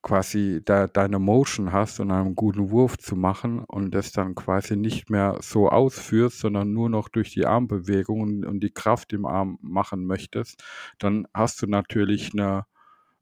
quasi 0.02 0.62
da, 0.66 0.88
deine 0.88 1.18
Motion 1.18 1.72
hast 1.72 2.02
und 2.02 2.12
einen 2.12 2.36
guten 2.36 2.70
Wurf 2.70 2.98
zu 2.98 3.16
machen 3.16 3.64
und 3.64 3.92
das 3.96 4.12
dann 4.12 4.36
quasi 4.36 4.76
nicht 4.76 5.10
mehr 5.10 5.38
so 5.40 5.70
ausführst, 5.70 6.40
sondern 6.40 6.74
nur 6.74 6.90
noch 6.90 7.08
durch 7.08 7.32
die 7.32 7.46
Armbewegung 7.46 8.20
und, 8.20 8.46
und 8.46 8.60
die 8.60 8.74
Kraft 8.74 9.14
im 9.14 9.26
Arm 9.26 9.58
machen 9.62 10.06
möchtest, 10.06 10.62
dann 10.98 11.30
hast 11.34 11.62
du 11.62 11.68
natürlich 11.68 12.34
eine 12.34 12.66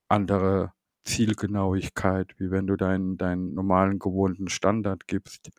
andere 0.07 0.73
Zielgenauigkeit, 1.05 2.33
wie 2.39 2.49
wenn 2.49 2.65
du 2.65 2.75
deinen, 2.75 3.19
deinen 3.19 3.53
normalen 3.53 3.99
gewohnten 3.99 4.49
Standard 4.49 5.05
gibst. 5.07 5.51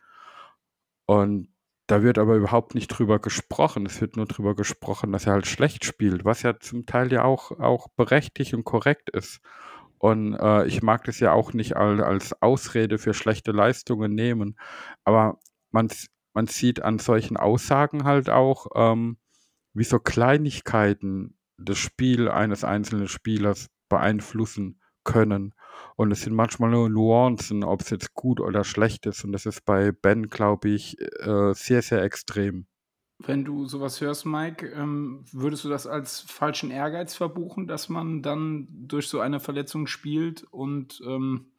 Und 1.05 1.47
da 1.89 2.03
wird 2.03 2.19
aber 2.19 2.35
überhaupt 2.35 2.75
nicht 2.75 2.87
drüber 2.87 3.17
gesprochen. 3.17 3.87
Es 3.87 3.99
wird 3.99 4.15
nur 4.15 4.27
drüber 4.27 4.55
gesprochen, 4.55 5.11
dass 5.11 5.25
er 5.25 5.33
halt 5.33 5.47
schlecht 5.47 5.85
spielt, 5.85 6.23
was 6.23 6.43
ja 6.43 6.59
zum 6.59 6.85
Teil 6.85 7.11
ja 7.11 7.23
auch, 7.23 7.59
auch 7.59 7.87
berechtigt 7.95 8.53
und 8.53 8.63
korrekt 8.63 9.09
ist. 9.09 9.41
Und 9.97 10.35
äh, 10.35 10.67
ich 10.67 10.83
mag 10.83 11.03
das 11.05 11.19
ja 11.19 11.31
auch 11.33 11.53
nicht 11.53 11.75
als, 11.75 12.39
Ausrede 12.43 12.99
für 12.99 13.15
schlechte 13.15 13.51
Leistungen 13.51 14.13
nehmen. 14.13 14.55
Aber 15.03 15.39
man, 15.71 15.89
man 16.33 16.45
sieht 16.45 16.83
an 16.83 16.99
solchen 16.99 17.37
Aussagen 17.37 18.03
halt 18.03 18.29
auch, 18.29 18.67
ähm, 18.75 19.17
wie 19.73 19.83
so 19.83 19.97
Kleinigkeiten 19.97 21.39
das 21.57 21.79
Spiel 21.79 22.29
eines 22.29 22.63
einzelnen 22.63 23.07
Spielers 23.07 23.67
beeinflussen 23.89 24.79
können. 25.03 25.55
Und 25.99 26.11
es 26.11 26.21
sind 26.21 26.33
manchmal 26.33 26.69
nur 26.69 26.89
Nuancen, 26.89 27.65
ob 27.65 27.81
es 27.81 27.89
jetzt 27.89 28.13
gut 28.13 28.39
oder 28.39 28.63
schlecht 28.63 29.05
ist. 29.05 29.25
Und 29.25 29.33
das 29.33 29.45
ist 29.45 29.65
bei 29.65 29.91
Ben, 29.91 30.29
glaube 30.29 30.69
ich, 30.69 30.97
äh, 31.01 31.51
sehr, 31.53 31.81
sehr 31.81 32.03
extrem. 32.03 32.67
Wenn 33.17 33.43
du 33.43 33.65
sowas 33.65 33.99
hörst, 33.99 34.25
Mike, 34.25 34.65
ähm, 34.67 35.25
würdest 35.33 35.65
du 35.65 35.69
das 35.69 35.87
als 35.87 36.21
falschen 36.21 36.71
Ehrgeiz 36.71 37.15
verbuchen, 37.15 37.67
dass 37.67 37.89
man 37.89 38.21
dann 38.21 38.69
durch 38.71 39.09
so 39.09 39.19
eine 39.19 39.41
Verletzung 39.41 39.87
spielt? 39.87 40.43
Und 40.43 41.01
ähm, 41.05 41.51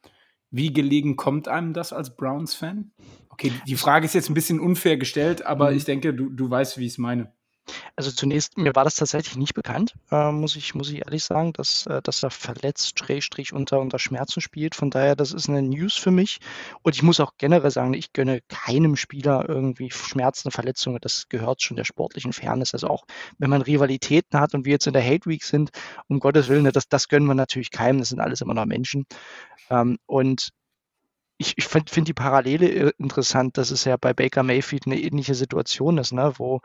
wie 0.49 0.73
gelegen 0.73 1.17
kommt 1.17 1.47
einem 1.47 1.73
das 1.73 1.93
als 1.93 2.15
Browns-Fan? 2.15 2.93
Okay, 3.29 3.51
die 3.67 3.75
Frage 3.75 4.05
ist 4.07 4.15
jetzt 4.15 4.31
ein 4.31 4.33
bisschen 4.33 4.59
unfair 4.59 4.97
gestellt, 4.97 5.45
aber 5.45 5.69
mhm. 5.69 5.77
ich 5.77 5.85
denke, 5.85 6.15
du, 6.15 6.31
du 6.31 6.49
weißt, 6.49 6.79
wie 6.79 6.87
ich 6.87 6.93
es 6.93 6.97
meine. 6.97 7.31
Also 7.95 8.11
zunächst, 8.11 8.57
mir 8.57 8.75
war 8.75 8.83
das 8.83 8.95
tatsächlich 8.95 9.37
nicht 9.37 9.53
bekannt, 9.53 9.93
äh, 10.11 10.31
muss 10.31 10.55
ich 10.55 10.73
muss 10.75 10.89
ich 10.89 10.99
ehrlich 11.05 11.23
sagen, 11.23 11.53
dass 11.53 11.85
äh, 11.85 12.01
dass 12.01 12.23
er 12.23 12.31
verletzt, 12.31 12.97
Schrägstrich 12.99 13.53
unter 13.53 13.79
unter 13.79 13.99
Schmerzen 13.99 14.41
spielt. 14.41 14.75
Von 14.75 14.89
daher, 14.89 15.15
das 15.15 15.31
ist 15.31 15.49
eine 15.49 15.61
News 15.61 15.95
für 15.95 16.11
mich. 16.11 16.39
Und 16.81 16.95
ich 16.95 17.03
muss 17.03 17.19
auch 17.19 17.33
generell 17.37 17.71
sagen, 17.71 17.93
ich 17.93 18.13
gönne 18.13 18.41
keinem 18.47 18.95
Spieler 18.95 19.47
irgendwie 19.47 19.91
Schmerzen, 19.91 20.51
Verletzungen. 20.51 20.99
Das 21.01 21.29
gehört 21.29 21.61
schon 21.61 21.77
der 21.77 21.85
sportlichen 21.85 22.33
Fairness. 22.33 22.73
Also 22.73 22.87
auch 22.87 23.05
wenn 23.37 23.49
man 23.49 23.61
Rivalitäten 23.61 24.39
hat 24.39 24.53
und 24.53 24.65
wir 24.65 24.73
jetzt 24.73 24.87
in 24.87 24.93
der 24.93 25.05
Hate 25.05 25.29
Week 25.29 25.43
sind, 25.43 25.71
um 26.07 26.19
Gottes 26.19 26.49
Willen, 26.49 26.63
ne, 26.63 26.71
das 26.71 26.87
das 26.89 27.07
gönnen 27.07 27.27
wir 27.27 27.35
natürlich 27.35 27.71
keinem. 27.71 27.99
Das 27.99 28.09
sind 28.09 28.19
alles 28.19 28.41
immer 28.41 28.53
noch 28.53 28.65
Menschen. 28.65 29.05
Ähm, 29.69 29.97
und 30.05 30.51
ich, 31.41 31.57
ich 31.57 31.65
finde 31.65 31.91
find 31.91 32.07
die 32.07 32.13
Parallele 32.13 32.91
interessant, 32.99 33.57
dass 33.57 33.71
es 33.71 33.83
ja 33.85 33.97
bei 33.97 34.13
Baker 34.13 34.43
Mayfield 34.43 34.85
eine 34.85 34.99
ähnliche 34.99 35.33
Situation 35.33 35.97
ist, 35.97 36.13
ne? 36.13 36.33
wo 36.37 36.61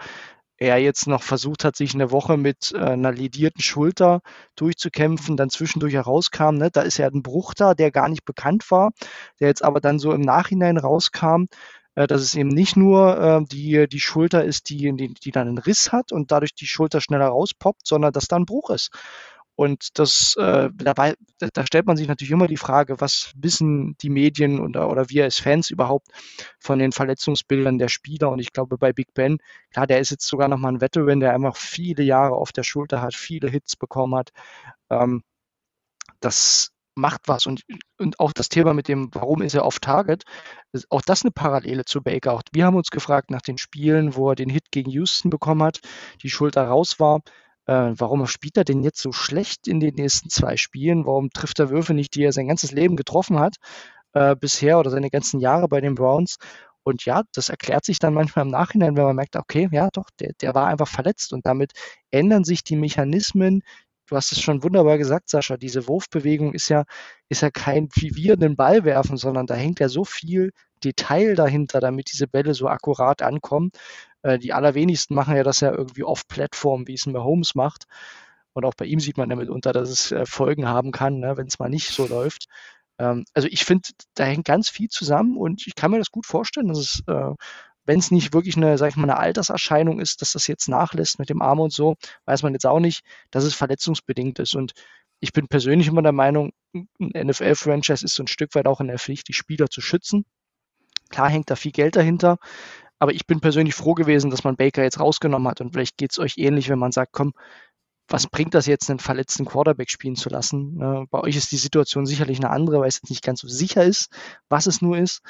er 0.59 0.79
jetzt 0.79 1.07
noch 1.07 1.23
versucht 1.23 1.65
hat, 1.65 1.77
sich 1.77 1.95
eine 1.95 2.11
Woche 2.11 2.37
mit 2.37 2.73
äh, 2.75 2.79
einer 2.79 3.13
ledierten 3.13 3.63
Schulter 3.63 4.21
durchzukämpfen, 4.57 5.37
dann 5.37 5.51
zwischendurch 5.51 5.95
herauskam. 5.95 6.57
Ne? 6.57 6.71
Da 6.71 6.83
ist 6.83 6.99
ja 6.99 7.07
ein 7.09 7.23
Bruch 7.23 7.55
da, 7.55 7.75
der 7.75 7.91
gar 7.91 8.09
nicht 8.09 8.25
bekannt 8.25 8.71
war, 8.71 8.93
der 9.41 9.49
jetzt 9.49 9.65
aber 9.65 9.81
dann 9.81 9.99
so 9.99 10.13
im 10.13 10.23
Nachhinein 10.23 10.79
rauskam, 10.79 11.45
äh, 11.95 12.07
dass 12.07 12.23
es 12.23 12.35
eben 12.35 12.49
nicht 12.51 12.77
nur 12.77 13.19
äh, 13.19 13.45
die, 13.45 13.87
die 13.89 14.01
Schulter 14.01 14.45
ist, 14.45 14.71
die, 14.71 14.93
die, 14.97 15.15
die 15.15 15.31
dann 15.31 15.49
einen 15.49 15.59
Riss 15.59 15.93
hat 15.93 16.13
und 16.13 16.33
dadurch 16.33 16.55
die 16.55 16.67
Schulter 16.67 17.01
schneller 17.01 17.27
rauspoppt, 17.27 17.87
sondern 17.87 18.13
dass 18.13 18.29
da 18.29 18.37
ein 18.37 18.47
Bruch 18.47 18.71
ist. 18.71 18.91
Und 19.57 19.99
das, 19.99 20.37
äh, 20.37 20.69
dabei, 20.75 21.15
da 21.39 21.67
stellt 21.67 21.87
man 21.87 21.97
sich 21.97 22.09
natürlich 22.09 22.31
immer 22.31 22.47
die 22.47 22.59
Frage, 22.59 23.01
was 23.01 23.33
wissen 23.37 23.97
die 24.03 24.11
Medien 24.11 24.61
oder, 24.61 24.91
oder 24.91 25.09
wir 25.09 25.25
als 25.25 25.39
Fans 25.39 25.71
überhaupt 25.71 26.09
von 26.59 26.79
den 26.79 26.93
Verletzungsbildern 26.93 27.79
der 27.79 27.89
Spieler? 27.89 28.31
Und 28.31 28.39
ich 28.39 28.53
glaube, 28.53 28.77
bei 28.77 28.93
Big 28.93 29.15
Ben, 29.15 29.39
klar, 29.71 29.87
der 29.87 30.01
ist 30.01 30.11
jetzt 30.11 30.29
sogar 30.29 30.49
nochmal 30.49 30.75
ein 30.75 30.81
Veteran, 30.83 31.21
der 31.21 31.33
einfach 31.33 31.57
viele 31.57 32.03
Jahre 32.03 32.35
auf 32.35 32.53
der 32.53 32.65
Schulter 32.65 33.01
hat, 33.01 33.15
viele 33.15 33.49
Hits 33.49 33.77
bekommen 33.77 34.15
hat. 34.15 34.31
Ähm, 34.91 35.23
das 36.21 36.73
macht 36.95 37.23
was. 37.27 37.47
Und, 37.47 37.63
und 37.99 38.21
auch 38.21 38.33
das 38.35 38.51
Thema 38.51 38.75
mit 38.75 38.89
dem, 38.89 39.09
warum 39.13 39.41
ist 39.41 39.55
er 39.55 39.65
off 39.65 39.81
Target, 39.81 40.25
ist 40.73 40.91
auch 40.91 41.03
das 41.03 41.23
eine 41.23 41.31
Parallele 41.31 41.87
zu 41.87 42.03
Baker. 42.03 42.35
Auch 42.35 42.43
wir 42.53 42.67
haben 42.67 42.77
uns 42.77 42.91
gefragt 42.91 43.31
nach 43.31 43.43
den 43.43 43.57
Spielen, 43.57 44.17
wo 44.17 44.31
er 44.31 44.35
den 44.35 44.51
Hit 44.51 44.71
gegen 44.71 44.91
Houston 44.91 45.31
bekommen 45.31 45.63
hat, 45.63 45.81
die 46.23 46.31
Schulter 46.31 46.67
raus 46.67 47.01
war 47.01 47.23
äh, 47.67 47.93
warum 47.97 48.27
spielt 48.27 48.57
er 48.57 48.65
denn 48.65 48.83
jetzt 48.83 49.01
so 49.01 49.13
schlecht 49.13 49.69
in 49.69 49.81
den 49.81 49.95
nächsten 49.95 50.31
zwei 50.31 50.57
Spielen? 50.57 51.07
Warum 51.07 51.31
trifft 51.31 51.59
er 51.59 51.71
Würfe 51.71 51.95
nicht, 51.95 52.15
die 52.15 52.25
er 52.25 52.33
sein 52.33 52.49
ganzes 52.49 52.73
Leben 52.73 52.97
getroffen 52.97 53.39
hat 53.39 53.57
äh, 54.15 54.37
bisher 54.37 54.79
oder 54.79 54.91
seine 54.91 55.11
ganzen 55.11 55.41
Jahre 55.41 55.69
bei 55.69 55.81
den 55.81 55.95
Browns? 55.95 56.37
Und 56.85 57.05
ja, 57.05 57.25
das 57.35 57.49
erklärt 57.49 57.85
sich 57.85 57.99
dann 57.99 58.15
manchmal 58.15 58.45
im 58.45 58.53
Nachhinein, 58.53 58.97
wenn 58.97 59.05
man 59.05 59.17
merkt, 59.17 59.35
okay, 59.35 59.69
ja 59.73 59.89
doch, 59.93 60.09
der, 60.21 60.33
der 60.41 60.55
war 60.55 60.69
einfach 60.69 60.87
verletzt 60.87 61.33
und 61.33 61.45
damit 61.45 61.73
ändern 62.11 62.45
sich 62.45 62.63
die 62.63 62.77
Mechanismen. 62.77 63.63
Du 64.07 64.15
hast 64.15 64.31
es 64.31 64.41
schon 64.41 64.63
wunderbar 64.63 64.99
gesagt, 64.99 65.29
Sascha, 65.29 65.57
diese 65.57 65.89
Wurfbewegung 65.89 66.55
ist 66.55 66.69
ja, 66.69 66.85
ist 67.29 67.43
ja 67.43 67.51
kein, 67.51 67.89
wie 67.95 68.15
wir 68.15 68.37
den 68.37 68.55
Ball 68.55 68.85
werfen, 68.85 69.17
sondern 69.17 69.47
da 69.47 69.55
hängt 69.57 69.81
ja 69.81 69.89
so 69.89 70.05
viel 70.05 70.53
Detail 70.87 71.35
dahinter, 71.35 71.81
damit 71.81 72.13
diese 72.13 72.29
Bälle 72.29 72.55
so 72.55 72.69
akkurat 72.69 73.23
ankommen. 73.23 73.71
Äh, 74.23 74.39
die 74.39 74.53
allerwenigsten 74.53 75.15
machen 75.15 75.37
ja 75.37 75.43
das 75.43 75.61
ja 75.61 75.73
irgendwie 75.73 76.05
off-Plattform, 76.05 76.87
wie 76.87 76.95
es 76.95 77.07
ein 77.07 77.13
Mahomes 77.13 77.55
macht. 77.55 77.85
Und 78.53 78.65
auch 78.65 78.75
bei 78.75 78.87
ihm 78.87 79.01
sieht 79.01 79.19
man 79.19 79.31
ja 79.31 79.37
mitunter, 79.37 79.73
dass 79.73 79.91
es 79.91 80.13
äh, 80.13 80.25
Folgen 80.27 80.67
haben 80.69 80.93
kann, 80.93 81.19
ne, 81.19 81.37
wenn 81.37 81.47
es 81.47 81.59
mal 81.59 81.69
nicht 81.69 81.91
so 81.91 82.07
läuft. 82.07 82.47
Ähm, 82.99 83.25
also 83.35 83.49
ich 83.49 83.65
finde, 83.65 83.91
da 84.15 84.25
hängt 84.25 84.47
ganz 84.47 84.69
viel 84.69 84.89
zusammen 84.89 85.37
und 85.37 85.67
ich 85.67 85.75
kann 85.75 85.91
mir 85.91 85.99
das 85.99 86.11
gut 86.11 86.27
vorstellen, 86.27 86.69
dass 86.69 86.79
es, 86.79 87.03
äh, 87.07 87.35
wenn 87.85 87.99
es 87.99 88.11
nicht 88.11 88.33
wirklich 88.33 88.57
eine, 88.57 88.79
sag 88.79 88.89
ich 88.89 88.97
mal, 88.97 89.05
eine 89.05 89.19
Alterserscheinung 89.19 90.01
ist, 90.01 90.23
dass 90.23 90.33
das 90.33 90.47
jetzt 90.47 90.69
nachlässt 90.69 91.19
mit 91.19 91.29
dem 91.31 91.43
Arm 91.43 91.61
und 91.61 91.73
so, 91.73 91.97
weiß 92.25 92.43
man 92.43 92.53
jetzt 92.55 92.67
auch 92.67 92.81
nicht, 92.81 93.05
dass 93.31 93.45
es 93.45 93.55
verletzungsbedingt 93.55 94.39
ist. 94.39 94.55
Und 94.57 94.73
ich 95.21 95.33
bin 95.33 95.49
persönlich 95.49 95.89
immer 95.89 96.03
der 96.03 96.13
Meinung, 96.13 96.53
ein 96.75 96.89
NFL-Franchise 97.27 98.05
ist 98.05 98.15
so 98.15 98.23
ein 98.23 98.29
Stück 98.29 98.55
weit 98.55 98.67
auch 98.67 98.81
in 98.81 98.89
der 98.89 98.99
Pflicht, 98.99 99.29
die 99.29 99.33
Spieler 99.35 99.69
zu 99.69 99.81
schützen. 99.81 100.25
Klar 101.09 101.29
hängt 101.31 101.51
da 101.51 101.57
viel 101.57 101.73
Geld 101.73 101.97
dahinter, 101.97 102.39
aber 102.99 103.13
ich 103.13 103.27
bin 103.27 103.41
persönlich 103.41 103.75
froh 103.75 103.95
gewesen, 103.95 104.31
dass 104.31 104.45
man 104.45 104.57
Baker 104.57 104.83
jetzt 104.83 105.01
rausgenommen 105.01 105.49
hat. 105.49 105.61
Und 105.61 105.73
vielleicht 105.73 105.97
geht 105.99 106.13
es 106.13 106.19
euch 106.19 106.39
ähnlich, 106.39 106.69
wenn 106.69 106.79
man 106.79 106.93
sagt, 106.93 107.13
komm, 107.13 107.33
was 108.09 108.29
bringt 108.29 108.55
das 108.55 108.67
jetzt, 108.67 108.89
einen 108.89 109.01
verletzten 109.01 109.45
Quarterback 109.45 109.91
spielen 109.91 110.17
zu 110.17 110.29
lassen? 110.29 110.77
Ne? 110.77 111.07
Bei 111.11 111.21
euch 111.21 111.37
ist 111.37 111.51
die 111.51 111.57
Situation 111.57 112.07
sicherlich 112.07 112.39
eine 112.39 112.51
andere, 112.51 112.81
weil 112.81 112.89
es 112.89 112.97
jetzt 112.97 113.11
nicht 113.11 113.25
ganz 113.25 113.41
so 113.41 113.49
sicher 113.49 113.85
ist, 113.85 114.11
was 114.49 114.67
es 114.67 114.81
nur 114.81 114.97
ist. 114.97 115.23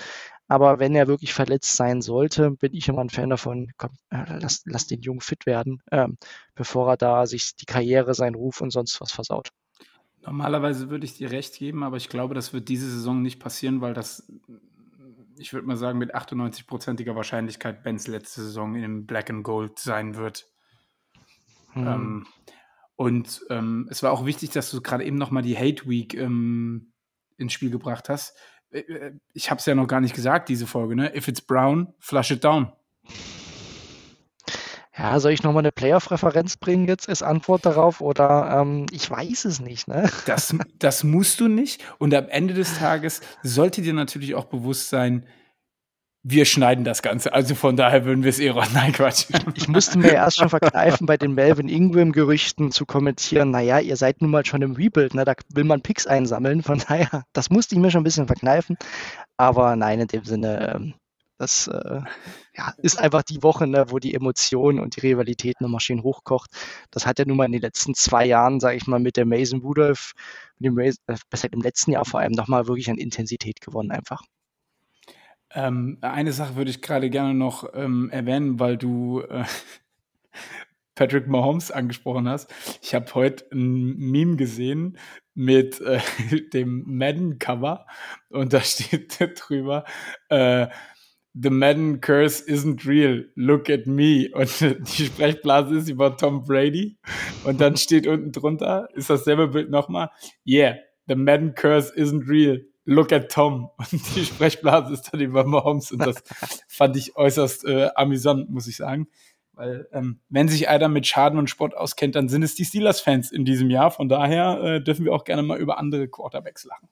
Aber 0.48 0.78
wenn 0.78 0.94
er 0.94 1.08
wirklich 1.08 1.34
verletzt 1.34 1.74
sein 1.74 2.02
sollte, 2.02 2.52
bin 2.52 2.72
ich 2.72 2.88
immer 2.88 3.00
ein 3.00 3.10
Fan 3.10 3.30
davon, 3.30 3.72
komm, 3.78 3.90
äh, 4.10 4.38
lass, 4.38 4.62
lass 4.64 4.86
den 4.86 5.00
Jungen 5.00 5.20
fit 5.20 5.46
werden, 5.46 5.82
ähm, 5.90 6.18
bevor 6.54 6.88
er 6.90 6.96
da 6.96 7.26
sich 7.26 7.56
die 7.56 7.64
Karriere, 7.64 8.14
seinen 8.14 8.36
Ruf 8.36 8.60
und 8.60 8.70
sonst 8.70 9.00
was 9.00 9.10
versaut. 9.10 9.48
Normalerweise 10.24 10.90
würde 10.90 11.04
ich 11.04 11.14
dir 11.14 11.30
recht 11.30 11.58
geben, 11.58 11.82
aber 11.82 11.96
ich 11.96 12.08
glaube, 12.08 12.34
das 12.34 12.52
wird 12.52 12.68
diese 12.68 12.90
Saison 12.90 13.22
nicht 13.22 13.40
passieren, 13.40 13.80
weil 13.80 13.94
das 13.94 14.30
ich 15.38 15.52
würde 15.52 15.66
mal 15.66 15.76
sagen, 15.76 15.98
mit 15.98 16.14
98-prozentiger 16.14 17.14
Wahrscheinlichkeit 17.14 17.82
Bens 17.82 18.06
letzte 18.06 18.42
Saison 18.42 18.74
in 18.74 19.06
Black 19.06 19.30
and 19.30 19.44
Gold 19.44 19.78
sein 19.78 20.16
wird. 20.16 20.46
Hm. 21.72 21.86
Ähm, 21.86 22.26
und 22.96 23.44
ähm, 23.50 23.88
es 23.90 24.02
war 24.02 24.12
auch 24.12 24.24
wichtig, 24.24 24.50
dass 24.50 24.70
du 24.70 24.80
gerade 24.80 25.04
eben 25.04 25.18
nochmal 25.18 25.42
die 25.42 25.56
Hate 25.56 25.88
Week 25.88 26.14
ähm, 26.14 26.92
ins 27.36 27.52
Spiel 27.52 27.70
gebracht 27.70 28.08
hast. 28.08 28.36
Äh, 28.70 28.80
äh, 28.80 29.12
ich 29.34 29.50
habe 29.50 29.58
es 29.58 29.66
ja 29.66 29.74
noch 29.74 29.86
gar 29.86 30.00
nicht 30.00 30.14
gesagt, 30.14 30.48
diese 30.48 30.66
Folge, 30.66 30.96
ne? 30.96 31.14
If 31.14 31.28
it's 31.28 31.42
brown, 31.42 31.94
flush 31.98 32.30
it 32.30 32.42
down. 32.42 32.72
Ja, 34.98 35.20
soll 35.20 35.32
ich 35.32 35.42
nochmal 35.42 35.62
eine 35.62 35.72
Playoff-Referenz 35.72 36.56
bringen 36.56 36.88
jetzt 36.88 37.08
als 37.08 37.22
Antwort 37.22 37.66
darauf 37.66 38.00
oder 38.00 38.60
ähm, 38.60 38.86
ich 38.90 39.10
weiß 39.10 39.44
es 39.44 39.60
nicht, 39.60 39.88
ne? 39.88 40.08
Das, 40.24 40.54
das 40.78 41.04
musst 41.04 41.40
du 41.40 41.48
nicht. 41.48 41.84
Und 41.98 42.14
am 42.14 42.28
Ende 42.28 42.54
des 42.54 42.78
Tages 42.78 43.20
sollte 43.42 43.82
dir 43.82 43.92
natürlich 43.92 44.34
auch 44.34 44.46
bewusst 44.46 44.88
sein, 44.88 45.26
wir 46.28 46.44
schneiden 46.44 46.84
das 46.84 47.02
Ganze. 47.02 47.32
Also 47.32 47.54
von 47.54 47.76
daher 47.76 48.04
würden 48.04 48.24
wir 48.24 48.30
es 48.30 48.40
eh 48.40 48.50
ran. 48.50 48.68
Nein, 48.74 48.92
Quatsch. 48.92 49.26
Ich 49.54 49.68
musste 49.68 49.98
mir 49.98 50.12
erst 50.12 50.38
schon 50.38 50.48
verkneifen, 50.48 51.06
bei 51.06 51.16
den 51.16 51.34
Melvin 51.34 51.68
Ingram-Gerüchten 51.68 52.72
zu 52.72 52.84
kommentieren, 52.84 53.52
naja, 53.52 53.78
ihr 53.78 53.96
seid 53.96 54.22
nun 54.22 54.32
mal 54.32 54.44
schon 54.44 54.62
im 54.62 54.72
Rebuild, 54.72 55.14
ne? 55.14 55.24
da 55.24 55.34
will 55.52 55.64
man 55.64 55.82
Picks 55.82 56.06
einsammeln. 56.06 56.62
Von 56.62 56.78
daher, 56.88 57.24
das 57.32 57.50
musste 57.50 57.74
ich 57.74 57.80
mir 57.80 57.90
schon 57.90 58.00
ein 58.00 58.04
bisschen 58.04 58.26
verkneifen. 58.26 58.76
Aber 59.36 59.76
nein, 59.76 60.00
in 60.00 60.08
dem 60.08 60.24
Sinne, 60.24 60.74
ähm, 60.74 60.94
das 61.38 61.68
äh, 61.68 62.00
ja, 62.56 62.72
ist 62.78 62.98
einfach 62.98 63.22
die 63.22 63.42
Woche, 63.42 63.66
ne, 63.66 63.86
wo 63.88 63.98
die 63.98 64.14
Emotionen 64.14 64.78
und 64.78 64.96
die 64.96 65.00
Rivalität 65.00 65.60
nochmal 65.60 65.80
schön 65.80 66.02
hochkocht. 66.02 66.50
Das 66.90 67.06
hat 67.06 67.18
ja 67.18 67.24
nun 67.26 67.36
mal 67.36 67.46
in 67.46 67.52
den 67.52 67.60
letzten 67.60 67.94
zwei 67.94 68.24
Jahren, 68.24 68.60
sage 68.60 68.76
ich 68.76 68.86
mal, 68.86 69.00
mit 69.00 69.16
der 69.16 69.26
Mason 69.26 69.60
Rudolph, 69.60 70.12
mit 70.58 70.68
dem 70.68 70.74
Mason, 70.74 71.02
äh, 71.06 71.16
besser 71.30 71.52
im 71.52 71.60
letzten 71.60 71.92
Jahr 71.92 72.04
vor 72.04 72.20
allem 72.20 72.32
nochmal 72.32 72.66
wirklich 72.66 72.90
an 72.90 72.98
Intensität 72.98 73.60
gewonnen 73.60 73.90
einfach. 73.90 74.22
Ähm, 75.54 75.98
eine 76.00 76.32
Sache 76.32 76.56
würde 76.56 76.70
ich 76.70 76.82
gerade 76.82 77.10
gerne 77.10 77.34
noch 77.34 77.68
ähm, 77.74 78.10
erwähnen, 78.10 78.58
weil 78.58 78.76
du 78.76 79.20
äh, 79.20 79.44
Patrick 80.96 81.28
Mahomes 81.28 81.70
angesprochen 81.70 82.28
hast. 82.28 82.52
Ich 82.82 82.94
habe 82.94 83.14
heute 83.14 83.46
ein 83.52 83.96
Meme 83.96 84.36
gesehen 84.36 84.98
mit 85.34 85.80
äh, 85.80 86.00
dem 86.52 86.84
Madden-Cover 86.86 87.86
und 88.30 88.52
da 88.52 88.60
steht 88.62 89.18
drüber, 89.36 89.84
äh, 90.30 90.66
The 91.38 91.50
Madden 91.50 92.00
Curse 92.00 92.44
isn't 92.46 92.86
real. 92.86 93.26
Look 93.34 93.68
at 93.68 93.86
me. 93.86 94.30
Und 94.32 94.60
die 94.98 95.06
Sprechblase 95.06 95.76
ist 95.76 95.88
über 95.88 96.16
Tom 96.16 96.44
Brady. 96.44 96.96
Und 97.44 97.60
dann 97.60 97.76
steht 97.76 98.06
unten 98.06 98.32
drunter, 98.32 98.88
ist 98.94 99.10
dasselbe 99.10 99.48
Bild 99.48 99.70
nochmal. 99.70 100.10
Yeah, 100.46 100.76
the 101.06 101.14
Madden 101.14 101.54
Curse 101.54 101.94
isn't 101.94 102.26
real. 102.28 102.62
Look 102.86 103.12
at 103.12 103.30
Tom. 103.30 103.68
Und 103.76 104.16
die 104.16 104.24
Sprechblase 104.24 104.94
ist 104.94 105.12
dann 105.12 105.20
über 105.20 105.44
Mahomes. 105.44 105.92
Und 105.92 106.06
das 106.06 106.22
fand 106.68 106.96
ich 106.96 107.16
äußerst 107.16 107.66
äh, 107.66 107.90
amüsant, 107.94 108.48
muss 108.48 108.66
ich 108.66 108.76
sagen. 108.76 109.08
Weil, 109.52 109.88
ähm, 109.92 110.20
wenn 110.28 110.48
sich 110.48 110.68
einer 110.68 110.88
mit 110.88 111.06
Schaden 111.06 111.38
und 111.38 111.50
Sport 111.50 111.76
auskennt, 111.76 112.14
dann 112.14 112.28
sind 112.28 112.42
es 112.42 112.54
die 112.54 112.64
Steelers-Fans 112.64 113.32
in 113.32 113.44
diesem 113.44 113.70
Jahr. 113.70 113.90
Von 113.90 114.08
daher 114.08 114.60
äh, 114.62 114.82
dürfen 114.82 115.04
wir 115.04 115.12
auch 115.12 115.24
gerne 115.24 115.42
mal 115.42 115.58
über 115.58 115.78
andere 115.78 116.08
Quarterbacks 116.08 116.64
lachen. 116.64 116.88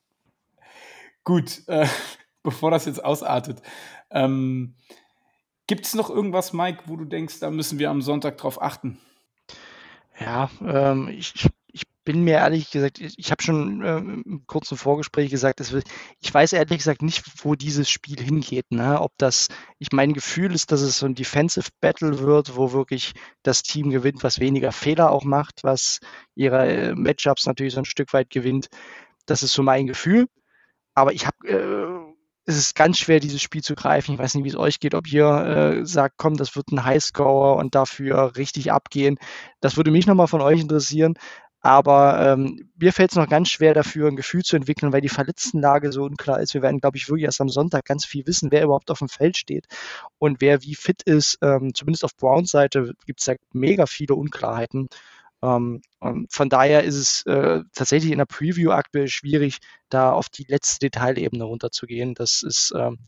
Gut, 1.24 1.62
äh, 1.68 1.86
bevor 2.42 2.70
das 2.70 2.86
jetzt 2.86 3.04
ausartet. 3.04 3.62
Ähm, 4.14 4.76
Gibt 5.66 5.86
es 5.86 5.94
noch 5.94 6.10
irgendwas, 6.10 6.52
Mike, 6.52 6.84
wo 6.86 6.96
du 6.96 7.04
denkst, 7.04 7.40
da 7.40 7.50
müssen 7.50 7.78
wir 7.78 7.90
am 7.90 8.02
Sonntag 8.02 8.38
drauf 8.38 8.60
achten? 8.60 8.98
Ja, 10.20 10.50
ähm, 10.64 11.08
ich, 11.08 11.48
ich 11.72 11.82
bin 12.04 12.22
mir 12.22 12.34
ehrlich 12.34 12.70
gesagt, 12.70 13.00
ich, 13.00 13.18
ich 13.18 13.30
habe 13.30 13.42
schon 13.42 13.82
äh, 13.82 13.96
im 13.96 14.44
kurzen 14.46 14.76
Vorgespräch 14.76 15.30
gesagt, 15.30 15.60
dass 15.60 15.72
wir, 15.72 15.82
ich 16.20 16.32
weiß 16.32 16.52
ehrlich 16.52 16.78
gesagt 16.78 17.02
nicht, 17.02 17.24
wo 17.42 17.54
dieses 17.54 17.88
Spiel 17.88 18.22
hingeht. 18.22 18.70
Ne? 18.70 19.00
Ob 19.00 19.12
das, 19.16 19.48
ich 19.78 19.90
mein 19.90 20.12
Gefühl 20.12 20.54
ist, 20.54 20.70
dass 20.70 20.82
es 20.82 20.98
so 20.98 21.06
ein 21.06 21.14
Defensive 21.14 21.70
Battle 21.80 22.18
wird, 22.20 22.56
wo 22.56 22.72
wirklich 22.72 23.14
das 23.42 23.62
Team 23.62 23.90
gewinnt, 23.90 24.22
was 24.22 24.38
weniger 24.38 24.70
Fehler 24.70 25.10
auch 25.10 25.24
macht, 25.24 25.64
was 25.64 25.98
ihre 26.34 26.68
äh, 26.68 26.94
Matchups 26.94 27.46
natürlich 27.46 27.72
so 27.72 27.80
ein 27.80 27.86
Stück 27.86 28.12
weit 28.12 28.30
gewinnt. 28.30 28.68
Das 29.26 29.42
ist 29.42 29.54
so 29.54 29.62
mein 29.62 29.86
Gefühl. 29.86 30.26
Aber 30.94 31.12
ich 31.12 31.26
habe 31.26 31.48
äh, 31.48 32.03
es 32.46 32.56
ist 32.56 32.74
ganz 32.74 32.98
schwer, 32.98 33.20
dieses 33.20 33.42
Spiel 33.42 33.62
zu 33.62 33.74
greifen. 33.74 34.12
Ich 34.12 34.18
weiß 34.18 34.34
nicht, 34.34 34.44
wie 34.44 34.48
es 34.48 34.56
euch 34.56 34.80
geht, 34.80 34.94
ob 34.94 35.10
ihr 35.10 35.26
äh, 35.26 35.86
sagt, 35.86 36.16
komm, 36.18 36.36
das 36.36 36.56
wird 36.56 36.68
ein 36.72 36.84
Highscorer 36.84 37.56
und 37.56 37.74
dafür 37.74 38.36
richtig 38.36 38.70
abgehen. 38.72 39.18
Das 39.60 39.76
würde 39.76 39.90
mich 39.90 40.06
nochmal 40.06 40.28
von 40.28 40.42
euch 40.42 40.60
interessieren. 40.60 41.14
Aber 41.64 42.20
ähm, 42.20 42.68
mir 42.76 42.92
fällt 42.92 43.12
es 43.12 43.16
noch 43.16 43.26
ganz 43.26 43.48
schwer 43.48 43.72
dafür, 43.72 44.08
ein 44.08 44.16
Gefühl 44.16 44.42
zu 44.42 44.54
entwickeln, 44.54 44.92
weil 44.92 45.00
die 45.00 45.08
Verletztenlage 45.08 45.92
so 45.92 46.02
unklar 46.02 46.40
ist. 46.40 46.52
Wir 46.52 46.60
werden, 46.60 46.78
glaube 46.78 46.98
ich, 46.98 47.08
wirklich 47.08 47.24
erst 47.24 47.40
am 47.40 47.48
Sonntag 47.48 47.86
ganz 47.86 48.04
viel 48.04 48.26
wissen, 48.26 48.52
wer 48.52 48.64
überhaupt 48.64 48.90
auf 48.90 48.98
dem 48.98 49.08
Feld 49.08 49.38
steht 49.38 49.64
und 50.18 50.42
wer 50.42 50.62
wie 50.62 50.74
fit 50.74 51.02
ist. 51.04 51.38
Ähm, 51.40 51.72
zumindest 51.74 52.04
auf 52.04 52.14
Browns 52.16 52.50
Seite 52.50 52.92
gibt 53.06 53.20
es 53.20 53.26
ja 53.26 53.36
mega 53.54 53.86
viele 53.86 54.14
Unklarheiten. 54.14 54.88
Ähm, 55.44 55.82
von 56.30 56.48
daher 56.48 56.84
ist 56.84 56.96
es 56.96 57.26
äh, 57.26 57.60
tatsächlich 57.74 58.12
in 58.12 58.18
der 58.18 58.24
Preview 58.24 58.70
aktuell 58.70 59.08
schwierig, 59.08 59.58
da 59.90 60.12
auf 60.12 60.28
die 60.28 60.46
letzte 60.48 60.86
Detailebene 60.86 61.44
runterzugehen. 61.44 62.14
Das 62.14 62.42
ist 62.42 62.72
ähm, 62.76 62.98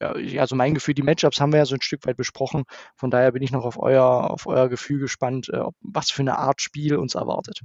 ja, 0.00 0.40
also 0.40 0.56
mein 0.56 0.74
Gefühl, 0.74 0.94
die 0.94 1.02
Matchups 1.02 1.40
haben 1.40 1.52
wir 1.52 1.58
ja 1.58 1.66
so 1.66 1.76
ein 1.76 1.82
Stück 1.82 2.04
weit 2.06 2.16
besprochen. 2.16 2.64
Von 2.96 3.10
daher 3.10 3.32
bin 3.32 3.42
ich 3.42 3.52
noch 3.52 3.64
auf 3.64 3.78
euer, 3.78 4.30
auf 4.30 4.46
euer 4.46 4.68
Gefühl 4.68 4.98
gespannt, 4.98 5.48
äh, 5.50 5.62
was 5.80 6.10
für 6.10 6.22
eine 6.22 6.38
Art 6.38 6.60
Spiel 6.60 6.96
uns 6.96 7.14
erwartet. 7.14 7.60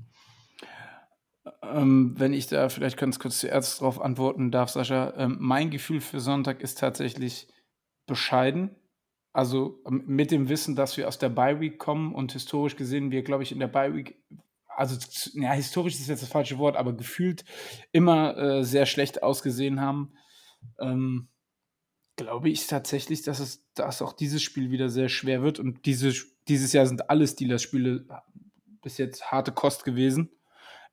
Ähm, 1.63 2.13
wenn 2.17 2.33
ich 2.33 2.47
da 2.47 2.69
vielleicht 2.69 2.97
ganz 2.97 3.19
kurz 3.19 3.39
zuerst 3.39 3.81
darauf 3.81 3.99
antworten 3.99 4.51
darf, 4.51 4.69
Sascha, 4.69 5.13
ähm, 5.17 5.37
mein 5.39 5.71
Gefühl 5.71 6.01
für 6.01 6.19
Sonntag 6.19 6.61
ist 6.61 6.79
tatsächlich 6.79 7.47
bescheiden. 8.05 8.75
Also 9.31 9.81
ähm, 9.85 10.03
mit 10.07 10.31
dem 10.31 10.49
Wissen, 10.49 10.75
dass 10.75 10.97
wir 10.97 11.07
aus 11.07 11.19
der 11.19 11.29
Bye 11.29 11.59
Week 11.59 11.77
kommen 11.77 12.13
und 12.13 12.33
historisch 12.33 12.75
gesehen 12.75 13.11
wir, 13.11 13.23
glaube 13.23 13.43
ich, 13.43 13.51
in 13.51 13.59
der 13.59 13.67
Bye 13.67 13.93
Week, 13.93 14.21
also 14.67 14.97
ja, 15.33 15.51
historisch 15.51 15.95
ist 15.95 16.07
jetzt 16.07 16.23
das 16.23 16.29
falsche 16.29 16.57
Wort, 16.57 16.77
aber 16.77 16.93
gefühlt 16.93 17.43
immer 17.91 18.37
äh, 18.37 18.63
sehr 18.63 18.85
schlecht 18.85 19.23
ausgesehen 19.23 19.81
haben, 19.81 20.13
ähm, 20.79 21.27
glaube 22.15 22.49
ich 22.49 22.67
tatsächlich, 22.67 23.21
dass 23.21 23.39
es 23.39 23.65
dass 23.73 24.01
auch 24.01 24.13
dieses 24.13 24.41
Spiel 24.41 24.71
wieder 24.71 24.89
sehr 24.89 25.09
schwer 25.09 25.41
wird. 25.41 25.59
Und 25.59 25.85
diese, 25.85 26.13
dieses 26.47 26.73
Jahr 26.73 26.85
sind 26.85 27.09
alle 27.09 27.27
Steelers-Spiele 27.27 28.05
bis 28.81 28.97
jetzt 28.97 29.31
harte 29.31 29.51
Kost 29.51 29.85
gewesen. 29.85 30.31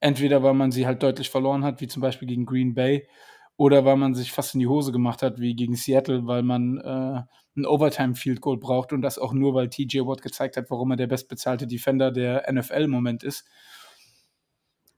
Entweder 0.01 0.43
weil 0.43 0.55
man 0.55 0.72
sie 0.72 0.87
halt 0.87 1.03
deutlich 1.03 1.30
verloren 1.30 1.64
hat, 1.64 1.80
wie 1.80 1.89
zum 1.89 2.03
Beispiel 2.03 2.28
gegen 2.28 2.45
Green 2.45 2.74
Bay, 2.74 3.09
oder 3.57 3.84
weil 3.84 3.97
man 3.97 4.14
sich 4.14 4.32
fast 4.32 4.55
in 4.55 4.61
die 4.61 4.66
Hose 4.66 4.93
gemacht 4.93 5.22
hat, 5.22 5.41
wie 5.41 5.55
gegen 5.55 5.74
Seattle, 5.74 6.26
weil 6.26 6.43
man 6.43 6.78
äh, 6.78 7.22
ein 7.57 7.66
Overtime-Field 7.66 8.40
Goal 8.40 8.59
braucht 8.59 8.92
und 8.92 9.02
das 9.02 9.18
auch 9.18 9.32
nur, 9.32 9.54
weil 9.54 9.68
TJ 9.68 10.00
Watt 10.00 10.22
gezeigt 10.22 10.57
hat, 10.57 10.70
warum 10.70 10.90
er 10.90 10.96
der 10.96 11.07
bestbezahlte 11.07 11.66
Defender 11.66 12.11
der 12.11 12.50
NFL 12.52 12.82
im 12.82 12.90
Moment 12.90 13.22
ist. 13.22 13.46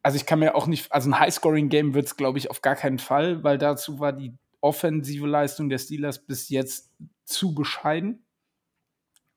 Also 0.03 0.17
ich 0.17 0.27
kann 0.27 0.39
mir 0.39 0.55
auch 0.55 0.67
nicht, 0.67 0.91
also 0.93 1.11
ein 1.11 1.19
High-Scoring-Game 1.19 1.95
wird 1.95 2.07
es, 2.07 2.17
glaube 2.17 2.39
ich, 2.39 2.51
auf 2.51 2.63
gar 2.63 2.77
keinen 2.77 2.99
Fall, 2.99 3.45
weil 3.45 3.59
dazu 3.59 4.01
war 4.01 4.13
die 4.13 4.33
offensive 4.61 5.27
Leistung 5.27 5.69
der 5.69 5.79
Steelers 5.79 6.25
bis 6.25 6.49
jetzt 6.49 6.91
zu 7.25 7.55
bescheiden. 7.55 8.25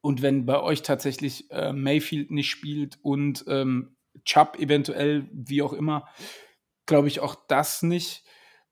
Und 0.02 0.22
wenn 0.22 0.46
bei 0.46 0.60
euch 0.60 0.82
tatsächlich 0.82 1.50
äh, 1.52 1.74
Mayfield 1.74 2.32
nicht 2.32 2.50
spielt 2.50 2.98
und 3.04 3.46
ähm, 3.48 3.96
Chubb 4.26 4.58
eventuell, 4.60 5.30
wie 5.32 5.62
auch 5.62 5.74
immer, 5.74 6.08
glaube 6.86 7.08
ich 7.08 7.20
auch 7.20 7.36
das 7.48 7.84
nicht, 7.84 8.24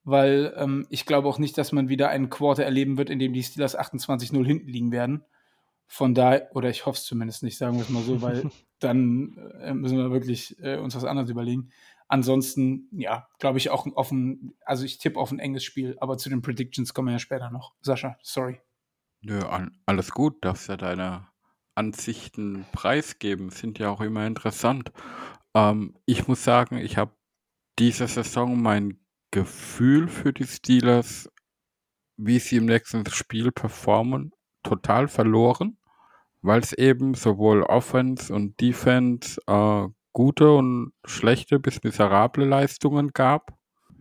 weil 0.09 0.53
ähm, 0.57 0.87
ich 0.89 1.05
glaube 1.05 1.27
auch 1.27 1.39
nicht, 1.39 1.57
dass 1.57 1.71
man 1.71 1.89
wieder 1.89 2.09
einen 2.09 2.29
Quarter 2.29 2.63
erleben 2.63 2.97
wird, 2.97 3.09
in 3.09 3.19
dem 3.19 3.33
die 3.33 3.43
Steelers 3.43 3.77
28-0 3.77 4.45
hinten 4.45 4.67
liegen 4.67 4.91
werden. 4.91 5.23
Von 5.87 6.13
daher, 6.13 6.49
oder 6.53 6.69
ich 6.69 6.85
hoffe 6.85 6.97
es 6.97 7.05
zumindest 7.05 7.43
nicht, 7.43 7.57
sagen 7.57 7.75
wir 7.75 7.81
es 7.81 7.89
mal 7.89 8.03
so, 8.03 8.21
weil 8.21 8.49
dann 8.79 9.37
äh, 9.61 9.73
müssen 9.73 9.97
wir 9.97 10.11
wirklich 10.11 10.57
äh, 10.61 10.77
uns 10.77 10.95
was 10.95 11.05
anderes 11.05 11.29
überlegen. 11.29 11.71
Ansonsten, 12.07 12.87
ja, 12.91 13.27
glaube 13.39 13.59
ich 13.59 13.69
auch 13.69 13.85
auf 13.95 14.11
ein, 14.11 14.53
also 14.65 14.83
ich 14.83 14.97
tippe 14.97 15.19
auf 15.19 15.31
ein 15.31 15.39
enges 15.39 15.63
Spiel, 15.63 15.95
aber 15.99 16.17
zu 16.17 16.29
den 16.29 16.41
Predictions 16.41 16.93
kommen 16.93 17.09
wir 17.09 17.13
ja 17.13 17.19
später 17.19 17.51
noch. 17.51 17.73
Sascha, 17.81 18.17
sorry. 18.21 18.59
Ja, 19.21 19.67
alles 19.85 20.11
gut, 20.11 20.43
darfst 20.43 20.69
ja 20.69 20.77
deine 20.77 21.27
Ansichten 21.75 22.65
preisgeben, 22.71 23.49
sind 23.49 23.79
ja 23.79 23.89
auch 23.89 24.01
immer 24.01 24.25
interessant. 24.25 24.91
Ähm, 25.53 25.95
ich 26.05 26.27
muss 26.27 26.43
sagen, 26.43 26.77
ich 26.77 26.97
habe 26.97 27.11
diese 27.79 28.07
Saison 28.07 28.61
mein 28.61 28.98
Gefühl 29.31 30.07
für 30.07 30.33
die 30.33 30.45
Steelers, 30.45 31.29
wie 32.17 32.39
sie 32.39 32.57
im 32.57 32.65
nächsten 32.65 33.05
Spiel 33.09 33.51
performen, 33.51 34.31
total 34.63 35.07
verloren, 35.07 35.77
weil 36.41 36.59
es 36.59 36.73
eben 36.73 37.13
sowohl 37.13 37.63
Offense 37.63 38.33
und 38.33 38.59
Defense 38.59 39.39
äh, 39.47 39.87
gute 40.13 40.51
und 40.51 40.93
schlechte 41.05 41.59
bis 41.59 41.83
miserable 41.83 42.45
Leistungen 42.45 43.11
gab. 43.13 43.57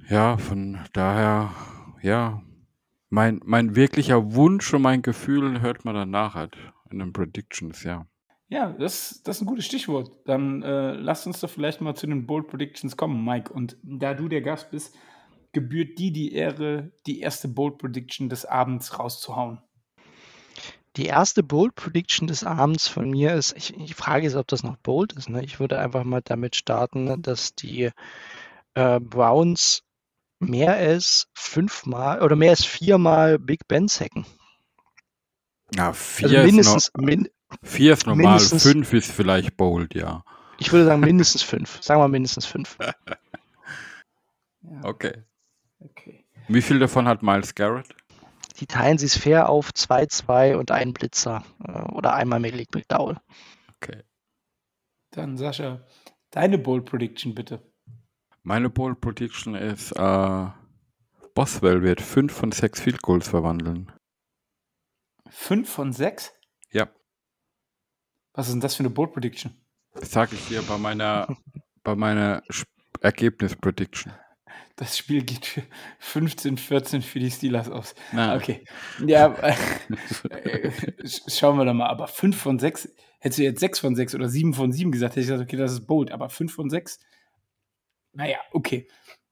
Ja, 0.08 0.36
von 0.38 0.78
daher, 0.92 1.50
ja, 2.02 2.42
mein, 3.10 3.40
mein 3.44 3.76
wirklicher 3.76 4.34
Wunsch 4.34 4.72
und 4.72 4.82
mein 4.82 5.02
Gefühl 5.02 5.60
hört 5.60 5.84
man 5.84 5.94
dann 5.94 6.10
nachher 6.10 6.48
in 6.90 6.98
den 6.98 7.12
Predictions, 7.12 7.82
ja. 7.84 8.06
Ja, 8.50 8.70
das, 8.72 9.22
das 9.24 9.36
ist 9.36 9.42
ein 9.42 9.46
gutes 9.46 9.66
Stichwort. 9.66 10.10
Dann 10.24 10.62
äh, 10.62 10.92
lasst 10.92 11.26
uns 11.26 11.40
doch 11.40 11.50
vielleicht 11.50 11.82
mal 11.82 11.94
zu 11.94 12.06
den 12.06 12.26
Bold 12.26 12.48
Predictions 12.48 12.96
kommen, 12.96 13.22
Mike. 13.22 13.52
Und 13.52 13.76
da 13.82 14.14
du 14.14 14.26
der 14.26 14.40
Gast 14.40 14.70
bist, 14.70 14.96
gebührt 15.52 15.98
dir 15.98 16.12
die 16.12 16.32
Ehre, 16.32 16.92
die 17.06 17.20
erste 17.20 17.48
Bold 17.48 17.78
Prediction 17.78 18.28
des 18.28 18.44
Abends 18.44 18.98
rauszuhauen. 18.98 19.60
Die 20.96 21.06
erste 21.06 21.42
Bold 21.42 21.74
Prediction 21.74 22.26
des 22.26 22.44
Abends 22.44 22.88
von 22.88 23.10
mir 23.10 23.34
ist, 23.34 23.56
ich, 23.56 23.74
die 23.76 23.94
Frage 23.94 24.26
ist, 24.26 24.34
ob 24.34 24.48
das 24.48 24.62
noch 24.62 24.76
bold 24.78 25.12
ist. 25.12 25.28
Ne? 25.28 25.44
Ich 25.44 25.60
würde 25.60 25.78
einfach 25.78 26.02
mal 26.04 26.22
damit 26.22 26.56
starten, 26.56 27.22
dass 27.22 27.54
die 27.54 27.90
äh, 28.74 29.00
Browns 29.00 29.84
mehr 30.40 30.74
als 30.74 31.28
fünfmal 31.34 32.22
oder 32.22 32.36
mehr 32.36 32.50
als 32.50 32.64
viermal 32.64 33.38
Big 33.38 33.68
Ben 33.68 33.88
sacken. 33.88 34.26
Ja, 35.74 35.92
vier, 35.92 36.28
also 36.28 36.46
mindestens, 36.46 36.88
ist, 36.88 36.96
no 36.96 37.04
min 37.04 37.28
vier 37.62 37.92
ist 37.92 38.06
normal, 38.06 38.40
fünf 38.40 38.92
ist 38.92 39.12
vielleicht 39.12 39.56
bold, 39.56 39.94
ja. 39.94 40.24
Ich 40.58 40.72
würde 40.72 40.86
sagen 40.86 41.00
mindestens 41.00 41.42
fünf. 41.42 41.82
Sagen 41.82 42.00
wir 42.00 42.08
mindestens 42.08 42.46
fünf. 42.46 42.76
okay. 44.82 45.22
Okay. 45.80 46.24
Wie 46.48 46.62
viel 46.62 46.78
davon 46.78 47.06
hat 47.06 47.22
Miles 47.22 47.54
Garrett? 47.54 47.94
die 48.60 48.66
teilen 48.66 48.98
sich 48.98 49.12
fair 49.12 49.48
auf 49.48 49.70
2-2 49.70 50.56
und 50.56 50.70
einen 50.70 50.92
Blitzer 50.92 51.44
äh, 51.64 51.82
oder 51.92 52.14
einmal 52.14 52.40
Malik 52.40 52.74
McDowell. 52.74 53.18
Okay. 53.76 54.02
Dann 55.10 55.36
Sascha, 55.36 55.86
deine 56.30 56.58
Bold 56.58 56.84
Prediction 56.84 57.34
bitte. 57.34 57.62
Meine 58.42 58.68
Bold 58.68 59.00
Prediction 59.00 59.54
ist, 59.54 59.92
äh, 59.92 60.46
Boswell 61.34 61.82
wird 61.82 62.00
5 62.00 62.32
von 62.32 62.52
6 62.52 62.80
Field 62.80 63.02
Goals 63.02 63.28
verwandeln. 63.28 63.92
5 65.30 65.70
von 65.70 65.92
6? 65.92 66.32
Ja. 66.72 66.88
Was 68.32 68.46
ist 68.46 68.54
denn 68.54 68.60
das 68.60 68.74
für 68.74 68.80
eine 68.80 68.90
Bold 68.90 69.12
Prediction? 69.12 69.54
Das 69.94 70.10
sage 70.10 70.34
ich 70.34 70.48
dir 70.48 70.62
bei 70.62 70.78
meiner, 70.78 71.36
bei 71.84 71.94
meiner 71.94 72.42
Ergebnis 73.00 73.54
Prediction 73.54 74.12
das 74.76 74.96
Spiel 74.96 75.22
geht 75.24 75.44
für 75.44 75.62
15, 75.98 76.56
14 76.56 77.02
für 77.02 77.18
die 77.18 77.30
Steelers 77.30 77.68
aus. 77.68 77.94
Na. 78.12 78.36
Okay. 78.36 78.64
Ja, 79.06 79.34
äh, 80.30 80.70
schauen 81.04 81.58
wir 81.58 81.64
doch 81.64 81.74
mal. 81.74 81.88
Aber 81.88 82.06
5 82.06 82.36
von 82.36 82.58
6, 82.58 82.94
hättest 83.18 83.38
du 83.38 83.42
jetzt 83.42 83.60
6 83.60 83.80
von 83.80 83.96
6 83.96 84.14
oder 84.14 84.28
7 84.28 84.54
von 84.54 84.72
7 84.72 84.92
gesagt, 84.92 85.12
hätte 85.12 85.20
ich 85.20 85.26
gesagt, 85.26 85.42
okay, 85.42 85.56
das 85.56 85.72
ist 85.72 85.86
bold. 85.86 86.12
Aber 86.12 86.28
5 86.28 86.54
von 86.54 86.70
6, 86.70 87.00
naja, 88.12 88.38
okay. 88.52 88.88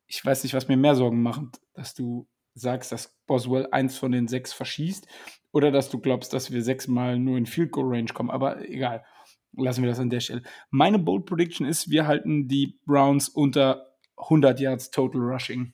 Ich 0.07 0.25
weiß 0.25 0.43
nicht, 0.45 0.55
was 0.55 0.69
mir 0.69 0.77
mehr 0.77 0.95
Sorgen 0.95 1.23
macht, 1.23 1.61
dass 1.75 1.95
du 1.95 2.29
sagst, 2.55 2.93
dass 2.93 3.15
Boswell 3.27 3.69
eins 3.71 3.99
von 3.99 4.13
den 4.13 4.29
sechs 4.29 4.53
verschießt 4.53 5.07
oder 5.53 5.71
dass 5.71 5.91
du 5.91 5.99
glaubst, 5.99 6.33
dass 6.33 6.51
wir 6.51 6.63
sechsmal 6.63 7.19
nur 7.19 7.37
in 7.37 7.47
Field 7.47 7.71
Goal 7.71 7.95
Range 7.95 8.13
kommen. 8.13 8.31
Aber 8.31 8.69
egal, 8.69 9.05
lassen 9.53 9.83
wir 9.83 9.91
das 9.91 10.01
an 10.01 10.11
der 10.11 10.21
Stelle. 10.21 10.43
Meine 10.71 10.99
Bold 10.99 11.27
Prediction 11.27 11.67
ist, 11.67 11.91
wir 11.91 12.07
halten 12.07 12.49
die 12.49 12.79
Browns 12.87 13.29
unter 13.29 13.96
100 14.17 14.61
Yards 14.61 14.91
Total 14.91 15.21
Rushing. 15.21 15.73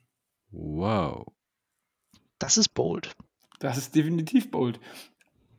Wow. 0.50 1.26
Das 2.38 2.56
ist 2.56 2.70
bold. 2.70 3.14
Das 3.60 3.78
ist 3.78 3.94
definitiv 3.94 4.50
bold. 4.50 4.80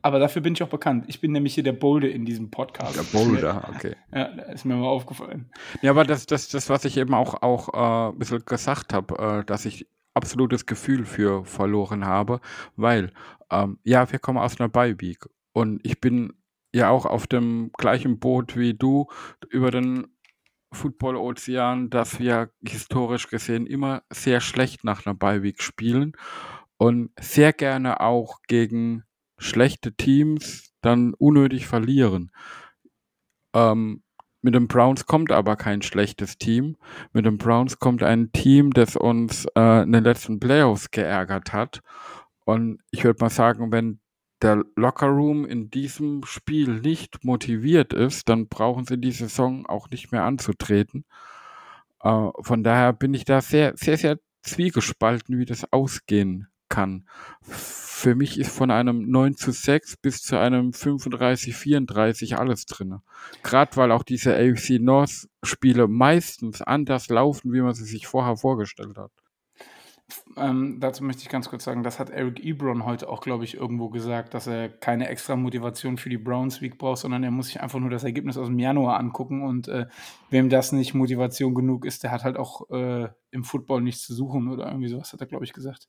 Aber 0.02 0.18
dafür 0.18 0.42
bin 0.42 0.52
ich 0.52 0.62
auch 0.62 0.68
bekannt. 0.68 1.06
Ich 1.08 1.22
bin 1.22 1.32
nämlich 1.32 1.54
hier 1.54 1.62
der 1.62 1.72
Bolde 1.72 2.10
in 2.10 2.26
diesem 2.26 2.50
Podcast. 2.50 2.96
Der 2.96 3.18
Boulder, 3.18 3.66
okay. 3.74 3.96
Ja, 4.12 4.24
ist 4.24 4.66
mir 4.66 4.76
mal 4.76 4.86
aufgefallen. 4.86 5.50
Ja, 5.80 5.92
aber 5.92 6.04
das, 6.04 6.26
das, 6.26 6.48
das 6.48 6.68
was 6.68 6.84
ich 6.84 6.98
eben 6.98 7.14
auch, 7.14 7.40
auch 7.42 7.72
äh, 7.72 8.12
ein 8.12 8.18
bisschen 8.18 8.44
gesagt 8.44 8.92
habe, 8.92 9.18
äh, 9.40 9.44
dass 9.46 9.64
ich 9.64 9.88
absolutes 10.12 10.66
Gefühl 10.66 11.06
für 11.06 11.46
verloren 11.46 12.04
habe, 12.04 12.40
weil, 12.76 13.12
ähm, 13.50 13.78
ja, 13.82 14.12
wir 14.12 14.18
kommen 14.18 14.38
aus 14.38 14.60
einer 14.60 14.68
Bye-Week 14.68 15.24
und 15.54 15.80
ich 15.82 16.00
bin 16.02 16.34
ja 16.74 16.90
auch 16.90 17.06
auf 17.06 17.26
dem 17.26 17.70
gleichen 17.78 18.18
Boot 18.18 18.56
wie 18.58 18.74
du 18.74 19.06
über 19.48 19.70
den 19.70 20.06
Football-Ozean, 20.74 21.90
dass 21.90 22.18
wir 22.18 22.50
historisch 22.66 23.28
gesehen 23.28 23.66
immer 23.66 24.02
sehr 24.10 24.40
schlecht 24.40 24.84
nach 24.84 25.06
einer 25.06 25.14
Beiweek 25.14 25.62
spielen 25.62 26.12
und 26.76 27.10
sehr 27.18 27.52
gerne 27.52 28.00
auch 28.00 28.40
gegen 28.46 29.04
schlechte 29.38 29.94
Teams 29.94 30.72
dann 30.80 31.14
unnötig 31.14 31.66
verlieren. 31.66 32.30
Ähm, 33.54 34.02
mit 34.42 34.54
den 34.54 34.68
Browns 34.68 35.06
kommt 35.06 35.32
aber 35.32 35.56
kein 35.56 35.80
schlechtes 35.80 36.36
Team. 36.36 36.76
Mit 37.14 37.24
den 37.24 37.38
Browns 37.38 37.78
kommt 37.78 38.02
ein 38.02 38.30
Team, 38.32 38.72
das 38.72 38.94
uns 38.94 39.46
äh, 39.56 39.84
in 39.84 39.92
den 39.92 40.04
letzten 40.04 40.38
Playoffs 40.38 40.90
geärgert 40.90 41.54
hat. 41.54 41.80
Und 42.44 42.82
ich 42.90 43.04
würde 43.04 43.24
mal 43.24 43.30
sagen, 43.30 43.72
wenn 43.72 44.00
der 44.44 44.62
Lockerroom 44.76 45.46
in 45.46 45.70
diesem 45.70 46.22
Spiel 46.24 46.80
nicht 46.80 47.24
motiviert 47.24 47.94
ist, 47.94 48.28
dann 48.28 48.46
brauchen 48.46 48.84
sie 48.84 48.98
die 48.98 49.10
Saison 49.10 49.64
auch 49.66 49.88
nicht 49.88 50.12
mehr 50.12 50.24
anzutreten. 50.24 51.06
Äh, 52.02 52.28
von 52.40 52.62
daher 52.62 52.92
bin 52.92 53.14
ich 53.14 53.24
da 53.24 53.40
sehr, 53.40 53.72
sehr, 53.76 53.96
sehr 53.96 54.18
zwiegespalten, 54.42 55.38
wie 55.38 55.46
das 55.46 55.72
ausgehen 55.72 56.48
kann. 56.68 57.08
Für 57.40 58.14
mich 58.14 58.38
ist 58.38 58.54
von 58.54 58.70
einem 58.70 59.10
9 59.10 59.36
zu 59.36 59.50
6 59.50 59.96
bis 59.96 60.22
zu 60.22 60.38
einem 60.38 60.74
35, 60.74 61.56
34 61.56 62.36
alles 62.36 62.66
drin. 62.66 62.98
Gerade 63.42 63.74
weil 63.76 63.92
auch 63.92 64.02
diese 64.02 64.36
AFC 64.36 64.78
North 64.78 65.26
Spiele 65.42 65.88
meistens 65.88 66.60
anders 66.60 67.08
laufen, 67.08 67.54
wie 67.54 67.62
man 67.62 67.72
sie 67.72 67.86
sich 67.86 68.06
vorher 68.06 68.36
vorgestellt 68.36 68.98
hat. 68.98 69.12
Ähm, 70.36 70.80
dazu 70.80 71.02
möchte 71.02 71.22
ich 71.22 71.28
ganz 71.28 71.48
kurz 71.48 71.64
sagen, 71.64 71.82
das 71.82 71.98
hat 71.98 72.10
Eric 72.10 72.44
Ebron 72.44 72.84
heute 72.84 73.08
auch, 73.08 73.20
glaube 73.20 73.44
ich, 73.44 73.54
irgendwo 73.54 73.88
gesagt, 73.88 74.34
dass 74.34 74.46
er 74.46 74.68
keine 74.68 75.08
extra 75.08 75.34
Motivation 75.34 75.96
für 75.96 76.10
die 76.10 76.18
Browns 76.18 76.60
Week 76.60 76.76
braucht, 76.76 76.98
sondern 76.98 77.24
er 77.24 77.30
muss 77.30 77.46
sich 77.46 77.62
einfach 77.62 77.78
nur 77.78 77.90
das 77.90 78.04
Ergebnis 78.04 78.36
aus 78.36 78.48
dem 78.48 78.58
Januar 78.58 78.98
angucken 78.98 79.42
und 79.42 79.68
äh, 79.68 79.86
wem 80.30 80.50
das 80.50 80.72
nicht 80.72 80.92
Motivation 80.92 81.54
genug 81.54 81.86
ist, 81.86 82.02
der 82.02 82.10
hat 82.10 82.24
halt 82.24 82.36
auch 82.36 82.68
äh, 82.70 83.08
im 83.30 83.44
Football 83.44 83.80
nichts 83.80 84.02
zu 84.02 84.14
suchen 84.14 84.48
oder 84.48 84.66
irgendwie 84.66 84.88
sowas, 84.88 85.12
hat 85.12 85.20
er, 85.20 85.26
glaube 85.26 85.44
ich, 85.44 85.52
gesagt. 85.52 85.88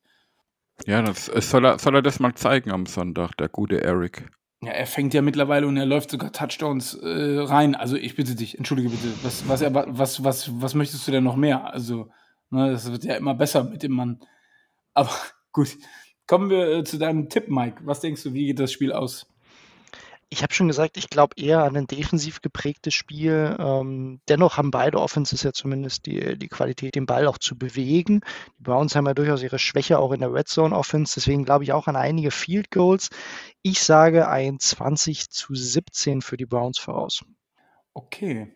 Ja, 0.86 1.02
das 1.02 1.26
soll 1.26 1.66
er, 1.66 1.80
soll 1.80 1.96
er 1.96 2.02
das 2.02 2.20
mal 2.20 2.36
zeigen 2.36 2.72
am 2.72 2.86
Sonntag, 2.86 3.36
der 3.38 3.50
gute 3.50 3.82
Eric. 3.82 4.30
Ja, 4.62 4.72
er 4.72 4.88
fängt 4.88 5.14
ja 5.14 5.22
mittlerweile 5.22 5.68
und 5.68 5.78
er 5.78 5.86
läuft 5.86 6.12
sogar 6.12 6.32
Touchdowns 6.32 6.94
äh, 6.96 7.40
rein. 7.40 7.76
Also 7.76 7.98
ich 7.98 8.16
bitte 8.16 8.36
dich, 8.36 8.58
entschuldige 8.58 8.90
bitte, 8.90 9.08
was, 9.24 9.48
was, 9.48 9.62
was, 9.72 10.24
was, 10.24 10.62
was 10.62 10.74
möchtest 10.74 11.08
du 11.08 11.12
denn 11.12 11.24
noch 11.24 11.36
mehr? 11.36 11.74
Also 11.74 12.10
Ne, 12.56 12.72
das 12.72 12.90
wird 12.90 13.04
ja 13.04 13.16
immer 13.16 13.36
besser 13.36 13.66
mit 13.66 13.84
dem 13.84 13.92
Mann. 13.92 14.22
Aber 14.94 15.10
gut, 15.52 15.78
kommen 16.26 16.50
wir 16.50 16.70
äh, 16.70 16.84
zu 16.86 16.98
deinem 16.98 17.28
Tipp, 17.28 17.50
Mike. 17.50 17.82
Was 17.84 18.00
denkst 18.00 18.24
du, 18.24 18.34
wie 18.34 18.46
geht 18.46 18.60
das 18.60 18.72
Spiel 18.72 18.94
aus? 18.94 19.28
Ich 20.30 20.42
habe 20.42 20.54
schon 20.54 20.70
gesagt, 20.70 20.96
ich 20.96 21.10
glaube 21.10 21.36
eher 21.36 21.64
an 21.64 21.76
ein 21.76 21.86
defensiv 21.86 22.42
geprägtes 22.42 22.94
Spiel. 22.94 23.58
Ähm, 23.60 24.22
dennoch 24.30 24.56
haben 24.56 24.72
beide 24.72 25.02
Offenses 25.02 25.44
ja 25.44 25.52
zumindest 25.52 26.06
die, 26.06 26.38
die 26.38 26.48
Qualität, 26.48 26.96
den 26.96 27.06
Ball 27.06 27.28
auch 27.28 27.40
zu 27.40 27.58
bewegen. 27.58 28.22
Die 28.58 28.64
Browns 28.64 28.96
haben 28.96 29.06
ja 29.06 29.14
durchaus 29.14 29.44
ihre 29.44 29.60
Schwäche 29.60 30.00
auch 30.00 30.14
in 30.14 30.22
der 30.22 30.34
Red 30.34 30.48
Zone 30.48 30.74
Offense. 30.74 31.16
Deswegen 31.16 31.44
glaube 31.44 31.66
ich 31.66 31.74
auch 31.74 31.88
an 31.88 31.98
einige 31.98 32.32
Field 32.32 32.72
Goals. 32.72 33.10
Ich 33.64 33.82
sage 33.82 34.30
ein 34.30 34.60
20 34.62 35.30
zu 35.30 35.54
17 35.54 36.22
für 36.22 36.38
die 36.38 36.46
Browns 36.46 36.80
voraus. 36.80 37.26
Okay. 37.94 38.54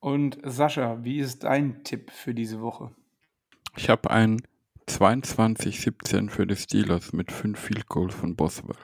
Und 0.00 0.38
Sascha, 0.42 1.04
wie 1.04 1.18
ist 1.18 1.44
dein 1.44 1.84
Tipp 1.84 2.10
für 2.10 2.32
diese 2.32 2.62
Woche? 2.62 2.90
Ich 3.76 3.88
habe 3.88 4.10
ein 4.10 4.42
22-17 4.88 6.30
für 6.30 6.46
die 6.46 6.56
Steelers 6.56 7.12
mit 7.12 7.32
5 7.32 7.58
Field 7.58 7.86
Goals 7.88 8.14
von 8.14 8.36
Boswell. 8.36 8.76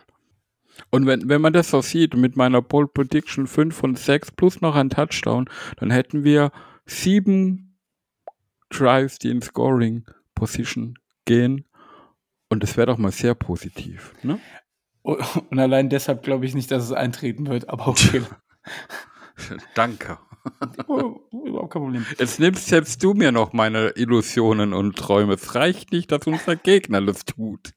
Und 0.90 1.06
wenn, 1.06 1.28
wenn 1.28 1.40
man 1.40 1.52
das 1.52 1.70
so 1.70 1.82
sieht, 1.82 2.14
mit 2.14 2.36
meiner 2.36 2.62
Bold 2.62 2.94
Prediction 2.94 3.46
5 3.46 3.76
von 3.76 3.96
6 3.96 4.32
plus 4.32 4.60
noch 4.60 4.74
ein 4.74 4.90
Touchdown, 4.90 5.48
dann 5.76 5.90
hätten 5.90 6.24
wir 6.24 6.52
sieben 6.86 7.78
Drives, 8.70 9.18
die 9.18 9.30
in 9.30 9.42
Scoring 9.42 10.04
Position 10.34 10.98
gehen. 11.24 11.66
Und 12.48 12.62
das 12.62 12.76
wäre 12.76 12.86
doch 12.86 12.98
mal 12.98 13.12
sehr 13.12 13.34
positiv. 13.34 14.14
Ne? 14.22 14.40
Und 15.02 15.58
allein 15.58 15.88
deshalb 15.88 16.22
glaube 16.22 16.46
ich 16.46 16.54
nicht, 16.54 16.70
dass 16.70 16.84
es 16.84 16.92
eintreten 16.92 17.46
wird, 17.46 17.68
aber 17.68 17.88
okay. 17.88 18.22
Danke. 19.74 20.18
Oh, 20.86 21.20
überhaupt 21.32 21.72
kein 21.72 21.82
Problem. 21.82 22.06
Jetzt 22.18 22.40
nimmst 22.40 22.70
jetzt 22.70 23.02
du 23.02 23.14
mir 23.14 23.30
noch 23.30 23.52
meine 23.52 23.88
Illusionen 23.96 24.72
und 24.72 24.96
Träume. 24.96 25.34
Es 25.34 25.54
reicht 25.54 25.92
nicht, 25.92 26.10
dass 26.12 26.26
unser 26.26 26.56
Gegner 26.56 27.02
das 27.02 27.24
tut. 27.24 27.72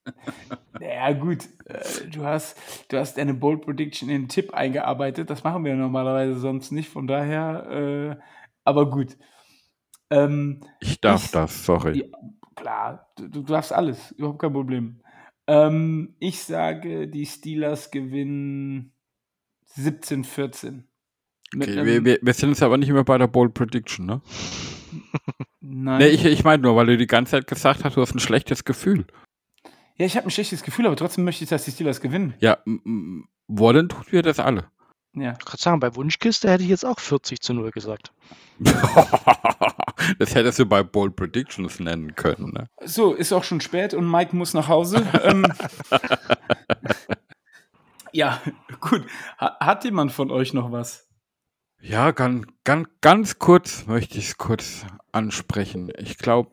Ja, 0.79 1.11
gut. 1.11 1.47
Äh, 1.65 2.07
du 2.09 2.23
hast, 2.23 2.57
du 2.89 2.97
hast 2.97 3.19
eine 3.19 3.33
Bold 3.33 3.61
Prediction 3.61 4.09
in 4.09 4.23
den 4.23 4.29
Tipp 4.29 4.53
eingearbeitet. 4.53 5.29
Das 5.29 5.43
machen 5.43 5.65
wir 5.65 5.75
normalerweise 5.75 6.39
sonst 6.39 6.71
nicht. 6.71 6.89
Von 6.89 7.07
daher, 7.07 7.69
äh, 7.69 8.23
aber 8.63 8.89
gut. 8.89 9.17
Ähm, 10.09 10.61
ich 10.79 11.01
darf 11.01 11.25
ich, 11.25 11.31
das, 11.31 11.65
sorry. 11.65 11.99
Ja, 11.99 12.17
klar, 12.55 13.11
du, 13.17 13.27
du, 13.27 13.41
darfst 13.43 13.73
alles. 13.73 14.11
Überhaupt 14.11 14.39
kein 14.39 14.53
Problem. 14.53 15.01
Ähm, 15.47 16.15
ich 16.19 16.43
sage, 16.43 17.07
die 17.07 17.25
Steelers 17.25 17.91
gewinnen 17.91 18.93
17-14. 19.75 20.83
Okay, 21.55 21.85
wir, 21.85 22.05
wir, 22.05 22.19
wir, 22.21 22.33
sind 22.33 22.49
jetzt 22.49 22.63
aber 22.63 22.77
nicht 22.77 22.91
mehr 22.91 23.03
bei 23.03 23.17
der 23.17 23.27
Bold 23.27 23.53
Prediction, 23.53 24.05
ne? 24.05 24.21
Nein. 25.61 25.99
Nee, 25.99 26.07
ich, 26.07 26.25
ich 26.25 26.43
meine 26.43 26.63
nur, 26.63 26.75
weil 26.75 26.87
du 26.87 26.97
die 26.97 27.07
ganze 27.07 27.31
Zeit 27.31 27.47
gesagt 27.47 27.83
hast, 27.83 27.95
du 27.95 28.01
hast 28.01 28.15
ein 28.15 28.19
schlechtes 28.19 28.63
Gefühl. 28.63 29.05
Ja, 29.97 30.05
ich 30.05 30.17
habe 30.17 30.27
ein 30.27 30.31
schlechtes 30.31 30.63
Gefühl, 30.63 30.87
aber 30.87 30.95
trotzdem 30.95 31.23
möchte 31.23 31.43
ich, 31.43 31.49
dass 31.49 31.65
die 31.65 31.71
Steelers 31.71 32.01
gewinnen. 32.01 32.33
Ja, 32.39 32.57
wollen 33.47 33.89
tun 33.89 34.03
wir 34.09 34.23
das 34.23 34.39
alle. 34.39 34.65
Ja. 35.15 35.35
Ich 35.39 35.45
kann 35.45 35.57
sagen, 35.57 35.79
bei 35.79 35.95
Wunschkiste 35.95 36.49
hätte 36.49 36.63
ich 36.63 36.69
jetzt 36.69 36.85
auch 36.85 36.99
40 36.99 37.39
zu 37.39 37.53
0 37.53 37.69
gesagt. 37.69 38.11
das 40.19 40.33
hättest 40.33 40.57
du 40.57 40.65
bei 40.65 40.81
Bold 40.81 41.15
Predictions 41.15 41.79
nennen 41.79 42.15
können. 42.15 42.51
Ne? 42.51 42.67
So, 42.83 43.13
ist 43.13 43.31
auch 43.31 43.43
schon 43.43 43.61
spät 43.61 43.93
und 43.93 44.09
Mike 44.09 44.35
muss 44.35 44.55
nach 44.55 44.67
Hause. 44.67 45.05
ähm, 45.23 45.45
ja, 48.11 48.41
gut. 48.79 49.05
Hat 49.37 49.83
jemand 49.83 50.11
von 50.11 50.31
euch 50.31 50.53
noch 50.53 50.71
was? 50.71 51.07
Ja, 51.85 52.11
ganz, 52.11 52.47
ganz, 52.63 52.87
ganz 53.01 53.39
kurz 53.39 53.87
möchte 53.87 54.17
ich 54.17 54.29
es 54.29 54.37
kurz 54.37 54.85
ansprechen. 55.11 55.91
Ich 55.97 56.17
glaube, 56.17 56.51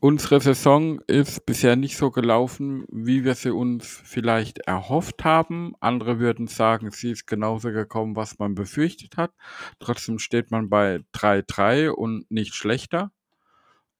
unsere 0.00 0.40
Saison 0.40 0.98
ist 1.06 1.44
bisher 1.44 1.76
nicht 1.76 1.98
so 1.98 2.10
gelaufen, 2.10 2.86
wie 2.90 3.22
wir 3.22 3.34
sie 3.34 3.50
uns 3.50 4.00
vielleicht 4.02 4.60
erhofft 4.60 5.24
haben. 5.24 5.74
Andere 5.80 6.20
würden 6.20 6.46
sagen, 6.46 6.90
sie 6.90 7.10
ist 7.10 7.26
genauso 7.26 7.70
gekommen, 7.70 8.16
was 8.16 8.38
man 8.38 8.54
befürchtet 8.54 9.18
hat. 9.18 9.32
Trotzdem 9.78 10.18
steht 10.18 10.50
man 10.50 10.70
bei 10.70 11.00
3-3 11.12 11.90
und 11.90 12.30
nicht 12.30 12.54
schlechter. 12.54 13.12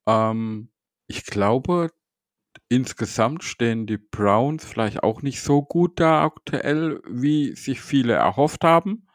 Ähm, 0.07 0.71
ich 1.07 1.27
glaube, 1.27 1.91
insgesamt 2.71 3.45
stehen 3.45 3.87
die 3.87 3.99
Browns 3.99 4.65
vielleicht 4.65 5.03
auch 5.03 5.21
nicht 5.21 5.43
so 5.43 5.63
gut 5.63 6.01
da 6.01 6.25
aktuell, 6.25 7.03
wie 7.07 7.55
sich 7.57 7.83
viele 7.83 8.15
erhofft 8.15 8.65
haben, 8.65 9.07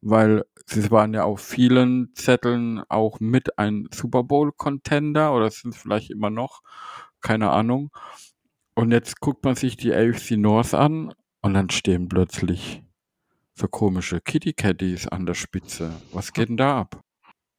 weil 0.00 0.44
Sie 0.72 0.88
waren 0.92 1.14
ja 1.14 1.24
auf 1.24 1.40
vielen 1.40 2.14
Zetteln 2.14 2.80
auch 2.88 3.18
mit 3.18 3.58
ein 3.58 3.88
Super 3.92 4.22
Bowl-Contender 4.22 5.34
oder 5.34 5.50
sind 5.50 5.74
es 5.74 5.80
vielleicht 5.80 6.10
immer 6.10 6.30
noch, 6.30 6.60
keine 7.20 7.50
Ahnung. 7.50 7.90
Und 8.74 8.92
jetzt 8.92 9.18
guckt 9.18 9.44
man 9.44 9.56
sich 9.56 9.76
die 9.76 9.92
AFC 9.92 10.32
North 10.36 10.74
an 10.74 11.12
und 11.42 11.54
dann 11.54 11.70
stehen 11.70 12.08
plötzlich 12.08 12.84
so 13.54 13.66
komische 13.66 14.20
Kitty 14.20 14.52
Caddies 14.52 15.08
an 15.08 15.26
der 15.26 15.34
Spitze. 15.34 15.92
Was 16.12 16.32
geht 16.32 16.50
denn 16.50 16.56
da 16.56 16.82
ab? 16.82 17.00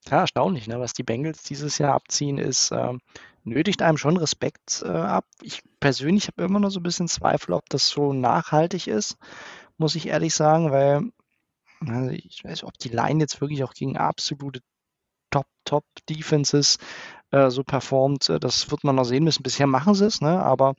Ja, 0.09 0.21
erstaunlich, 0.21 0.67
ne? 0.67 0.79
was 0.79 0.93
die 0.93 1.03
Bengals 1.03 1.43
dieses 1.43 1.79
Jahr 1.79 1.93
abziehen, 1.95 2.37
ist, 2.37 2.71
äh, 2.71 2.93
nötigt 3.43 3.81
einem 3.81 3.97
schon 3.97 4.15
Respekt 4.15 4.83
äh, 4.85 4.87
ab. 4.87 5.25
Ich 5.41 5.61
persönlich 5.81 6.27
habe 6.27 6.43
immer 6.43 6.61
noch 6.61 6.71
so 6.71 6.79
ein 6.79 6.83
bisschen 6.83 7.09
Zweifel, 7.09 7.51
ob 7.51 7.67
das 7.69 7.89
so 7.89 8.13
nachhaltig 8.13 8.87
ist, 8.87 9.17
muss 9.77 9.95
ich 9.95 10.07
ehrlich 10.07 10.33
sagen, 10.33 10.71
weil 10.71 11.11
also 11.87 12.11
ich 12.11 12.43
weiß, 12.43 12.63
ob 12.63 12.77
die 12.77 12.89
Line 12.89 13.19
jetzt 13.19 13.41
wirklich 13.41 13.63
auch 13.63 13.73
gegen 13.73 13.97
absolute 13.97 14.61
Top, 15.31 15.47
Top 15.65 15.85
Defenses 16.09 16.77
äh, 17.31 17.49
so 17.49 17.63
performt, 17.63 18.29
das 18.41 18.69
wird 18.69 18.83
man 18.83 18.95
noch 18.95 19.05
sehen 19.05 19.23
müssen. 19.23 19.43
Bisher 19.43 19.67
machen 19.67 19.95
sie 19.95 20.05
es, 20.05 20.21
ne? 20.21 20.43
aber 20.43 20.75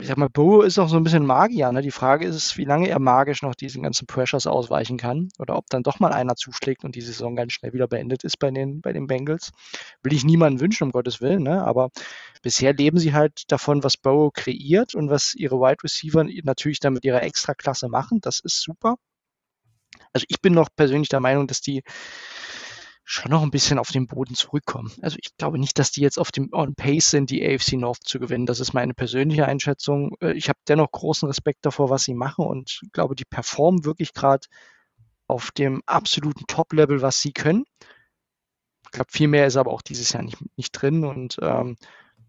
ich 0.00 0.06
sag 0.06 0.16
mal, 0.16 0.28
Bo 0.28 0.62
ist 0.62 0.78
auch 0.78 0.88
so 0.88 0.96
ein 0.96 1.02
bisschen 1.02 1.26
Magier. 1.26 1.72
Ne? 1.72 1.82
Die 1.82 1.90
Frage 1.90 2.26
ist, 2.26 2.56
wie 2.56 2.64
lange 2.64 2.88
er 2.88 3.00
magisch 3.00 3.42
noch 3.42 3.54
diesen 3.54 3.82
ganzen 3.82 4.06
Pressures 4.06 4.46
ausweichen 4.46 4.96
kann 4.96 5.28
oder 5.38 5.56
ob 5.56 5.66
dann 5.70 5.82
doch 5.82 5.98
mal 5.98 6.12
einer 6.12 6.36
zuschlägt 6.36 6.84
und 6.84 6.94
die 6.94 7.00
Saison 7.00 7.34
ganz 7.34 7.52
schnell 7.52 7.72
wieder 7.72 7.88
beendet 7.88 8.22
ist 8.22 8.38
bei 8.38 8.50
den, 8.50 8.80
bei 8.80 8.92
den 8.92 9.08
Bengals. 9.08 9.50
Will 10.02 10.12
ich 10.12 10.24
niemanden 10.24 10.60
wünschen, 10.60 10.84
um 10.84 10.92
Gottes 10.92 11.20
Willen, 11.20 11.42
ne? 11.42 11.64
aber 11.64 11.90
bisher 12.42 12.74
leben 12.74 12.98
sie 12.98 13.12
halt 13.12 13.50
davon, 13.50 13.82
was 13.82 13.96
Bo 13.96 14.30
kreiert 14.32 14.94
und 14.94 15.10
was 15.10 15.34
ihre 15.34 15.56
Wide 15.56 15.82
Receiver 15.82 16.24
natürlich 16.44 16.78
dann 16.78 16.92
mit 16.92 17.04
ihrer 17.04 17.22
Extraklasse 17.22 17.88
machen. 17.88 18.20
Das 18.20 18.40
ist 18.40 18.62
super. 18.62 18.96
Also 20.12 20.26
ich 20.28 20.40
bin 20.40 20.54
noch 20.54 20.68
persönlich 20.74 21.08
der 21.08 21.20
Meinung, 21.20 21.46
dass 21.46 21.60
die 21.60 21.82
schon 23.04 23.30
noch 23.30 23.42
ein 23.42 23.50
bisschen 23.50 23.78
auf 23.78 23.90
den 23.90 24.06
Boden 24.06 24.34
zurückkommen. 24.34 24.92
Also 25.02 25.16
ich 25.20 25.36
glaube 25.36 25.58
nicht, 25.58 25.78
dass 25.78 25.90
die 25.90 26.00
jetzt 26.00 26.18
auf 26.18 26.30
dem 26.30 26.48
on 26.52 26.74
Pace 26.74 27.10
sind, 27.10 27.30
die 27.30 27.44
AFC 27.44 27.74
North 27.74 28.04
zu 28.04 28.18
gewinnen. 28.18 28.46
Das 28.46 28.60
ist 28.60 28.74
meine 28.74 28.94
persönliche 28.94 29.46
Einschätzung. 29.46 30.14
Äh, 30.20 30.32
ich 30.32 30.48
habe 30.48 30.58
dennoch 30.68 30.90
großen 30.90 31.26
Respekt 31.26 31.66
davor, 31.66 31.90
was 31.90 32.04
sie 32.04 32.14
machen 32.14 32.46
und 32.46 32.80
glaube, 32.92 33.14
die 33.14 33.24
performen 33.24 33.84
wirklich 33.84 34.14
gerade 34.14 34.46
auf 35.26 35.50
dem 35.50 35.82
absoluten 35.86 36.46
Top-Level, 36.46 37.02
was 37.02 37.20
sie 37.20 37.32
können. 37.32 37.64
Ich 38.84 38.90
glaube, 38.92 39.10
viel 39.10 39.28
mehr 39.28 39.46
ist 39.46 39.56
aber 39.56 39.72
auch 39.72 39.82
dieses 39.82 40.12
Jahr 40.12 40.22
nicht, 40.22 40.38
nicht 40.56 40.72
drin 40.72 41.04
und 41.04 41.38
ähm, 41.42 41.76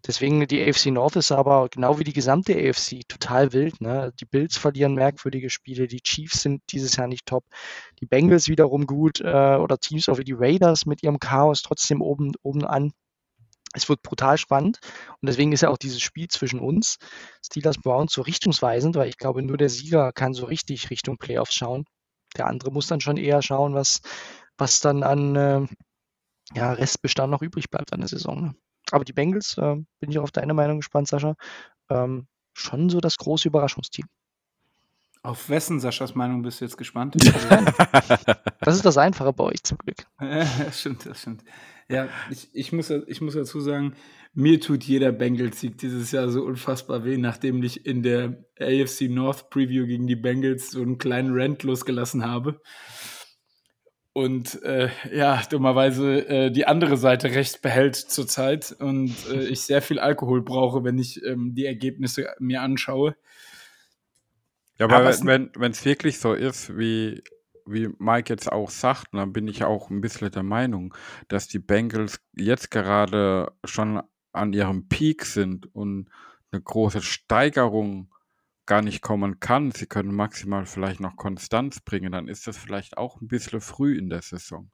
Deswegen 0.06 0.46
die 0.46 0.62
AFC 0.62 0.86
North 0.86 1.16
ist 1.16 1.32
aber 1.32 1.68
genau 1.70 1.98
wie 1.98 2.04
die 2.04 2.12
gesamte 2.12 2.54
AFC 2.54 3.08
total 3.08 3.52
wild. 3.54 3.80
Ne? 3.80 4.12
Die 4.20 4.26
Bills 4.26 4.58
verlieren 4.58 4.94
merkwürdige 4.94 5.48
Spiele, 5.48 5.86
die 5.88 6.02
Chiefs 6.02 6.42
sind 6.42 6.62
dieses 6.72 6.96
Jahr 6.96 7.08
nicht 7.08 7.24
top, 7.24 7.44
die 8.00 8.06
Bengals 8.06 8.48
wiederum 8.48 8.86
gut 8.86 9.20
äh, 9.20 9.56
oder 9.56 9.78
Teams 9.78 10.08
auch 10.10 10.18
wie 10.18 10.24
die 10.24 10.36
Raiders 10.36 10.84
mit 10.84 11.02
ihrem 11.02 11.18
Chaos 11.18 11.62
trotzdem 11.62 12.02
oben, 12.02 12.32
oben 12.42 12.64
an. 12.66 12.92
Es 13.72 13.88
wird 13.88 14.02
brutal 14.02 14.38
spannend 14.38 14.78
und 15.20 15.26
deswegen 15.26 15.52
ist 15.52 15.62
ja 15.62 15.70
auch 15.70 15.78
dieses 15.78 16.00
Spiel 16.00 16.28
zwischen 16.28 16.60
uns, 16.60 16.98
Steelers 17.44 17.78
Browns, 17.78 18.12
so 18.12 18.22
richtungsweisend, 18.22 18.94
weil 18.96 19.08
ich 19.08 19.16
glaube, 19.16 19.42
nur 19.42 19.56
der 19.56 19.68
Sieger 19.68 20.12
kann 20.12 20.34
so 20.34 20.44
richtig 20.44 20.90
Richtung 20.90 21.16
Playoffs 21.18 21.54
schauen. 21.54 21.84
Der 22.36 22.46
andere 22.46 22.70
muss 22.70 22.86
dann 22.86 23.00
schon 23.00 23.16
eher 23.16 23.42
schauen, 23.42 23.74
was, 23.74 24.00
was 24.58 24.80
dann 24.80 25.02
an 25.02 25.36
äh, 25.36 25.66
ja, 26.54 26.72
Restbestand 26.72 27.30
noch 27.30 27.42
übrig 27.42 27.70
bleibt 27.70 27.92
an 27.92 28.00
der 28.00 28.08
Saison. 28.08 28.42
Ne? 28.42 28.54
Aber 28.94 29.04
die 29.04 29.12
Bengals, 29.12 29.58
äh, 29.58 29.74
bin 29.98 30.10
ich 30.10 30.20
auf 30.20 30.30
deine 30.30 30.54
Meinung 30.54 30.76
gespannt, 30.76 31.08
Sascha, 31.08 31.34
ähm, 31.90 32.28
schon 32.52 32.88
so 32.88 33.00
das 33.00 33.16
große 33.16 33.48
Überraschungsteam. 33.48 34.06
Auf 35.24 35.48
wessen 35.48 35.80
Saschas 35.80 36.14
Meinung 36.14 36.42
bist 36.42 36.60
du 36.60 36.66
jetzt 36.66 36.76
gespannt? 36.76 37.16
das 38.60 38.76
ist 38.76 38.84
das 38.84 38.96
Einfache 38.96 39.32
bei 39.32 39.42
euch 39.42 39.64
zum 39.64 39.78
Glück. 39.78 40.06
Ja, 40.20 40.44
das 40.64 40.78
stimmt, 40.80 41.06
das 41.06 41.22
stimmt. 41.22 41.42
Ja, 41.88 42.08
ich, 42.30 42.50
ich, 42.52 42.70
muss, 42.70 42.88
ich 42.90 43.20
muss 43.20 43.34
dazu 43.34 43.60
sagen, 43.60 43.96
mir 44.32 44.60
tut 44.60 44.84
jeder 44.84 45.10
Bengals-Sieg 45.10 45.76
dieses 45.78 46.12
Jahr 46.12 46.28
so 46.28 46.44
unfassbar 46.44 47.04
weh, 47.04 47.16
nachdem 47.16 47.64
ich 47.64 47.84
in 47.86 48.04
der 48.04 48.44
AFC 48.60 49.08
North 49.08 49.50
Preview 49.50 49.86
gegen 49.86 50.06
die 50.06 50.14
Bengals 50.14 50.70
so 50.70 50.82
einen 50.82 50.98
kleinen 50.98 51.32
Rant 51.32 51.64
losgelassen 51.64 52.24
habe. 52.24 52.60
Und 54.14 54.62
äh, 54.62 54.90
ja, 55.12 55.42
dummerweise 55.50 56.28
äh, 56.28 56.50
die 56.52 56.68
andere 56.68 56.96
Seite 56.96 57.34
recht 57.34 57.62
behält 57.62 57.96
zurzeit 57.96 58.70
und 58.78 59.12
äh, 59.28 59.42
ich 59.48 59.62
sehr 59.62 59.82
viel 59.82 59.98
Alkohol 59.98 60.40
brauche, 60.42 60.84
wenn 60.84 60.98
ich 60.98 61.20
ähm, 61.24 61.52
die 61.56 61.66
Ergebnisse 61.66 62.28
mir 62.38 62.62
anschaue. 62.62 63.16
Ja, 64.78 64.86
aber, 64.86 64.98
aber 64.98 65.08
wenn 65.08 65.72
es 65.72 65.84
wirklich 65.84 66.20
so 66.20 66.32
ist, 66.32 66.78
wie, 66.78 67.24
wie 67.66 67.90
Mike 67.98 68.32
jetzt 68.32 68.52
auch 68.52 68.70
sagt, 68.70 69.08
dann 69.14 69.32
bin 69.32 69.48
ich 69.48 69.64
auch 69.64 69.90
ein 69.90 70.00
bisschen 70.00 70.30
der 70.30 70.44
Meinung, 70.44 70.94
dass 71.26 71.48
die 71.48 71.58
Bengals 71.58 72.20
jetzt 72.36 72.70
gerade 72.70 73.52
schon 73.64 74.00
an 74.32 74.52
ihrem 74.52 74.88
Peak 74.88 75.24
sind 75.24 75.74
und 75.74 76.08
eine 76.52 76.62
große 76.62 77.02
Steigerung 77.02 78.14
gar 78.66 78.82
nicht 78.82 79.02
kommen 79.02 79.40
kann. 79.40 79.70
Sie 79.72 79.86
können 79.86 80.14
maximal 80.14 80.66
vielleicht 80.66 81.00
noch 81.00 81.16
Konstanz 81.16 81.80
bringen, 81.80 82.12
dann 82.12 82.28
ist 82.28 82.46
das 82.46 82.56
vielleicht 82.56 82.98
auch 82.98 83.20
ein 83.20 83.28
bisschen 83.28 83.60
früh 83.60 83.96
in 83.96 84.10
der 84.10 84.22
Saison. 84.22 84.70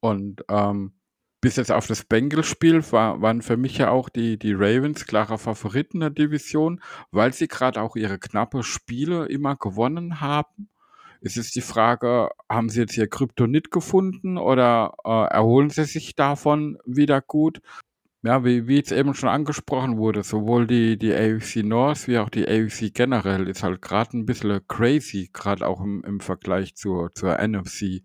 Und 0.00 0.44
ähm, 0.48 0.94
bis 1.40 1.56
jetzt 1.56 1.72
auf 1.72 1.88
das 1.88 2.04
Bengals-Spiel 2.04 2.84
war, 2.92 3.20
waren 3.20 3.42
für 3.42 3.56
mich 3.56 3.78
ja 3.78 3.90
auch 3.90 4.08
die, 4.08 4.38
die 4.38 4.54
Ravens 4.54 5.06
klarer 5.06 5.38
Favoriten 5.38 6.00
der 6.00 6.10
Division, 6.10 6.80
weil 7.10 7.32
sie 7.32 7.48
gerade 7.48 7.82
auch 7.82 7.96
ihre 7.96 8.18
knappe 8.18 8.62
Spiele 8.62 9.26
immer 9.26 9.56
gewonnen 9.56 10.20
haben. 10.20 10.70
Es 11.20 11.36
ist 11.36 11.54
die 11.54 11.60
Frage, 11.60 12.30
haben 12.48 12.68
sie 12.68 12.80
jetzt 12.80 12.96
ihr 12.96 13.08
Kryptonit 13.08 13.70
gefunden 13.70 14.38
oder 14.38 14.94
äh, 15.04 15.34
erholen 15.34 15.70
sie 15.70 15.84
sich 15.84 16.14
davon 16.14 16.78
wieder 16.84 17.20
gut? 17.20 17.60
Ja, 18.24 18.44
wie, 18.44 18.68
wie 18.68 18.76
jetzt 18.76 18.92
eben 18.92 19.14
schon 19.14 19.28
angesprochen 19.28 19.96
wurde, 19.96 20.22
sowohl 20.22 20.66
die, 20.68 20.96
die 20.96 21.12
AFC 21.12 21.64
North 21.64 22.06
wie 22.06 22.18
auch 22.18 22.28
die 22.30 22.46
AFC 22.46 22.94
generell 22.94 23.48
ist 23.48 23.64
halt 23.64 23.82
gerade 23.82 24.16
ein 24.16 24.26
bisschen 24.26 24.64
crazy, 24.68 25.28
gerade 25.32 25.66
auch 25.66 25.80
im, 25.80 26.04
im 26.04 26.20
Vergleich 26.20 26.76
zur, 26.76 27.12
zur 27.14 27.40
NFC. 27.40 28.02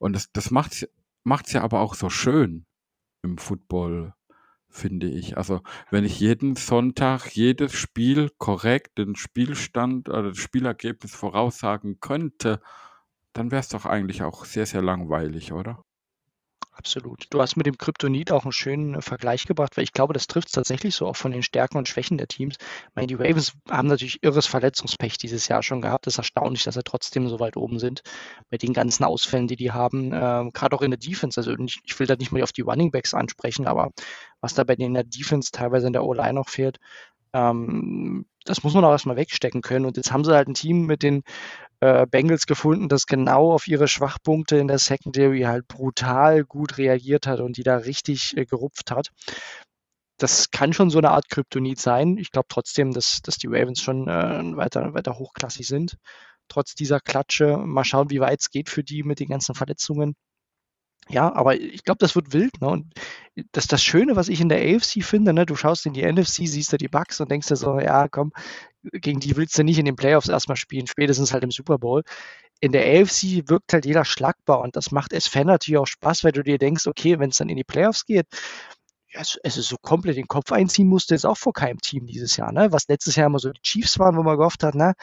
Und 0.00 0.14
das, 0.16 0.32
das 0.32 0.50
macht 0.50 0.72
es 0.72 1.52
ja 1.52 1.62
aber 1.62 1.80
auch 1.80 1.94
so 1.94 2.10
schön 2.10 2.66
im 3.22 3.38
Football, 3.38 4.14
finde 4.68 5.08
ich. 5.08 5.36
Also, 5.38 5.60
wenn 5.90 6.04
ich 6.04 6.20
jeden 6.20 6.56
Sonntag 6.56 7.28
jedes 7.36 7.72
Spiel 7.74 8.30
korrekt 8.38 8.98
den 8.98 9.14
Spielstand 9.16 10.08
oder 10.08 10.30
das 10.30 10.38
Spielergebnis 10.38 11.14
voraussagen 11.14 12.00
könnte, 12.00 12.60
dann 13.34 13.50
wäre 13.52 13.60
es 13.60 13.68
doch 13.68 13.86
eigentlich 13.86 14.22
auch 14.22 14.44
sehr, 14.46 14.66
sehr 14.66 14.82
langweilig, 14.82 15.52
oder? 15.52 15.84
Absolut. 16.80 17.26
Du 17.28 17.42
hast 17.42 17.58
mit 17.58 17.66
dem 17.66 17.76
Kryptonit 17.76 18.32
auch 18.32 18.44
einen 18.44 18.52
schönen 18.52 18.94
äh, 18.94 19.02
Vergleich 19.02 19.44
gebracht, 19.44 19.76
weil 19.76 19.84
ich 19.84 19.92
glaube, 19.92 20.14
das 20.14 20.26
trifft 20.26 20.48
es 20.48 20.54
tatsächlich 20.54 20.94
so 20.94 21.06
auch 21.06 21.16
von 21.16 21.30
den 21.30 21.42
Stärken 21.42 21.76
und 21.76 21.88
Schwächen 21.88 22.16
der 22.16 22.26
Teams. 22.26 22.56
Ich 22.58 22.94
meine, 22.94 23.06
die 23.06 23.16
Ravens 23.16 23.52
haben 23.68 23.88
natürlich 23.88 24.22
irres 24.22 24.46
Verletzungspech 24.46 25.18
dieses 25.18 25.46
Jahr 25.46 25.62
schon 25.62 25.82
gehabt. 25.82 26.06
Es 26.06 26.14
ist 26.14 26.18
erstaunlich, 26.18 26.62
dass 26.62 26.76
sie 26.76 26.82
trotzdem 26.82 27.28
so 27.28 27.38
weit 27.38 27.58
oben 27.58 27.78
sind 27.78 28.00
bei 28.48 28.56
den 28.56 28.72
ganzen 28.72 29.04
Ausfällen, 29.04 29.46
die 29.46 29.56
die 29.56 29.72
haben. 29.72 30.12
Ähm, 30.14 30.52
Gerade 30.54 30.74
auch 30.74 30.80
in 30.80 30.90
der 30.90 30.98
Defense. 30.98 31.38
Also 31.38 31.54
ich, 31.58 31.80
ich 31.84 32.00
will 32.00 32.06
da 32.06 32.16
nicht 32.16 32.32
mal 32.32 32.42
auf 32.42 32.52
die 32.52 32.62
Running 32.62 32.90
Backs 32.90 33.12
ansprechen, 33.12 33.66
aber 33.66 33.90
was 34.40 34.54
da 34.54 34.64
bei 34.64 34.74
denen 34.74 34.92
in 34.92 34.94
der 34.94 35.04
Defense 35.04 35.50
teilweise 35.52 35.86
in 35.86 35.92
der 35.92 36.04
O-Line 36.04 36.32
noch 36.32 36.48
fehlt, 36.48 36.78
ähm, 37.34 38.24
das 38.46 38.62
muss 38.62 38.72
man 38.72 38.86
auch 38.86 38.92
erstmal 38.92 39.16
wegstecken 39.16 39.60
können. 39.60 39.84
Und 39.84 39.98
jetzt 39.98 40.12
haben 40.12 40.24
sie 40.24 40.34
halt 40.34 40.48
ein 40.48 40.54
Team 40.54 40.86
mit 40.86 41.02
den 41.02 41.24
äh, 41.80 42.06
Bengals 42.06 42.46
gefunden, 42.46 42.88
das 42.88 43.06
genau 43.06 43.52
auf 43.52 43.66
ihre 43.66 43.88
Schwachpunkte 43.88 44.56
in 44.56 44.68
der 44.68 44.78
Secondary 44.78 45.42
halt 45.42 45.66
brutal 45.66 46.44
gut 46.44 46.78
reagiert 46.78 47.26
hat 47.26 47.40
und 47.40 47.56
die 47.56 47.62
da 47.62 47.78
richtig 47.78 48.36
äh, 48.36 48.44
gerupft 48.44 48.90
hat. 48.90 49.10
Das 50.18 50.50
kann 50.50 50.74
schon 50.74 50.90
so 50.90 50.98
eine 50.98 51.10
Art 51.10 51.30
Kryptonit 51.30 51.80
sein. 51.80 52.18
Ich 52.18 52.30
glaube 52.30 52.48
trotzdem, 52.48 52.92
dass, 52.92 53.22
dass 53.22 53.38
die 53.38 53.46
Ravens 53.46 53.80
schon 53.80 54.06
äh, 54.08 54.56
weiter, 54.56 54.92
weiter 54.92 55.18
hochklassig 55.18 55.66
sind. 55.66 55.96
Trotz 56.48 56.74
dieser 56.74 57.00
Klatsche. 57.00 57.56
Mal 57.56 57.84
schauen, 57.84 58.10
wie 58.10 58.20
weit 58.20 58.40
es 58.40 58.50
geht 58.50 58.68
für 58.68 58.84
die 58.84 59.02
mit 59.02 59.20
den 59.20 59.28
ganzen 59.28 59.54
Verletzungen. 59.54 60.14
Ja, 61.08 61.32
aber 61.34 61.58
ich 61.58 61.82
glaube, 61.84 61.98
das 61.98 62.14
wird 62.14 62.32
wild. 62.32 62.60
Ne? 62.60 62.68
Und 62.68 62.94
das 63.52 63.66
das 63.66 63.82
Schöne, 63.82 64.16
was 64.16 64.28
ich 64.28 64.40
in 64.40 64.48
der 64.48 64.60
AFC 64.60 65.02
finde. 65.02 65.32
Ne? 65.32 65.46
Du 65.46 65.56
schaust 65.56 65.86
in 65.86 65.92
die 65.92 66.04
NFC, 66.04 66.46
siehst 66.46 66.72
da 66.72 66.76
die 66.76 66.88
Bugs 66.88 67.20
und 67.20 67.30
denkst 67.30 67.48
dir 67.48 67.56
so, 67.56 67.80
ja, 67.80 68.08
komm, 68.08 68.32
gegen 68.82 69.20
die 69.20 69.36
willst 69.36 69.58
du 69.58 69.64
nicht 69.64 69.78
in 69.78 69.84
den 69.84 69.96
Playoffs 69.96 70.28
erstmal 70.28 70.56
spielen, 70.56 70.86
spätestens 70.86 71.32
halt 71.32 71.44
im 71.44 71.50
Super 71.50 71.78
Bowl. 71.78 72.02
In 72.60 72.72
der 72.72 72.84
AFC 72.84 73.48
wirkt 73.48 73.72
halt 73.72 73.86
jeder 73.86 74.04
schlagbar 74.04 74.60
und 74.60 74.76
das 74.76 74.90
macht 74.90 75.12
es 75.12 75.26
Fan 75.26 75.46
natürlich 75.46 75.78
auch 75.78 75.86
Spaß, 75.86 76.24
weil 76.24 76.32
du 76.32 76.42
dir 76.42 76.58
denkst, 76.58 76.86
okay, 76.86 77.18
wenn 77.18 77.30
es 77.30 77.38
dann 77.38 77.48
in 77.48 77.56
die 77.56 77.64
Playoffs 77.64 78.04
geht, 78.04 78.26
ja, 79.12 79.22
es, 79.22 79.56
ist 79.56 79.68
so 79.68 79.76
komplett 79.80 80.16
den 80.16 80.28
Kopf 80.28 80.52
einziehen 80.52 80.86
musste, 80.86 81.14
ist 81.14 81.24
auch 81.24 81.36
vor 81.36 81.52
keinem 81.52 81.78
Team 81.80 82.06
dieses 82.06 82.36
Jahr, 82.36 82.52
ne? 82.52 82.70
Was 82.70 82.86
letztes 82.88 83.16
Jahr 83.16 83.26
immer 83.26 83.40
so 83.40 83.50
die 83.50 83.60
Chiefs 83.62 83.98
waren, 83.98 84.16
wo 84.16 84.22
man 84.22 84.36
gehofft 84.36 84.62
hat, 84.62 84.74
ne? 84.74 84.94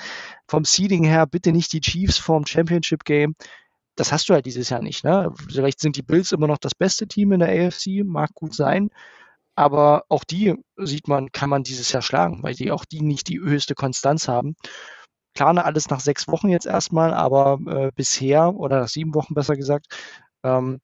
Vom 0.48 0.64
Seeding 0.64 1.04
her 1.04 1.28
bitte 1.28 1.52
nicht 1.52 1.74
die 1.74 1.82
Chiefs 1.82 2.18
vorm 2.18 2.46
Championship 2.46 3.04
Game. 3.04 3.36
Das 3.96 4.12
hast 4.12 4.30
du 4.30 4.34
halt 4.34 4.46
dieses 4.46 4.70
Jahr 4.70 4.82
nicht, 4.82 5.04
ne? 5.04 5.34
Vielleicht 5.50 5.82
sind 5.82 5.98
die 5.98 6.04
Bills 6.04 6.32
immer 6.32 6.48
noch 6.48 6.58
das 6.58 6.76
beste 6.76 7.08
Team 7.08 7.34
in 7.34 7.40
der 7.42 7.68
AFC, 7.68 8.06
mag 8.06 8.34
gut 8.34 8.54
sein. 8.54 8.90
Aber 9.58 10.04
auch 10.08 10.24
die 10.24 10.54
sieht 10.78 11.08
man, 11.08 11.32
kann 11.32 11.50
man 11.50 11.64
dieses 11.64 11.92
Jahr 11.92 12.04
schlagen, 12.04 12.44
weil 12.44 12.54
die 12.54 12.72
auch 12.72 12.86
die 12.86 13.02
nicht 13.02 13.28
die 13.28 13.40
höchste 13.40 13.74
Konstanz 13.74 14.28
haben. 14.28 14.56
Klar, 15.34 15.54
ne, 15.54 15.66
alles 15.66 15.90
nach 15.90 16.00
sechs 16.00 16.28
Wochen 16.28 16.50
jetzt 16.50 16.68
erstmal, 16.68 17.12
aber 17.12 17.58
äh, 17.66 17.92
bisher, 17.96 18.54
oder 18.56 18.80
nach 18.82 18.88
sieben 18.88 19.16
Wochen 19.16 19.34
besser 19.34 19.56
gesagt, 19.56 19.88
ähm, 20.44 20.80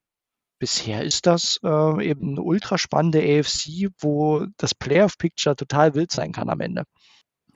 bisher 0.58 1.04
ist 1.04 1.26
das 1.26 1.60
äh, 1.62 2.08
eben 2.08 2.30
eine 2.30 2.42
ultra 2.42 2.76
spannende 2.76 3.20
AFC, 3.20 3.90
wo 4.00 4.44
das 4.56 4.74
Playoff-Picture 4.74 5.54
total 5.54 5.94
wild 5.94 6.10
sein 6.10 6.32
kann 6.32 6.50
am 6.50 6.60
Ende. 6.60 6.82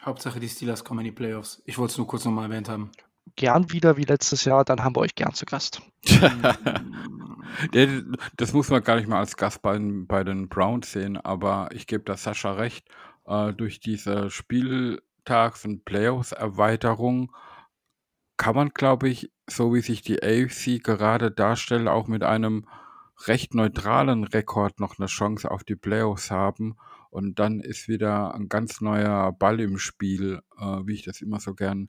Hauptsache 0.00 0.38
die 0.38 0.48
Steelers 0.48 0.84
kommen 0.84 1.00
in 1.00 1.06
die 1.06 1.12
Playoffs. 1.12 1.60
Ich 1.64 1.78
wollte 1.78 1.92
es 1.92 1.98
nur 1.98 2.06
kurz 2.06 2.24
nochmal 2.24 2.44
erwähnt 2.44 2.68
haben 2.68 2.92
gern 3.36 3.70
wieder 3.72 3.96
wie 3.96 4.04
letztes 4.04 4.44
Jahr, 4.44 4.64
dann 4.64 4.84
haben 4.84 4.96
wir 4.96 5.00
euch 5.00 5.14
gern 5.14 5.34
zu 5.34 5.46
Gast. 5.46 5.80
das 8.36 8.52
muss 8.52 8.70
man 8.70 8.82
gar 8.82 8.96
nicht 8.96 9.08
mal 9.08 9.18
als 9.18 9.36
Gast 9.36 9.62
bei, 9.62 9.78
bei 9.80 10.24
den 10.24 10.48
Browns 10.48 10.92
sehen, 10.92 11.16
aber 11.16 11.68
ich 11.72 11.86
gebe 11.86 12.04
da 12.04 12.16
Sascha 12.16 12.52
recht. 12.52 12.88
Äh, 13.26 13.52
durch 13.52 13.80
diese 13.80 14.30
Spieltags- 14.30 15.64
und 15.64 15.84
Playoffs-Erweiterung 15.84 17.32
kann 18.36 18.54
man, 18.54 18.70
glaube 18.70 19.08
ich, 19.08 19.30
so 19.46 19.74
wie 19.74 19.80
sich 19.80 20.02
die 20.02 20.22
AFC 20.22 20.82
gerade 20.82 21.30
darstellt, 21.30 21.88
auch 21.88 22.06
mit 22.06 22.22
einem 22.22 22.66
recht 23.26 23.54
neutralen 23.54 24.24
Rekord 24.24 24.78
noch 24.78 24.98
eine 24.98 25.08
Chance 25.08 25.50
auf 25.50 25.64
die 25.64 25.76
Playoffs 25.76 26.30
haben. 26.30 26.76
Und 27.10 27.38
dann 27.38 27.60
ist 27.60 27.88
wieder 27.88 28.34
ein 28.34 28.48
ganz 28.48 28.80
neuer 28.80 29.32
Ball 29.32 29.60
im 29.60 29.78
Spiel, 29.78 30.40
äh, 30.58 30.64
wie 30.84 30.94
ich 30.94 31.02
das 31.02 31.20
immer 31.20 31.40
so 31.40 31.54
gern 31.54 31.88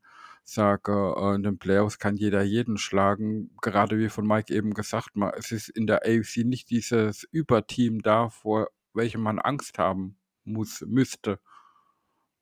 sage, 0.52 1.16
äh, 1.18 1.36
in 1.36 1.44
den 1.44 1.58
Playoffs 1.60 2.00
kann 2.00 2.16
jeder 2.16 2.44
jeden 2.44 2.78
schlagen. 2.78 3.52
Gerade 3.62 3.98
wie 4.00 4.10
von 4.10 4.28
Mike 4.28 4.54
eben 4.54 4.74
gesagt, 4.74 5.12
es 5.38 5.52
ist 5.52 5.70
in 5.70 5.88
der 5.88 6.04
AFC 6.04 6.44
nicht 6.46 6.70
dieses 6.70 7.24
Überteam 7.32 8.02
da, 8.02 8.30
vor 8.30 8.70
welchem 8.94 9.22
man 9.22 9.40
Angst 9.40 9.78
haben 9.80 10.18
muss, 10.44 10.82
müsste. 10.88 11.40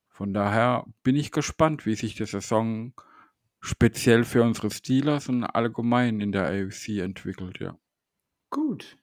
Von 0.08 0.34
daher 0.34 0.84
bin 1.02 1.16
ich 1.16 1.30
gespannt, 1.30 1.86
wie 1.86 1.94
sich 1.94 2.14
die 2.14 2.26
Saison 2.26 2.92
speziell 3.60 4.24
für 4.24 4.42
unsere 4.42 4.70
Steelers 4.70 5.28
und 5.28 5.44
allgemein 5.44 6.20
in 6.20 6.32
der 6.32 6.46
AFC 6.46 6.98
entwickelt, 7.00 7.60
ja. 7.60 7.78
Gut, 8.50 8.96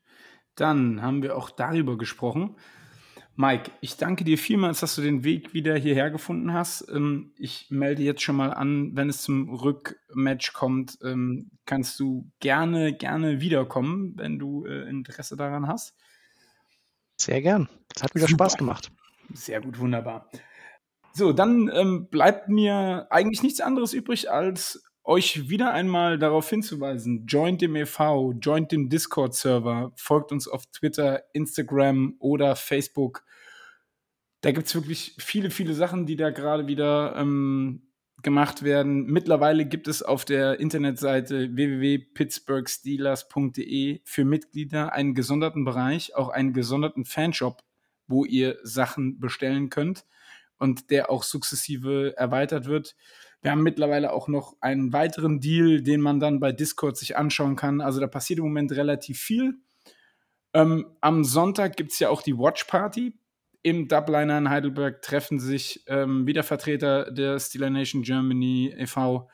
dann 0.55 1.01
haben 1.01 1.21
wir 1.21 1.37
auch 1.37 1.51
darüber 1.51 1.97
gesprochen. 1.97 2.55
Mike, 3.37 3.71
ich 3.81 3.97
danke 3.97 4.23
dir 4.23 4.37
vielmals, 4.37 4.79
dass 4.79 4.95
du 4.95 5.01
den 5.01 5.25
Weg 5.25 5.53
wieder 5.53 5.75
hierher 5.75 6.09
gefunden 6.09 6.53
hast. 6.53 6.87
Ähm, 6.89 7.33
ich 7.37 7.67
melde 7.69 8.01
jetzt 8.01 8.21
schon 8.21 8.37
mal 8.37 8.53
an, 8.53 8.95
wenn 8.95 9.09
es 9.09 9.21
zum 9.21 9.49
Rückmatch 9.49 10.53
kommt, 10.53 10.97
ähm, 11.03 11.51
kannst 11.65 11.99
du 11.99 12.31
gerne, 12.39 12.93
gerne 12.93 13.41
wiederkommen, 13.41 14.13
wenn 14.15 14.39
du 14.39 14.65
äh, 14.65 14.89
Interesse 14.89 15.35
daran 15.35 15.67
hast. 15.67 15.95
Sehr 17.17 17.41
gern. 17.41 17.67
Es 17.93 18.03
hat 18.03 18.15
wieder 18.15 18.27
Super. 18.27 18.45
Spaß 18.45 18.57
gemacht. 18.57 18.91
Sehr 19.33 19.59
gut, 19.59 19.79
wunderbar. 19.79 20.29
So, 21.11 21.33
dann 21.33 21.69
ähm, 21.73 22.07
bleibt 22.09 22.47
mir 22.47 23.07
eigentlich 23.09 23.43
nichts 23.43 23.59
anderes 23.59 23.93
übrig, 23.93 24.31
als 24.31 24.84
euch 25.05 25.49
wieder 25.49 25.73
einmal 25.73 26.19
darauf 26.19 26.49
hinzuweisen, 26.49 27.25
joint 27.27 27.61
dem 27.61 27.75
e.V., 27.75 28.33
joint 28.41 28.71
dem 28.71 28.89
Discord-Server, 28.89 29.91
folgt 29.95 30.31
uns 30.31 30.47
auf 30.47 30.65
Twitter, 30.67 31.23
Instagram 31.33 32.15
oder 32.19 32.55
Facebook. 32.55 33.23
Da 34.41 34.51
gibt 34.51 34.67
es 34.67 34.75
wirklich 34.75 35.15
viele, 35.19 35.49
viele 35.51 35.73
Sachen, 35.73 36.05
die 36.05 36.15
da 36.15 36.29
gerade 36.31 36.67
wieder 36.67 37.15
ähm, 37.15 37.81
gemacht 38.21 38.63
werden. 38.63 39.05
Mittlerweile 39.05 39.65
gibt 39.65 39.87
es 39.87 40.01
auf 40.01 40.25
der 40.25 40.59
Internetseite 40.59 41.55
www.pittsburghsteelers.de 41.55 44.01
für 44.03 44.25
Mitglieder 44.25 44.93
einen 44.93 45.13
gesonderten 45.13 45.63
Bereich, 45.65 46.15
auch 46.15 46.29
einen 46.29 46.53
gesonderten 46.53 47.05
Fanshop, 47.05 47.61
wo 48.07 48.25
ihr 48.25 48.57
Sachen 48.63 49.19
bestellen 49.19 49.69
könnt. 49.69 50.05
und 50.57 50.89
der 50.89 51.09
auch 51.09 51.23
sukzessive 51.23 52.13
erweitert 52.17 52.65
wird. 52.65 52.95
Wir 53.45 53.51
haben 53.51 53.61
mittlerweile 53.61 54.11
auch 54.11 54.27
noch 54.27 54.55
einen 54.59 54.91
weiteren 54.91 55.39
Deal, 55.39 55.83
den 55.83 56.01
man 56.01 56.19
dann 56.19 56.39
bei 56.39 56.51
Discord 56.51 56.97
sich 56.97 57.15
anschauen 57.15 57.55
kann. 57.55 57.79
Also 57.79 57.99
da 57.99 58.07
passiert 58.07 58.39
im 58.39 58.45
Moment 58.45 58.71
relativ 58.71 59.19
viel. 59.19 59.59
Ähm, 60.55 60.87
am 60.99 61.23
Sonntag 61.23 61.77
gibt 61.77 61.91
es 61.91 61.99
ja 61.99 62.09
auch 62.09 62.23
die 62.23 62.35
Watch 62.35 62.63
Party. 62.63 63.13
Im 63.61 63.87
Dubliner 63.87 64.39
in 64.39 64.49
Heidelberg 64.49 65.03
treffen 65.03 65.39
sich 65.39 65.83
ähm, 65.85 66.25
wieder 66.25 66.41
Vertreter 66.41 67.11
der 67.11 67.39
Steeler 67.39 67.69
Nation 67.69 68.01
Germany 68.01 68.73
e.V. 68.79 69.29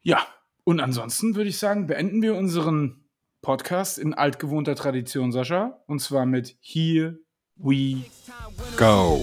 Ja, 0.00 0.26
und 0.64 0.80
ansonsten 0.80 1.36
würde 1.36 1.50
ich 1.50 1.58
sagen, 1.58 1.86
beenden 1.86 2.22
wir 2.22 2.34
unseren 2.34 3.04
Podcast 3.42 3.98
in 3.98 4.14
altgewohnter 4.14 4.74
Tradition, 4.74 5.32
Sascha. 5.32 5.82
Und 5.86 6.00
zwar 6.00 6.24
mit 6.24 6.56
Here 6.62 7.18
We 7.56 8.04
Go. 8.78 9.22